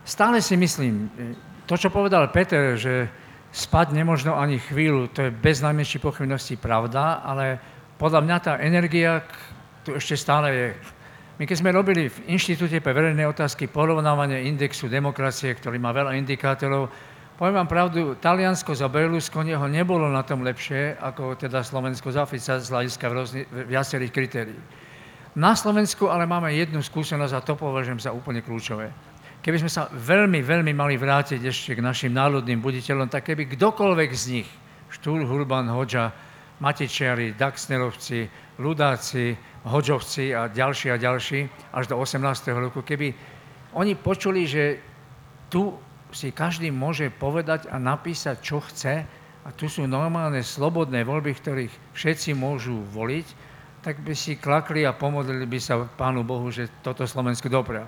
stále 0.00 0.40
si 0.40 0.56
myslím, 0.56 1.12
e, 1.12 1.36
to, 1.68 1.76
čo 1.76 1.92
povedal 1.92 2.32
Peter, 2.32 2.72
že 2.80 3.12
spať 3.52 3.92
nemožno 3.92 4.32
ani 4.32 4.56
chvíľu, 4.56 5.12
to 5.12 5.28
je 5.28 5.30
bez 5.30 5.60
najmenšej 5.60 6.00
pochybnosti 6.00 6.56
pravda, 6.56 7.20
ale 7.20 7.60
podľa 8.00 8.20
mňa 8.24 8.36
tá 8.40 8.52
energia 8.64 9.20
tu 9.84 9.92
ešte 9.92 10.16
stále 10.16 10.48
je. 10.48 10.68
My 11.42 11.50
keď 11.50 11.58
sme 11.58 11.74
robili 11.74 12.06
v 12.06 12.38
Inštitúte 12.38 12.78
pre 12.78 12.94
verejné 12.94 13.26
otázky 13.26 13.66
porovnávanie 13.66 14.46
indexu 14.46 14.86
demokracie, 14.86 15.50
ktorý 15.58 15.74
má 15.74 15.90
veľa 15.90 16.14
indikátorov, 16.14 16.86
poviem 17.34 17.58
vám 17.58 17.66
pravdu, 17.66 18.14
Taliansko 18.14 18.70
za 18.78 18.86
Berlusconiho 18.86 19.66
nebolo 19.66 20.06
na 20.06 20.22
tom 20.22 20.46
lepšie, 20.46 20.94
ako 21.02 21.34
teda 21.34 21.66
Slovensko 21.66 22.14
za 22.14 22.30
Fica 22.30 22.62
z 22.62 22.70
hľadiska 22.70 23.06
viacerých 23.66 24.14
kritérií. 24.14 24.60
Na 25.34 25.58
Slovensku 25.58 26.06
ale 26.06 26.30
máme 26.30 26.54
jednu 26.54 26.78
skúsenosť 26.78 27.34
a 27.34 27.42
to 27.42 27.58
považujem 27.58 27.98
za 27.98 28.14
úplne 28.14 28.38
kľúčové 28.38 28.94
keby 29.42 29.66
sme 29.66 29.70
sa 29.74 29.90
veľmi, 29.90 30.38
veľmi 30.46 30.70
mali 30.70 30.94
vrátiť 30.94 31.42
ešte 31.42 31.74
k 31.74 31.82
našim 31.82 32.14
národným 32.14 32.62
buditeľom, 32.62 33.10
tak 33.10 33.26
keby 33.26 33.50
kdokoľvek 33.58 34.10
z 34.14 34.24
nich, 34.38 34.50
Štúl, 34.94 35.26
Hurban, 35.26 35.66
Hoďa, 35.66 36.14
Matičiari, 36.62 37.34
Daxnerovci, 37.34 38.30
Ludáci, 38.62 39.34
Hoďovci 39.62 40.34
a 40.34 40.50
ďalší 40.50 40.90
a 40.90 40.96
ďalší, 40.98 41.46
až 41.70 41.84
do 41.86 41.96
18. 41.98 42.18
roku, 42.50 42.82
keby 42.82 43.14
oni 43.78 43.94
počuli, 43.94 44.42
že 44.44 44.82
tu 45.46 45.78
si 46.12 46.34
každý 46.34 46.68
môže 46.74 47.08
povedať 47.08 47.70
a 47.70 47.78
napísať, 47.78 48.36
čo 48.42 48.58
chce, 48.60 49.06
a 49.42 49.48
tu 49.50 49.66
sú 49.66 49.90
normálne 49.90 50.38
slobodné 50.38 51.02
voľby, 51.02 51.34
ktorých 51.34 51.72
všetci 51.98 52.30
môžu 52.38 52.78
voliť, 52.94 53.26
tak 53.82 53.98
by 53.98 54.14
si 54.14 54.38
klakli 54.38 54.86
a 54.86 54.94
pomodlili 54.94 55.42
by 55.50 55.58
sa 55.58 55.82
Pánu 55.82 56.22
Bohu, 56.22 56.46
že 56.54 56.70
toto 56.86 57.02
Slovensko 57.02 57.50
dobré. 57.50 57.82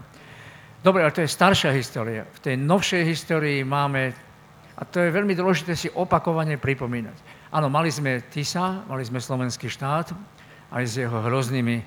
Dobre, 0.83 1.07
ale 1.07 1.15
to 1.15 1.23
je 1.23 1.31
staršia 1.31 1.71
história. 1.71 2.27
V 2.27 2.43
tej 2.43 2.55
novšej 2.59 3.03
histórii 3.07 3.63
máme, 3.63 4.11
a 4.75 4.83
to 4.83 4.99
je 4.99 5.15
veľmi 5.15 5.39
dôležité 5.39 5.79
si 5.79 5.87
opakovane 5.95 6.59
pripomínať. 6.59 7.47
Áno, 7.55 7.71
mali 7.71 7.95
sme 7.95 8.27
TISA, 8.27 8.83
mali 8.91 9.07
sme 9.07 9.23
slovenský 9.23 9.71
štát, 9.71 10.11
aj 10.75 10.85
s 10.85 10.95
jeho 10.99 11.19
hroznými, 11.23 11.77
e, 11.79 11.85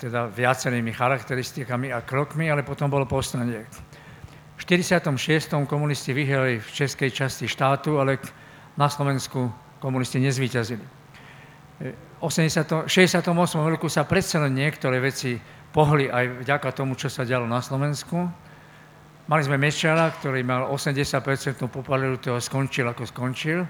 teda 0.00 0.32
viacerými 0.32 0.90
charakteristikami 0.96 1.92
a 1.92 2.00
krokmi, 2.00 2.48
ale 2.48 2.64
potom 2.64 2.88
bolo 2.88 3.04
povstanie. 3.04 3.68
V 4.56 4.62
46. 4.64 5.68
komunisti 5.68 6.16
vyhrali 6.16 6.56
v 6.58 6.68
českej 6.72 7.12
časti 7.12 7.44
štátu, 7.44 8.00
ale 8.00 8.16
na 8.80 8.88
Slovensku 8.88 9.52
komunisti 9.82 10.16
nezvíťazili. 10.22 10.86
V 12.22 12.30
68. 12.30 13.26
roku 13.66 13.90
sa 13.90 14.06
predsa 14.06 14.38
len 14.38 14.54
niektoré 14.54 15.02
veci 15.02 15.34
pohli 15.74 16.06
aj 16.06 16.46
vďaka 16.46 16.70
tomu, 16.70 16.94
čo 16.94 17.10
sa 17.10 17.26
dialo 17.26 17.50
na 17.50 17.58
Slovensku. 17.58 18.30
Mali 19.26 19.42
sme 19.42 19.58
Mečara, 19.58 20.14
ktorý 20.14 20.46
mal 20.46 20.70
80% 20.70 21.66
popularitu 21.66 22.30
a 22.30 22.38
skončil 22.38 22.86
ako 22.86 23.02
skončil. 23.10 23.66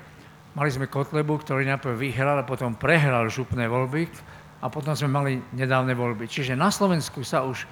Mali 0.53 0.69
sme 0.69 0.85
Kotlebu, 0.85 1.41
ktorý 1.41 1.65
najprv 1.65 1.97
vyhral 1.97 2.37
a 2.37 2.45
potom 2.45 2.77
prehral 2.77 3.25
župné 3.33 3.65
voľby 3.65 4.05
a 4.61 4.69
potom 4.69 4.93
sme 4.93 5.09
mali 5.09 5.33
nedávne 5.57 5.97
voľby. 5.97 6.29
Čiže 6.29 6.53
na 6.53 6.69
Slovensku 6.69 7.25
sa 7.25 7.41
už, 7.41 7.65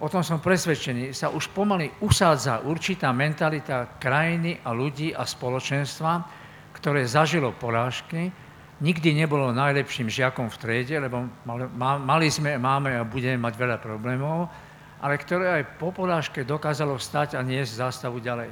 o 0.00 0.08
tom 0.08 0.24
som 0.24 0.40
presvedčený, 0.40 1.12
sa 1.12 1.28
už 1.28 1.52
pomaly 1.52 1.92
usádza 2.00 2.64
určitá 2.64 3.12
mentalita 3.12 4.00
krajiny 4.00 4.56
a 4.64 4.72
ľudí 4.72 5.12
a 5.12 5.28
spoločenstva, 5.28 6.24
ktoré 6.72 7.04
zažilo 7.04 7.52
porážky, 7.52 8.32
nikdy 8.80 9.12
nebolo 9.12 9.52
najlepším 9.52 10.08
žiakom 10.08 10.48
v 10.48 10.56
triede, 10.64 10.96
lebo 10.96 11.28
mali 12.08 12.32
sme, 12.32 12.56
máme 12.56 12.96
a 12.96 13.04
budeme 13.04 13.36
mať 13.36 13.52
veľa 13.52 13.76
problémov, 13.84 14.48
ale 15.04 15.20
ktoré 15.20 15.60
aj 15.60 15.76
po 15.76 15.92
podážke 15.92 16.40
dokázalo 16.40 16.96
vstať 16.96 17.36
a 17.36 17.44
niesť 17.44 17.84
zástavu 17.84 18.16
ďalej. 18.16 18.48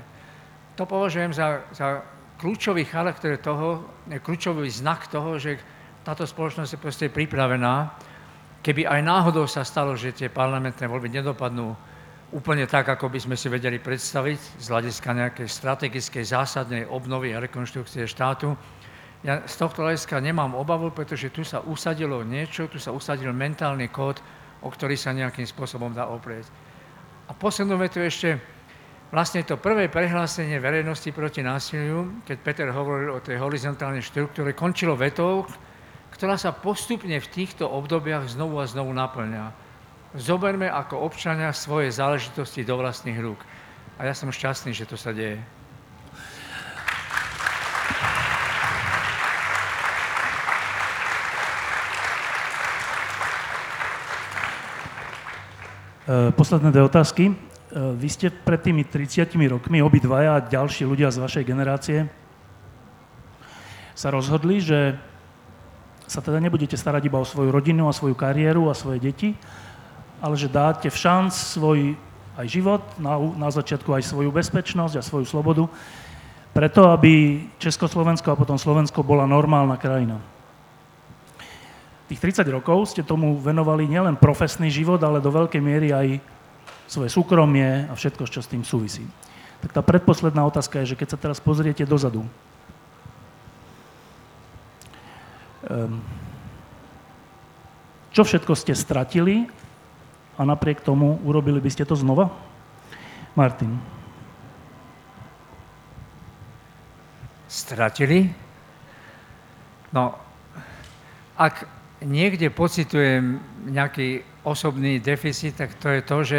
To 0.76 0.84
považujem 0.84 1.32
za, 1.32 1.64
za 1.72 2.04
kľúčový 2.37 2.84
charakter 2.84 3.37
toho, 3.41 3.84
kľúčový 4.09 4.68
znak 4.68 5.09
toho, 5.09 5.41
že 5.41 5.57
táto 6.05 6.22
spoločnosť 6.22 6.70
je 6.76 6.80
proste 6.80 7.07
pripravená, 7.11 7.91
keby 8.62 8.87
aj 8.87 9.01
náhodou 9.03 9.49
sa 9.51 9.66
stalo, 9.66 9.99
že 9.99 10.14
tie 10.14 10.30
parlamentné 10.30 10.87
voľby 10.87 11.11
nedopadnú 11.11 11.74
úplne 12.34 12.66
tak, 12.66 12.91
ako 12.91 13.07
by 13.07 13.18
sme 13.22 13.37
si 13.39 13.47
vedeli 13.47 13.78
predstaviť 13.78 14.59
z 14.59 14.66
hľadiska 14.66 15.11
nejakej 15.14 15.49
strategickej 15.49 16.24
zásadnej 16.26 16.82
obnovy 16.91 17.32
a 17.34 17.43
rekonštrukcie 17.43 18.07
štátu, 18.07 18.55
ja 19.24 19.43
z 19.43 19.55
tohto 19.59 19.82
hľadiska 19.82 20.22
nemám 20.22 20.55
obavu, 20.55 20.95
pretože 20.95 21.34
tu 21.34 21.43
sa 21.43 21.59
usadilo 21.64 22.22
niečo, 22.22 22.70
tu 22.70 22.78
sa 22.78 22.95
usadil 22.95 23.32
mentálny 23.34 23.91
kód, 23.91 24.22
o 24.62 24.68
ktorý 24.70 24.95
sa 24.95 25.11
nejakým 25.11 25.47
spôsobom 25.47 25.91
dá 25.91 26.07
oprieť. 26.07 26.47
A 27.26 27.34
poslednú 27.34 27.74
vetu 27.80 27.99
ešte, 27.99 28.39
vlastne 29.11 29.42
to 29.46 29.59
prvé 29.59 29.86
prehlásenie 29.86 30.59
verejnosti 30.59 31.11
proti 31.14 31.42
násiliu, 31.42 32.11
keď 32.26 32.36
Peter 32.42 32.68
hovoril 32.70 33.14
o 33.14 33.22
tej 33.22 33.38
horizontálnej 33.38 34.02
štruktúre, 34.02 34.57
končilo 34.57 34.98
vetou, 34.98 35.46
ktorá 36.11 36.40
sa 36.40 36.50
postupne 36.54 37.20
v 37.20 37.30
týchto 37.30 37.68
obdobiach 37.68 38.24
znovu 38.26 38.59
a 38.59 38.66
znovu 38.66 38.90
naplňa. 38.96 39.52
Zoberme 40.16 40.70
ako 40.72 41.04
občania 41.04 41.52
svoje 41.52 41.92
záležitosti 41.92 42.64
do 42.64 42.80
vlastných 42.80 43.20
rúk. 43.20 43.40
A 44.00 44.09
ja 44.09 44.14
som 44.16 44.32
šťastný, 44.32 44.72
že 44.72 44.88
to 44.88 44.96
sa 44.96 45.12
deje. 45.12 45.40
Eh, 56.07 56.30
posledné 56.30 56.70
dve 56.70 56.86
otázky. 56.86 57.45
Eh, 57.77 57.93
vy 57.93 58.09
ste 58.09 58.33
pred 58.33 58.57
tými 58.57 58.89
30 58.89 59.37
rokmi, 59.53 59.85
obidvaja 59.85 60.41
a 60.41 60.45
ďalší 60.49 60.89
ľudia 60.89 61.12
z 61.12 61.20
vašej 61.20 61.45
generácie, 61.45 62.09
sa 63.93 64.09
rozhodli, 64.09 64.64
že 64.64 64.97
sa 66.09 66.24
teda 66.24 66.41
nebudete 66.41 66.72
starať 66.72 67.05
iba 67.05 67.20
o 67.20 67.29
svoju 67.29 67.53
rodinu 67.53 67.85
a 67.85 67.93
svoju 67.93 68.16
kariéru 68.16 68.72
a 68.72 68.79
svoje 68.79 69.05
deti, 69.05 69.37
ale 70.24 70.41
že 70.41 70.49
dáte 70.49 70.89
v 70.89 70.97
šanc 70.97 71.37
svoj 71.37 72.01
aj 72.41 72.47
život, 72.49 72.81
na, 72.97 73.20
na 73.37 73.53
začiatku 73.53 73.93
aj 73.93 74.09
svoju 74.09 74.33
bezpečnosť 74.33 74.97
a 74.97 75.05
svoju 75.05 75.29
slobodu, 75.29 75.68
preto 76.57 76.89
aby 76.89 77.45
Československo 77.61 78.33
a 78.33 78.41
potom 78.41 78.57
Slovensko 78.57 79.05
bola 79.05 79.29
normálna 79.29 79.77
krajina. 79.77 80.16
Tých 82.09 82.41
30 82.41 82.49
rokov 82.49 82.97
ste 82.97 83.05
tomu 83.05 83.37
venovali 83.37 83.85
nielen 83.85 84.16
profesný 84.16 84.72
život, 84.72 85.01
ale 85.05 85.20
do 85.20 85.29
veľkej 85.29 85.61
miery 85.61 85.93
aj 85.93 86.36
svoje 86.87 87.11
súkromie 87.11 87.91
a 87.91 87.95
všetko, 87.95 88.26
čo 88.30 88.41
s 88.43 88.51
tým 88.51 88.62
súvisí. 88.62 89.03
Tak 89.62 89.74
tá 89.74 89.82
predposledná 89.82 90.47
otázka 90.47 90.82
je, 90.82 90.95
že 90.95 90.99
keď 90.99 91.09
sa 91.14 91.18
teraz 91.18 91.39
pozriete 91.43 91.82
dozadu, 91.82 92.22
um, 95.66 95.99
čo 98.14 98.22
všetko 98.24 98.53
ste 98.57 98.72
stratili 98.72 99.45
a 100.39 100.43
napriek 100.47 100.80
tomu 100.80 101.20
urobili 101.26 101.61
by 101.61 101.68
ste 101.68 101.84
to 101.84 101.99
znova? 101.99 102.32
Martin. 103.37 103.76
Stratili? 107.45 108.32
No, 109.93 110.16
ak 111.37 111.68
niekde 112.01 112.49
pocitujem 112.49 113.41
nejaký 113.68 114.24
osobný 114.45 115.01
deficit, 115.01 115.61
tak 115.61 115.76
to 115.76 115.89
je 115.93 116.01
to, 116.01 116.18
že 116.24 116.39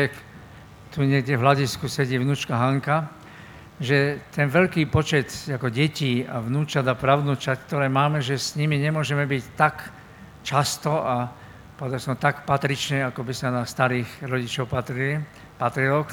tu 0.97 1.05
niekde 1.05 1.37
v 1.37 1.45
hľadisku 1.45 1.85
sedí 1.85 2.17
vnúčka 2.17 2.57
Hanka, 2.57 3.05
že 3.77 4.17
ten 4.33 4.49
veľký 4.49 4.89
počet 4.89 5.29
ako 5.45 5.69
detí 5.69 6.25
a 6.25 6.41
vnúčat 6.41 6.89
a 6.89 6.97
pravnúčat, 6.97 7.69
ktoré 7.69 7.85
máme, 7.85 8.17
že 8.17 8.33
s 8.33 8.57
nimi 8.57 8.81
nemôžeme 8.81 9.29
byť 9.29 9.43
tak 9.53 9.93
často 10.41 10.89
a 10.89 11.29
povedal 11.77 12.01
som 12.01 12.17
tak 12.17 12.49
patrične, 12.49 13.05
ako 13.05 13.21
by 13.21 13.29
sa 13.29 13.53
na 13.53 13.61
starých 13.61 14.25
rodičov 14.25 14.65
patrili, 14.65 15.21
patrilo. 15.61 16.09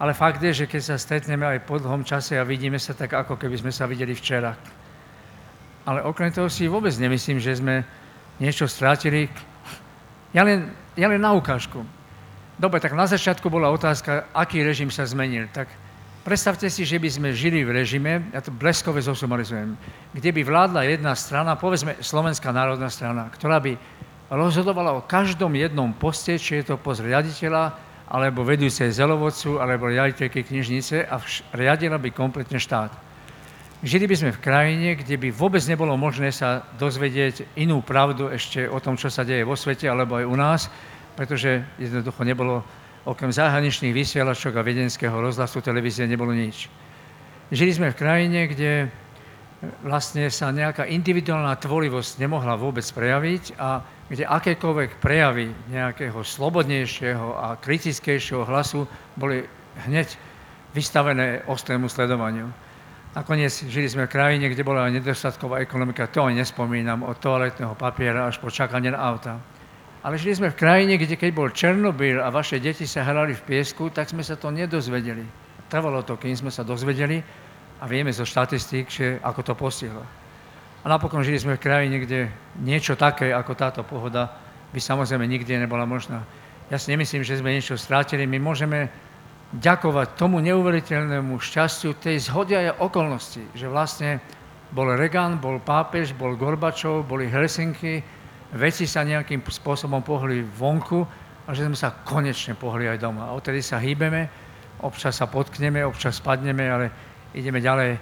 Ale 0.00 0.16
fakt 0.16 0.40
je, 0.40 0.64
že 0.64 0.64
keď 0.64 0.80
sa 0.80 0.96
stretneme 0.96 1.44
aj 1.44 1.68
po 1.68 1.76
dlhom 1.76 2.00
čase 2.00 2.40
a 2.40 2.48
vidíme 2.48 2.80
sa 2.80 2.96
tak, 2.96 3.12
ako 3.12 3.36
keby 3.36 3.60
sme 3.60 3.68
sa 3.68 3.84
videli 3.84 4.16
včera. 4.16 4.56
Ale 5.84 6.08
okrem 6.08 6.32
toho 6.32 6.48
si 6.48 6.64
vôbec 6.72 6.96
nemyslím, 6.96 7.36
že 7.36 7.60
sme 7.60 7.84
niečo 8.40 8.64
strátili. 8.64 9.28
Ja 10.32 10.40
len, 10.40 10.72
ja 10.96 11.12
len 11.12 11.20
na 11.20 11.36
ukážku. 11.36 11.84
Dobre, 12.60 12.78
tak 12.80 12.92
na 12.92 13.08
začiatku 13.08 13.48
bola 13.48 13.72
otázka, 13.72 14.28
aký 14.36 14.60
režim 14.60 14.92
sa 14.92 15.08
zmenil. 15.08 15.48
Tak 15.50 15.72
predstavte 16.22 16.68
si, 16.68 16.84
že 16.84 17.00
by 17.00 17.08
sme 17.08 17.28
žili 17.32 17.64
v 17.64 17.72
režime, 17.72 18.28
ja 18.30 18.44
to 18.44 18.52
bleskové 18.52 19.00
zosumarizujem, 19.00 19.74
kde 20.12 20.30
by 20.30 20.40
vládla 20.44 20.80
jedna 20.84 21.16
strana, 21.16 21.56
povedzme 21.56 21.98
Slovenská 21.98 22.52
národná 22.52 22.92
strana, 22.92 23.32
ktorá 23.32 23.58
by 23.58 23.74
rozhodovala 24.32 24.96
o 24.96 25.04
každom 25.04 25.52
jednom 25.56 25.92
poste, 25.92 26.36
či 26.40 26.60
je 26.60 26.72
to 26.72 26.80
post 26.80 27.04
riaditeľa, 27.04 27.92
alebo 28.12 28.44
vedúcej 28.44 28.92
zelovodcu, 28.92 29.56
alebo 29.56 29.88
riaditeľky 29.88 30.44
knižnice 30.44 31.08
a 31.08 31.16
riadila 31.56 31.96
by 31.96 32.12
kompletne 32.12 32.60
štát. 32.60 32.92
Žili 33.82 34.06
by 34.06 34.14
sme 34.14 34.30
v 34.36 34.42
krajine, 34.44 34.88
kde 34.94 35.18
by 35.18 35.34
vôbec 35.34 35.64
nebolo 35.66 35.96
možné 35.98 36.30
sa 36.30 36.62
dozvedieť 36.78 37.58
inú 37.58 37.82
pravdu 37.82 38.30
ešte 38.30 38.68
o 38.70 38.78
tom, 38.78 38.94
čo 38.94 39.10
sa 39.10 39.26
deje 39.26 39.42
vo 39.42 39.58
svete 39.58 39.90
alebo 39.90 40.22
aj 40.22 40.26
u 40.28 40.36
nás, 40.38 40.60
pretože 41.14 41.64
jednoducho 41.78 42.24
nebolo 42.24 42.64
okrem 43.04 43.34
zahraničných 43.34 43.94
vysielačok 43.94 44.54
a 44.56 44.66
viedenského 44.66 45.14
rozhlasu 45.14 45.58
televízie 45.58 46.06
nebolo 46.06 46.30
nič. 46.30 46.70
Žili 47.52 47.72
sme 47.74 47.88
v 47.92 47.98
krajine, 47.98 48.46
kde 48.48 48.88
vlastne 49.86 50.26
sa 50.30 50.50
nejaká 50.50 50.90
individuálna 50.90 51.54
tvorivosť 51.58 52.18
nemohla 52.18 52.58
vôbec 52.58 52.82
prejaviť 52.82 53.58
a 53.58 53.82
kde 54.10 54.26
akékoľvek 54.26 54.98
prejavy 54.98 55.54
nejakého 55.70 56.18
slobodnejšieho 56.18 57.28
a 57.38 57.46
kritickejšieho 57.58 58.42
hlasu 58.42 58.90
boli 59.14 59.46
hneď 59.86 60.18
vystavené 60.74 61.46
ostrému 61.46 61.86
sledovaniu. 61.86 62.50
Nakoniec 63.12 63.52
žili 63.68 63.92
sme 63.92 64.08
v 64.08 64.14
krajine, 64.16 64.48
kde 64.48 64.64
bola 64.64 64.88
nedostatková 64.88 65.60
ekonomika, 65.60 66.08
to 66.08 66.24
ani 66.24 66.40
nespomínam, 66.40 67.04
od 67.04 67.20
toaletného 67.20 67.76
papiera 67.76 68.24
až 68.24 68.40
po 68.40 68.48
čakanie 68.48 68.88
na 68.88 68.98
auta. 69.04 69.36
Ale 70.02 70.18
žili 70.18 70.34
sme 70.34 70.50
v 70.50 70.58
krajine, 70.58 70.98
kde 70.98 71.14
keď 71.14 71.30
bol 71.30 71.54
Černobyl 71.54 72.18
a 72.18 72.34
vaše 72.34 72.58
deti 72.58 72.90
sa 72.90 73.06
hrali 73.06 73.38
v 73.38 73.46
piesku, 73.46 73.86
tak 73.94 74.10
sme 74.10 74.26
sa 74.26 74.34
to 74.34 74.50
nedozvedeli. 74.50 75.22
Trvalo 75.70 76.02
to, 76.02 76.18
kým 76.18 76.34
sme 76.34 76.50
sa 76.50 76.66
dozvedeli 76.66 77.22
a 77.78 77.84
vieme 77.86 78.10
zo 78.10 78.26
štatistík, 78.26 78.90
že 78.90 79.06
ako 79.22 79.40
to 79.46 79.54
postihlo. 79.54 80.02
A 80.82 80.90
napokon 80.90 81.22
žili 81.22 81.38
sme 81.38 81.54
v 81.54 81.62
krajine, 81.62 82.02
kde 82.02 82.26
niečo 82.58 82.98
také 82.98 83.30
ako 83.30 83.54
táto 83.54 83.86
pohoda 83.86 84.34
by 84.74 84.80
samozrejme 84.82 85.22
nikdy 85.22 85.54
nebola 85.54 85.86
možná. 85.86 86.26
Ja 86.66 86.82
si 86.82 86.90
nemyslím, 86.90 87.22
že 87.22 87.38
sme 87.38 87.54
niečo 87.54 87.78
strátili. 87.78 88.26
My 88.26 88.42
môžeme 88.42 88.90
ďakovať 89.54 90.18
tomu 90.18 90.42
neuveriteľnému 90.42 91.38
šťastiu 91.38 91.94
tej 92.00 92.26
zhody 92.26 92.58
a 92.58 92.74
okolnosti, 92.80 93.44
že 93.54 93.70
vlastne 93.70 94.18
bol 94.72 94.88
Reagan, 94.96 95.36
bol 95.38 95.60
pápež, 95.60 96.16
bol 96.16 96.34
Gorbačov, 96.34 97.04
boli 97.04 97.28
Helsinky, 97.28 98.00
veci 98.52 98.84
sa 98.84 99.00
nejakým 99.04 99.40
spôsobom 99.40 100.04
pohli 100.04 100.44
vonku 100.44 101.00
a 101.48 101.50
že 101.56 101.64
sme 101.66 101.76
sa 101.76 101.90
konečne 102.04 102.54
pohli 102.54 102.86
aj 102.86 103.00
doma. 103.00 103.28
A 103.28 103.34
odtedy 103.34 103.64
sa 103.64 103.80
hýbeme, 103.80 104.28
občas 104.84 105.16
sa 105.16 105.26
potkneme, 105.26 105.80
občas 105.82 106.20
spadneme, 106.20 106.68
ale 106.68 106.86
ideme 107.32 107.58
ďalej. 107.58 107.96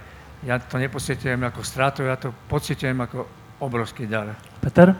Ja 0.44 0.58
to 0.58 0.80
nepocitujem 0.80 1.40
ako 1.44 1.60
stratu, 1.62 2.02
ja 2.02 2.16
to 2.16 2.32
pocitujem 2.48 2.96
ako 2.96 3.28
obrovský 3.60 4.08
dar. 4.08 4.34
Peter? 4.60 4.96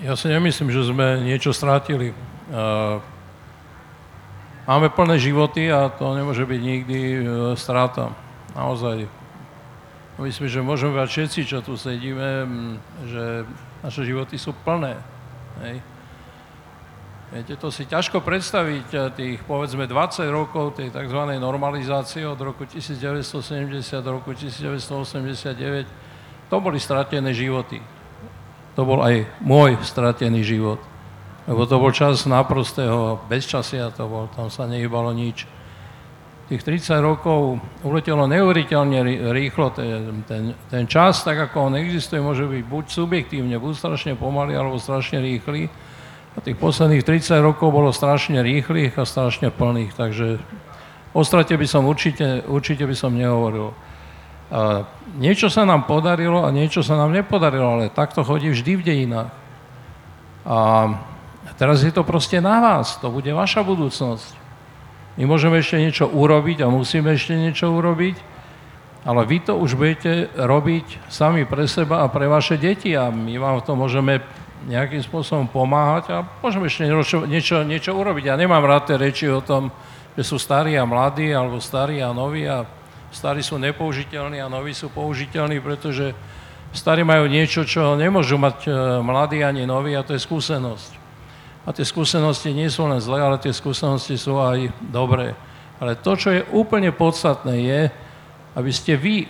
Ja 0.00 0.18
si 0.18 0.26
nemyslím, 0.26 0.74
že 0.74 0.90
sme 0.90 1.22
niečo 1.22 1.54
strátili. 1.54 2.10
Máme 4.70 4.86
plné 4.86 5.18
životy 5.18 5.66
a 5.66 5.90
to 5.90 6.14
nemôže 6.14 6.46
byť 6.46 6.60
nikdy 6.62 7.00
e, 7.02 7.18
stráta. 7.58 8.14
Naozaj. 8.54 9.10
Myslím, 10.22 10.46
že 10.46 10.62
môžeme 10.62 10.94
mať 10.94 11.10
všetci, 11.10 11.40
čo 11.42 11.58
tu 11.58 11.74
sedíme, 11.74 12.46
že 13.10 13.42
naše 13.82 14.06
životy 14.06 14.38
sú 14.38 14.54
plné. 14.62 14.94
Hej. 15.66 15.82
Viete, 17.34 17.58
to 17.58 17.74
si 17.74 17.82
ťažko 17.82 18.22
predstaviť 18.22 18.86
e, 18.94 18.98
tých, 19.10 19.42
povedzme, 19.42 19.90
20 19.90 20.30
rokov 20.30 20.78
tej 20.78 20.94
tzv. 20.94 21.18
normalizácie 21.42 22.22
od 22.22 22.38
roku 22.38 22.62
1970 22.62 23.74
do 24.06 24.22
roku 24.22 24.30
1989. 24.30 26.46
To 26.46 26.62
boli 26.62 26.78
stratené 26.78 27.34
životy 27.34 27.82
to 28.80 28.88
bol 28.88 29.04
aj 29.04 29.28
môj 29.44 29.76
stratený 29.84 30.40
život. 30.40 30.80
Lebo 31.50 31.66
to 31.66 31.82
bol 31.82 31.90
čas 31.90 32.30
naprostého 32.30 33.18
bezčasia, 33.26 33.90
to 33.90 34.06
bol, 34.06 34.30
tam 34.30 34.46
sa 34.46 34.70
nehybalo 34.70 35.10
nič. 35.10 35.50
Tých 36.46 36.62
30 36.62 37.02
rokov 37.02 37.58
uletelo 37.82 38.30
neuveriteľne 38.30 39.30
rýchlo, 39.34 39.74
ten, 39.74 40.22
ten, 40.30 40.54
ten 40.70 40.86
čas, 40.86 41.26
tak 41.26 41.50
ako 41.50 41.70
on 41.70 41.74
existuje, 41.78 42.22
môže 42.22 42.46
byť 42.46 42.62
buď 42.70 42.84
subjektívne, 42.90 43.58
buď 43.58 43.74
strašne 43.74 44.12
pomalý, 44.14 44.54
alebo 44.54 44.78
strašne 44.78 45.18
rýchly. 45.18 45.66
A 46.34 46.38
tých 46.38 46.54
posledných 46.54 47.02
30 47.02 47.42
rokov 47.42 47.74
bolo 47.74 47.90
strašne 47.90 48.38
rýchlych 48.46 48.94
a 48.94 49.02
strašne 49.02 49.50
plných, 49.50 49.90
takže 49.98 50.38
o 51.10 51.22
strate 51.26 51.58
by 51.58 51.66
som 51.66 51.82
určite, 51.90 52.46
určite 52.46 52.86
by 52.86 52.94
som 52.94 53.10
nehovoril 53.18 53.74
niečo 55.18 55.46
sa 55.46 55.62
nám 55.62 55.86
podarilo 55.86 56.42
a 56.42 56.50
niečo 56.50 56.82
sa 56.82 56.98
nám 56.98 57.14
nepodarilo, 57.14 57.78
ale 57.78 57.94
takto 57.94 58.26
chodí 58.26 58.50
vždy 58.50 58.72
v 58.76 58.82
dejinách. 58.82 59.30
A 60.42 60.58
teraz 61.60 61.84
je 61.84 61.92
to 61.92 62.00
proste 62.00 62.40
na 62.40 62.64
vás, 62.64 62.96
to 62.96 63.12
bude 63.12 63.28
vaša 63.28 63.60
budúcnosť. 63.60 64.40
My 65.20 65.28
môžeme 65.28 65.60
ešte 65.60 65.76
niečo 65.76 66.08
urobiť 66.08 66.64
a 66.64 66.72
musíme 66.72 67.12
ešte 67.12 67.36
niečo 67.36 67.68
urobiť, 67.76 68.16
ale 69.04 69.28
vy 69.28 69.44
to 69.44 69.60
už 69.60 69.76
budete 69.76 70.32
robiť 70.32 71.12
sami 71.12 71.44
pre 71.44 71.68
seba 71.68 72.00
a 72.00 72.08
pre 72.08 72.24
vaše 72.24 72.56
deti 72.56 72.96
a 72.96 73.12
my 73.12 73.36
vám 73.36 73.60
to 73.60 73.76
môžeme 73.76 74.24
nejakým 74.64 75.00
spôsobom 75.00 75.48
pomáhať 75.48 76.04
a 76.12 76.16
môžeme 76.40 76.68
ešte 76.68 76.84
niečo, 76.84 77.18
niečo, 77.24 77.56
niečo 77.64 77.92
urobiť. 77.96 78.32
Ja 78.32 78.36
nemám 78.36 78.64
rád 78.64 78.92
tie 78.92 78.96
reči 79.00 79.28
o 79.28 79.44
tom, 79.44 79.72
že 80.16 80.24
sú 80.24 80.36
starí 80.36 80.76
a 80.76 80.84
mladí, 80.84 81.32
alebo 81.32 81.60
starí 81.60 82.04
a 82.04 82.12
noví 82.12 82.44
a 82.44 82.68
starí 83.08 83.40
sú 83.40 83.56
nepoužiteľní 83.56 84.40
a 84.40 84.52
noví 84.52 84.76
sú 84.76 84.92
použiteľní, 84.92 85.64
pretože 85.64 86.12
starí 86.76 87.02
majú 87.02 87.24
niečo, 87.24 87.64
čo 87.64 87.96
nemôžu 87.96 88.36
mať 88.36 88.68
e, 88.68 88.70
mladí 89.00 89.40
ani 89.40 89.64
noví 89.64 89.96
a 89.96 90.04
to 90.04 90.12
je 90.12 90.20
skúsenosť. 90.20 90.99
A 91.64 91.76
tie 91.76 91.84
skúsenosti 91.84 92.56
nie 92.56 92.72
sú 92.72 92.88
len 92.88 93.00
zlé, 93.00 93.20
ale 93.20 93.36
tie 93.36 93.52
skúsenosti 93.52 94.16
sú 94.16 94.40
aj 94.40 94.72
dobré. 94.88 95.36
Ale 95.80 95.96
to, 95.96 96.16
čo 96.16 96.32
je 96.32 96.46
úplne 96.52 96.92
podstatné, 96.92 97.54
je, 97.64 97.80
aby 98.56 98.70
ste 98.72 98.96
vy 98.96 99.28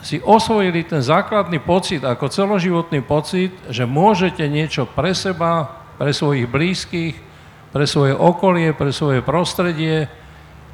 si 0.00 0.16
osvojili 0.24 0.82
ten 0.88 1.04
základný 1.04 1.60
pocit, 1.60 2.00
ako 2.00 2.32
celoživotný 2.32 3.04
pocit, 3.04 3.52
že 3.68 3.84
môžete 3.84 4.46
niečo 4.48 4.88
pre 4.88 5.12
seba, 5.12 5.82
pre 6.00 6.10
svojich 6.10 6.48
blízkych, 6.48 7.14
pre 7.70 7.84
svoje 7.84 8.16
okolie, 8.16 8.72
pre 8.72 8.90
svoje 8.90 9.20
prostredie, 9.20 10.08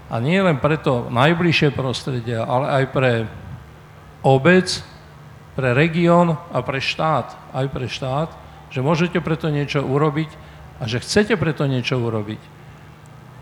A 0.06 0.22
nie 0.22 0.38
len 0.38 0.62
pre 0.62 0.78
to 0.78 1.10
najbližšie 1.10 1.74
prostredie, 1.74 2.38
ale 2.38 2.66
aj 2.82 2.84
pre 2.94 3.12
obec, 4.22 4.70
pre 5.58 5.74
región 5.74 6.38
a 6.54 6.62
pre 6.62 6.78
štát, 6.78 7.34
aj 7.50 7.66
pre 7.74 7.90
štát, 7.90 8.30
že 8.70 8.80
môžete 8.82 9.18
preto 9.22 9.48
niečo 9.48 9.82
urobiť 9.82 10.30
a 10.80 10.84
že 10.84 11.00
chcete 11.00 11.38
preto 11.40 11.64
niečo 11.64 11.96
urobiť. 11.98 12.42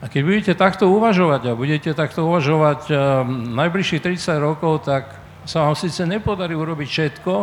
A 0.04 0.12
keď 0.12 0.20
budete 0.20 0.52
takto 0.52 0.92
uvažovať 0.92 1.48
a 1.48 1.56
budete 1.56 1.96
takto 1.96 2.28
uvažovať 2.28 2.80
um, 2.92 3.56
najbližších 3.56 4.04
30 4.04 4.36
rokov, 4.36 4.84
tak 4.84 5.16
sa 5.48 5.64
vám 5.64 5.76
síce 5.76 6.04
nepodarí 6.04 6.52
urobiť 6.52 6.88
všetko, 6.88 7.34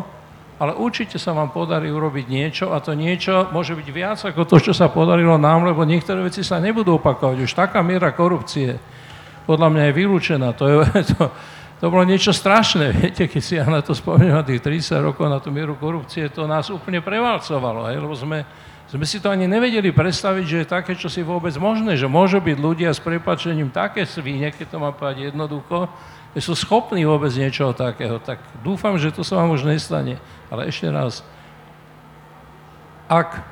ale 0.61 0.77
určite 0.77 1.17
sa 1.17 1.33
vám 1.33 1.49
podarí 1.49 1.89
urobiť 1.89 2.25
niečo 2.29 2.69
a 2.69 2.77
to 2.77 2.93
niečo 2.93 3.49
môže 3.49 3.73
byť 3.73 3.87
viac 3.89 4.21
ako 4.21 4.45
to, 4.45 4.61
čo 4.61 4.73
sa 4.77 4.93
podarilo 4.93 5.41
nám, 5.41 5.65
lebo 5.65 5.81
niektoré 5.81 6.21
veci 6.21 6.45
sa 6.45 6.61
nebudú 6.61 7.01
opakovať. 7.01 7.37
Už 7.41 7.57
taká 7.57 7.81
miera 7.81 8.13
korupcie 8.13 8.77
podľa 9.49 9.67
mňa 9.73 9.83
je 9.89 9.97
vylúčená. 9.97 10.53
To, 10.53 10.63
je, 10.69 10.75
to, 11.17 11.33
to 11.81 11.89
bolo 11.89 12.05
niečo 12.05 12.29
strašné, 12.29 12.93
viete, 13.01 13.25
keď 13.25 13.41
si 13.41 13.57
ja 13.57 13.65
na 13.65 13.81
to 13.81 13.97
spomínam, 13.97 14.39
na 14.39 14.45
tých 14.45 14.61
30 14.61 15.01
rokov, 15.01 15.25
na 15.25 15.41
tú 15.41 15.49
mieru 15.49 15.73
korupcie, 15.73 16.29
to 16.29 16.45
nás 16.45 16.69
úplne 16.69 17.01
prevalcovalo, 17.01 17.89
hej, 17.89 17.97
lebo 17.97 18.13
sme, 18.13 18.45
sme 18.85 19.01
si 19.09 19.17
to 19.17 19.33
ani 19.33 19.49
nevedeli 19.49 19.89
predstaviť, 19.89 20.45
že 20.45 20.57
je 20.61 20.67
také, 20.69 20.93
čo 20.93 21.09
si 21.09 21.25
vôbec 21.25 21.57
možné, 21.57 21.97
že 21.97 22.05
môžu 22.05 22.37
byť 22.37 22.57
ľudia 22.61 22.93
s 22.93 23.01
prepačením 23.01 23.73
také 23.73 24.05
svíne, 24.05 24.53
keď 24.53 24.67
to 24.69 24.77
mám 24.77 24.93
povedať 24.93 25.33
jednoducho, 25.33 25.89
že 26.37 26.39
sú 26.45 26.53
schopní 26.55 27.03
vôbec 27.03 27.33
niečoho 27.35 27.75
takého. 27.75 28.21
Tak 28.21 28.39
dúfam, 28.63 28.95
že 28.95 29.11
to 29.11 29.19
sa 29.19 29.43
vám 29.43 29.51
už 29.51 29.67
nestane. 29.67 30.15
Ale 30.47 30.71
ešte 30.71 30.87
raz, 30.87 31.27
ak 33.11 33.43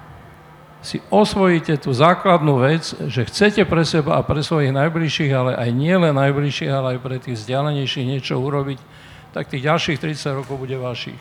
si 0.79 1.03
osvojíte 1.11 1.75
tú 1.75 1.91
základnú 1.91 2.63
vec, 2.63 2.95
že 3.11 3.27
chcete 3.27 3.67
pre 3.67 3.83
seba 3.83 4.15
a 4.15 4.23
pre 4.23 4.39
svojich 4.39 4.71
najbližších, 4.71 5.31
ale 5.35 5.51
aj 5.59 5.69
nie 5.75 5.91
len 5.91 6.15
najbližších, 6.15 6.71
ale 6.71 6.95
aj 6.95 6.99
pre 7.03 7.19
tých 7.19 7.35
vzdialenejších 7.35 8.07
niečo 8.07 8.39
urobiť, 8.39 8.79
tak 9.35 9.51
tých 9.51 9.67
ďalších 9.67 9.99
30 9.99 10.39
rokov 10.39 10.55
bude 10.55 10.79
vašich. 10.79 11.19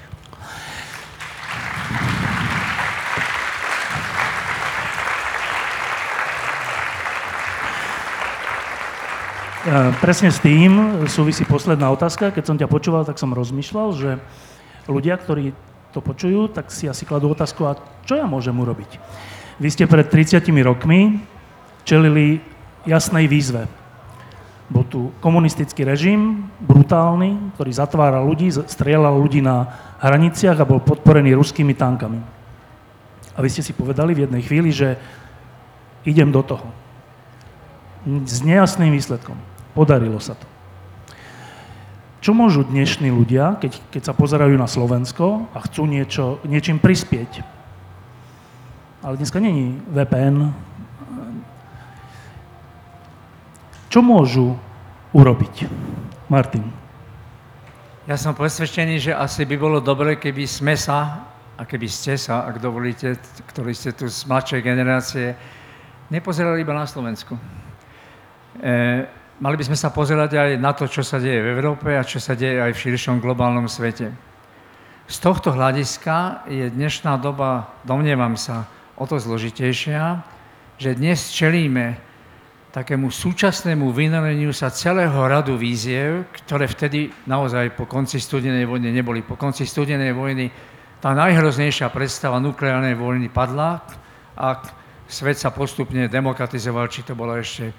Presne 10.00 10.32
s 10.32 10.40
tým 10.40 11.04
súvisí 11.10 11.44
posledná 11.44 11.92
otázka. 11.92 12.32
Keď 12.32 12.44
som 12.46 12.56
ťa 12.56 12.72
počúval, 12.72 13.04
tak 13.04 13.20
som 13.20 13.36
rozmýšľal, 13.36 13.88
že 13.92 14.10
ľudia, 14.88 15.20
ktorí 15.20 15.52
to 15.92 16.00
počujú, 16.00 16.48
tak 16.48 16.72
si 16.72 16.88
asi 16.88 17.04
kladú 17.04 17.28
otázku, 17.36 17.68
a 17.68 17.76
čo 18.08 18.16
ja 18.16 18.24
môžem 18.24 18.56
urobiť? 18.56 18.96
Vy 19.58 19.74
ste 19.74 19.90
pred 19.90 20.06
30 20.06 20.38
rokmi 20.62 21.18
čelili 21.82 22.38
jasnej 22.86 23.26
výzve. 23.26 23.66
Bol 24.70 24.86
tu 24.86 25.10
komunistický 25.18 25.82
režim, 25.82 26.46
brutálny, 26.62 27.58
ktorý 27.58 27.70
zatváral 27.74 28.22
ľudí, 28.22 28.54
strieľal 28.54 29.18
ľudí 29.18 29.42
na 29.42 29.66
hraniciach 29.98 30.62
a 30.62 30.68
bol 30.68 30.78
podporený 30.78 31.34
ruskými 31.34 31.74
tankami. 31.74 32.22
A 33.34 33.38
vy 33.42 33.48
ste 33.50 33.66
si 33.66 33.74
povedali 33.74 34.14
v 34.14 34.30
jednej 34.30 34.42
chvíli, 34.46 34.70
že 34.70 34.94
idem 36.06 36.30
do 36.30 36.46
toho. 36.46 36.70
S 38.06 38.46
nejasným 38.46 38.94
výsledkom. 38.94 39.34
Podarilo 39.74 40.22
sa 40.22 40.38
to. 40.38 40.46
Čo 42.22 42.30
môžu 42.30 42.62
dnešní 42.62 43.10
ľudia, 43.10 43.58
keď, 43.58 43.74
keď 43.90 44.02
sa 44.06 44.14
pozerajú 44.14 44.54
na 44.54 44.70
Slovensko 44.70 45.50
a 45.50 45.58
chcú 45.66 45.82
niečo, 45.90 46.38
niečím 46.46 46.78
prispieť 46.78 47.57
ale 49.02 49.16
dneska 49.16 49.38
není 49.38 49.78
VPN. 49.88 50.50
Čo 53.88 54.04
môžu 54.04 54.58
urobiť? 55.14 55.70
Martin. 56.28 56.66
Ja 58.04 58.20
som 58.20 58.36
presvedčený, 58.36 59.00
že 59.00 59.12
asi 59.16 59.48
by 59.48 59.56
bolo 59.56 59.78
dobre, 59.80 60.20
keby 60.20 60.44
sme 60.44 60.76
sa, 60.76 61.24
a 61.58 61.62
keby 61.66 61.88
ste 61.90 62.14
sa, 62.14 62.46
ak 62.46 62.62
dovolíte, 62.62 63.18
ktorí 63.50 63.74
ste 63.74 63.90
tu 63.90 64.06
z 64.06 64.28
mladšej 64.28 64.60
generácie, 64.62 65.34
nepozerali 66.12 66.62
iba 66.62 66.76
na 66.76 66.86
Slovensku. 66.86 67.34
E, 67.34 69.04
mali 69.42 69.56
by 69.58 69.64
sme 69.66 69.76
sa 69.76 69.90
pozerať 69.90 70.38
aj 70.38 70.50
na 70.56 70.70
to, 70.70 70.86
čo 70.86 71.02
sa 71.02 71.18
deje 71.18 71.42
v 71.42 71.50
Európe 71.58 71.98
a 71.98 72.06
čo 72.06 72.22
sa 72.22 72.38
deje 72.38 72.62
aj 72.62 72.72
v 72.76 72.82
širšom 72.86 73.18
globálnom 73.18 73.66
svete. 73.66 74.14
Z 75.08 75.16
tohto 75.24 75.50
hľadiska 75.56 76.46
je 76.46 76.68
dnešná 76.68 77.16
doba, 77.18 77.72
domnievam 77.82 78.36
sa, 78.36 78.68
o 78.98 79.04
to 79.06 79.16
zložitejšia, 79.22 80.26
že 80.74 80.98
dnes 80.98 81.30
čelíme 81.30 81.98
takému 82.74 83.08
súčasnému 83.08 83.94
vynoreniu 83.94 84.52
sa 84.52 84.74
celého 84.74 85.16
radu 85.24 85.54
víziev, 85.54 86.28
ktoré 86.44 86.68
vtedy 86.68 87.08
naozaj 87.24 87.78
po 87.78 87.86
konci 87.86 88.18
studenej 88.20 88.66
vojny 88.68 88.92
neboli. 88.92 89.24
Po 89.24 89.38
konci 89.38 89.64
studenej 89.64 90.12
vojny 90.12 90.50
tá 90.98 91.14
najhroznejšia 91.14 91.94
predstava 91.94 92.42
nukleárnej 92.42 92.98
vojny 92.98 93.30
padla 93.30 93.80
a 94.34 94.62
svet 95.06 95.38
sa 95.38 95.54
postupne 95.54 96.10
demokratizoval, 96.10 96.90
či 96.90 97.06
to 97.06 97.14
bola 97.14 97.38
ešte 97.38 97.70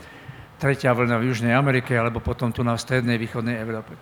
tretia 0.60 0.96
vlna 0.96 1.20
v 1.20 1.28
Južnej 1.32 1.54
Amerike, 1.56 1.96
alebo 1.96 2.20
potom 2.20 2.52
tu 2.52 2.64
na 2.64 2.76
strednej 2.76 3.20
východnej 3.20 3.60
Európe. 3.60 3.96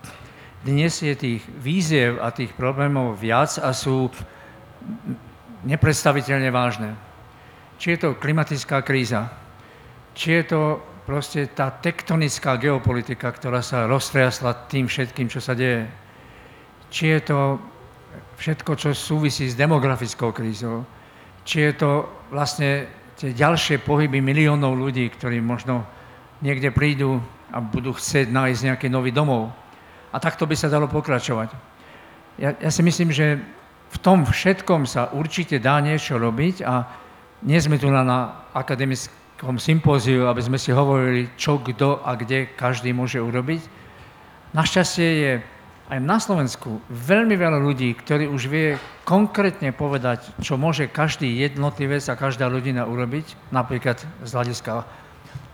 Dnes 0.65 0.97
je 1.01 1.13
tých 1.13 1.45
víziev 1.61 2.17
a 2.21 2.33
tých 2.33 2.53
problémov 2.57 3.17
viac 3.17 3.61
a 3.61 3.73
sú 3.73 4.09
nepredstaviteľne 5.65 6.49
vážne 6.49 7.06
či 7.77 7.93
je 7.95 7.97
to 7.97 8.17
klimatická 8.17 8.81
kríza, 8.81 9.29
či 10.17 10.41
je 10.41 10.43
to 10.49 10.61
proste 11.07 11.55
tá 11.55 11.71
tektonická 11.71 12.59
geopolitika, 12.59 13.31
ktorá 13.31 13.63
sa 13.63 13.87
roztriasla 13.87 14.67
tým 14.67 14.91
všetkým, 14.91 15.31
čo 15.31 15.39
sa 15.39 15.55
deje, 15.55 15.87
či 16.91 17.15
je 17.15 17.19
to 17.31 17.39
všetko, 18.37 18.71
čo 18.75 18.89
súvisí 18.91 19.47
s 19.47 19.55
demografickou 19.55 20.35
krízou, 20.35 20.83
či 21.47 21.69
je 21.69 21.73
to 21.79 21.91
vlastne 22.33 22.91
tie 23.15 23.31
ďalšie 23.31 23.81
pohyby 23.81 24.19
miliónov 24.19 24.75
ľudí, 24.77 25.07
ktorí 25.09 25.39
možno 25.41 25.87
niekde 26.43 26.69
prídu 26.69 27.17
a 27.49 27.63
budú 27.63 27.95
chcieť 27.95 28.29
nájsť 28.29 28.61
nejaký 28.67 28.87
nový 28.91 29.15
domov. 29.15 29.49
A 30.11 30.19
takto 30.19 30.43
by 30.43 30.53
sa 30.53 30.69
dalo 30.69 30.91
pokračovať. 30.91 31.49
Ja, 32.37 32.53
ja 32.53 32.69
si 32.69 32.83
myslím, 32.83 33.09
že 33.09 33.41
v 33.87 33.97
tom 34.03 34.27
všetkom 34.27 34.83
sa 34.85 35.09
určite 35.15 35.57
dá 35.57 35.79
niečo 35.79 36.19
robiť 36.19 36.61
a 36.67 36.73
nie 37.45 37.59
sme 37.61 37.77
tu 37.77 37.89
na, 37.93 38.03
akademickom 38.53 39.61
sympóziu, 39.61 40.25
aby 40.25 40.41
sme 40.41 40.57
si 40.57 40.73
hovorili, 40.73 41.29
čo, 41.37 41.61
kto 41.61 42.01
a 42.01 42.17
kde 42.17 42.49
každý 42.57 42.93
môže 42.93 43.21
urobiť. 43.21 43.61
Našťastie 44.57 45.09
je 45.21 45.31
aj 45.87 45.99
na 46.03 46.19
Slovensku 46.19 46.83
veľmi 46.91 47.37
veľa 47.39 47.63
ľudí, 47.63 47.95
ktorí 47.95 48.27
už 48.27 48.51
vie 48.51 48.67
konkrétne 49.07 49.71
povedať, 49.71 50.35
čo 50.43 50.59
môže 50.59 50.91
každý 50.91 51.31
jednotlivec 51.39 52.03
a 52.11 52.19
každá 52.19 52.51
ľudina 52.51 52.83
urobiť, 52.83 53.53
napríklad 53.55 54.03
z 54.25 54.29
hľadiska 54.33 54.83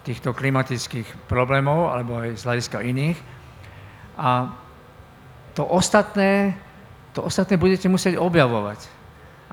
týchto 0.03 0.33
klimatických 0.33 1.29
problémov 1.29 1.93
alebo 1.93 2.17
aj 2.17 2.39
z 2.39 2.43
hľadiska 2.49 2.77
iných. 2.81 3.17
A 4.17 4.51
to 5.53 5.63
ostatné, 5.69 6.57
to 7.13 7.21
ostatné 7.21 7.61
budete 7.61 7.85
musieť 7.85 8.17
objavovať. 8.17 9.02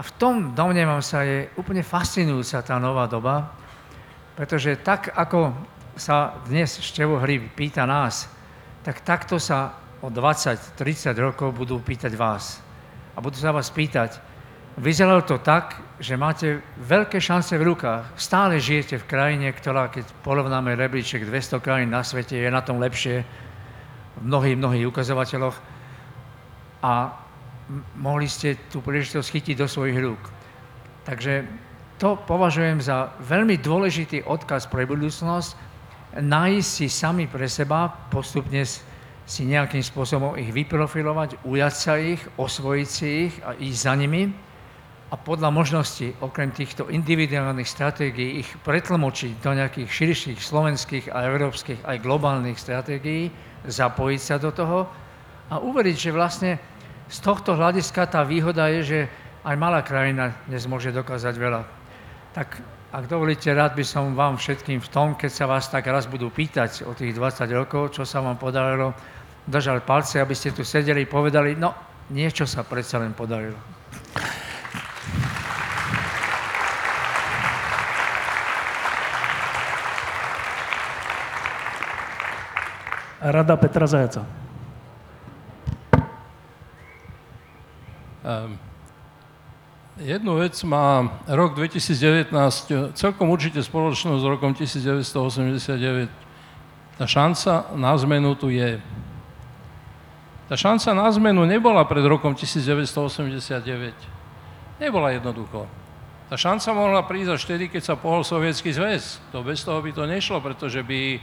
A 0.01 0.03
v 0.03 0.17
tom, 0.17 0.57
domnievam 0.57 1.05
sa, 1.05 1.21
je 1.29 1.53
úplne 1.61 1.85
fascinujúca 1.85 2.65
tá 2.65 2.81
nová 2.81 3.05
doba, 3.05 3.53
pretože 4.33 4.81
tak, 4.81 5.13
ako 5.13 5.53
sa 5.93 6.41
dnes 6.49 6.81
Števo 6.81 7.21
Hryb 7.21 7.53
pýta 7.53 7.85
nás, 7.85 8.25
tak 8.81 9.05
takto 9.05 9.37
sa 9.37 9.77
o 10.01 10.09
20-30 10.09 11.13
rokov 11.21 11.53
budú 11.53 11.77
pýtať 11.85 12.17
vás. 12.17 12.65
A 13.13 13.21
budú 13.21 13.37
sa 13.37 13.53
vás 13.53 13.69
pýtať, 13.69 14.17
vyzeralo 14.81 15.21
to 15.21 15.37
tak, 15.37 15.77
že 16.01 16.17
máte 16.17 16.65
veľké 16.81 17.21
šance 17.21 17.53
v 17.61 17.69
rukách. 17.69 18.17
Stále 18.17 18.57
žijete 18.57 19.05
v 19.05 19.05
krajine, 19.05 19.53
ktorá, 19.53 19.93
keď 19.93 20.09
porovnáme 20.25 20.81
rebríček 20.81 21.29
200 21.29 21.61
krajín 21.61 21.93
na 21.93 22.01
svete, 22.01 22.41
je 22.41 22.49
na 22.49 22.65
tom 22.65 22.81
lepšie 22.81 23.21
v 24.17 24.23
mnohých, 24.25 24.57
mnohých 24.57 24.89
ukazovateľoch. 24.89 25.57
A 26.81 27.21
mohli 27.97 28.27
ste 28.27 28.59
tú 28.69 28.83
príležitosť 28.83 29.29
chytiť 29.31 29.57
do 29.59 29.67
svojich 29.71 29.99
rúk. 29.99 30.23
Takže 31.07 31.47
to 32.01 32.17
považujem 32.25 32.81
za 32.81 33.13
veľmi 33.23 33.61
dôležitý 33.61 34.25
odkaz 34.25 34.67
pre 34.67 34.89
budúcnosť, 34.89 35.55
nájsť 36.19 36.69
si 36.69 36.87
sami 36.91 37.31
pre 37.31 37.47
seba, 37.47 37.93
postupne 38.11 38.65
si 39.31 39.43
nejakým 39.47 39.85
spôsobom 39.85 40.35
ich 40.35 40.51
vyprofilovať, 40.51 41.47
ujať 41.47 41.75
sa 41.75 41.95
ich, 42.01 42.19
osvojiť 42.35 42.89
si 42.89 43.09
ich 43.31 43.35
a 43.47 43.55
ísť 43.55 43.81
za 43.87 43.95
nimi 43.95 44.23
a 45.11 45.15
podľa 45.19 45.51
možnosti, 45.51 46.15
okrem 46.23 46.55
týchto 46.55 46.87
individuálnych 46.87 47.67
stratégií, 47.67 48.43
ich 48.43 48.51
pretlmočiť 48.63 49.43
do 49.43 49.51
nejakých 49.59 49.91
širších 49.91 50.39
slovenských 50.39 51.11
a 51.11 51.27
európskych 51.27 51.83
aj 51.83 52.03
globálnych 52.03 52.59
stratégií, 52.59 53.31
zapojiť 53.67 54.21
sa 54.23 54.39
do 54.39 54.51
toho 54.55 54.87
a 55.51 55.59
uveriť, 55.59 55.97
že 55.99 56.15
vlastne 56.15 56.53
z 57.11 57.19
tohto 57.21 57.59
hľadiska 57.59 58.07
tá 58.07 58.23
výhoda 58.23 58.71
je, 58.79 58.81
že 58.87 59.01
aj 59.43 59.57
malá 59.59 59.83
krajina 59.83 60.39
dnes 60.47 60.65
môže 60.71 60.95
dokázať 60.95 61.35
veľa. 61.35 61.63
Tak 62.31 62.63
Ak 62.91 63.07
dovolíte, 63.07 63.55
rád 63.55 63.79
by 63.79 63.87
som 63.87 64.19
vám 64.19 64.35
všetkým 64.35 64.83
v 64.83 64.89
tom, 64.91 65.15
keď 65.15 65.31
sa 65.31 65.47
vás 65.47 65.71
tak 65.71 65.87
raz 65.87 66.11
budú 66.11 66.27
pýtať 66.27 66.83
o 66.83 66.91
tých 66.91 67.15
20 67.15 67.47
rokov, 67.55 67.95
čo 67.95 68.03
sa 68.03 68.19
vám 68.19 68.35
podarilo, 68.35 68.91
držal 69.47 69.87
palce, 69.87 70.19
aby 70.19 70.35
ste 70.35 70.51
tu 70.51 70.67
sedeli, 70.67 71.07
povedali, 71.07 71.55
no 71.55 71.71
niečo 72.11 72.51
sa 72.51 72.67
predsa 72.67 72.99
len 72.99 73.15
podarilo. 73.15 73.55
Rada 83.23 83.55
Petra 83.55 83.87
Zajaca. 83.87 84.50
Jednu 90.01 90.41
vec 90.41 90.57
má 90.65 91.09
rok 91.29 91.55
2019 91.55 92.33
celkom 92.97 93.29
určite 93.31 93.61
spoločnosť 93.61 94.21
s 94.21 94.27
rokom 94.27 94.53
1989. 94.57 96.09
Tá 96.97 97.05
šanca 97.09 97.73
na 97.77 97.97
zmenu 97.97 98.37
tu 98.37 98.53
je. 98.53 98.81
Tá 100.51 100.59
šanca 100.59 100.93
na 100.97 101.07
zmenu 101.15 101.47
nebola 101.47 101.87
pred 101.87 102.03
rokom 102.03 102.35
1989. 102.35 103.95
Nebola 104.81 105.15
jednoducho. 105.15 105.69
Tá 106.31 106.39
šanca 106.39 106.71
mohla 106.75 107.03
prísť 107.03 107.31
až 107.35 107.43
vtedy, 107.43 107.67
keď 107.67 107.83
sa 107.91 107.95
pohol 107.99 108.23
Sovietský 108.23 108.71
zväz. 108.71 109.19
To 109.35 109.43
bez 109.43 109.67
toho 109.67 109.83
by 109.83 109.91
to 109.91 110.07
nešlo, 110.07 110.39
pretože 110.39 110.83
by 110.87 111.19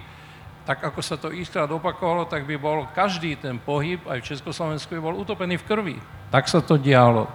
tak 0.67 0.83
ako 0.83 0.99
sa 0.99 1.15
to 1.15 1.31
istkrát 1.31 1.71
opakovalo, 1.71 2.27
tak 2.27 2.43
by 2.43 2.59
bol 2.59 2.83
každý 2.91 3.39
ten 3.39 3.55
pohyb, 3.55 4.03
aj 4.03 4.19
v 4.19 4.27
Československu, 4.35 4.91
by 4.91 4.99
bol 4.99 5.15
utopený 5.15 5.55
v 5.55 5.63
krvi. 5.63 5.95
Tak 6.27 6.51
sa 6.51 6.59
to 6.59 6.75
dialo. 6.75 7.31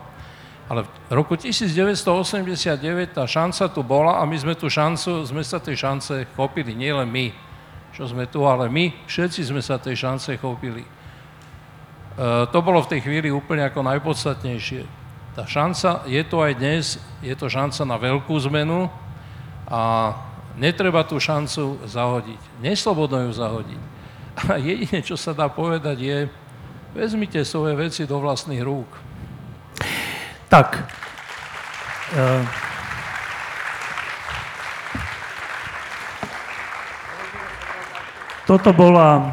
Ale 0.68 0.85
v 0.85 1.12
roku 1.16 1.33
1989 1.41 2.76
tá 3.16 3.24
šanca 3.24 3.72
tu 3.72 3.80
bola 3.80 4.20
a 4.20 4.28
my 4.28 4.37
sme 4.37 4.53
tú 4.53 4.68
šancu, 4.68 5.24
sme 5.24 5.41
sa 5.41 5.57
tej 5.57 5.80
šance 5.80 6.28
chopili, 6.37 6.76
nielen 6.76 7.09
my, 7.09 7.33
čo 7.97 8.05
sme 8.05 8.28
tu, 8.28 8.45
ale 8.45 8.68
my 8.68 8.93
všetci 9.09 9.49
sme 9.49 9.64
sa 9.64 9.80
tej 9.80 9.97
šance 9.97 10.37
chopili. 10.37 10.85
E, 10.85 10.89
to 12.53 12.59
bolo 12.61 12.85
v 12.85 12.91
tej 12.93 13.01
chvíli 13.01 13.33
úplne 13.33 13.64
ako 13.64 13.80
najpodstatnejšie. 13.80 14.85
Tá 15.33 15.49
šanca 15.49 16.05
je 16.05 16.20
to 16.28 16.45
aj 16.45 16.53
dnes, 16.61 17.01
je 17.24 17.33
to 17.33 17.49
šanca 17.49 17.80
na 17.89 17.97
veľkú 17.97 18.37
zmenu 18.53 18.93
a 19.72 20.12
Netreba 20.53 21.01
tú 21.09 21.17
šancu 21.17 21.81
zahodiť. 21.89 22.41
Neslobodno 22.61 23.25
ju 23.29 23.33
zahodiť. 23.33 23.83
A 24.53 24.61
jedine, 24.61 25.01
čo 25.01 25.17
sa 25.17 25.33
dá 25.33 25.49
povedať, 25.49 25.97
je, 26.01 26.19
vezmite 26.93 27.41
svoje 27.45 27.73
veci 27.77 28.03
do 28.05 28.21
vlastných 28.21 28.61
rúk. 28.61 28.89
Tak. 30.53 30.77
Uh, 32.13 32.45
toto, 38.45 38.77
bola, 38.77 39.33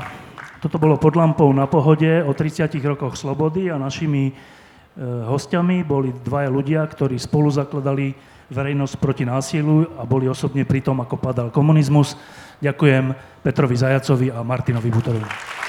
toto 0.63 0.79
bolo 0.79 0.95
pod 0.95 1.19
lampou 1.19 1.51
na 1.51 1.67
pohode 1.67 2.23
o 2.23 2.31
30 2.31 2.71
rokoch 2.87 3.19
slobody 3.19 3.67
a 3.67 3.75
našimi 3.75 4.31
uh, 4.31 5.27
hostiami 5.27 5.83
boli 5.83 6.15
dvaja 6.23 6.47
ľudia, 6.47 6.87
ktorí 6.87 7.19
spolu 7.19 7.51
zakladali 7.51 8.15
verejnosť 8.49 8.93
proti 8.97 9.23
násilu 9.23 9.85
a 9.97 10.03
boli 10.03 10.25
osobne 10.25 10.65
pri 10.65 10.81
tom, 10.81 10.99
ako 11.01 11.15
padal 11.21 11.47
komunizmus. 11.53 12.17
Ďakujem 12.59 13.15
Petrovi 13.45 13.75
Zajacovi 13.77 14.27
a 14.33 14.43
Martinovi 14.43 14.89
Butorovi. 14.91 15.68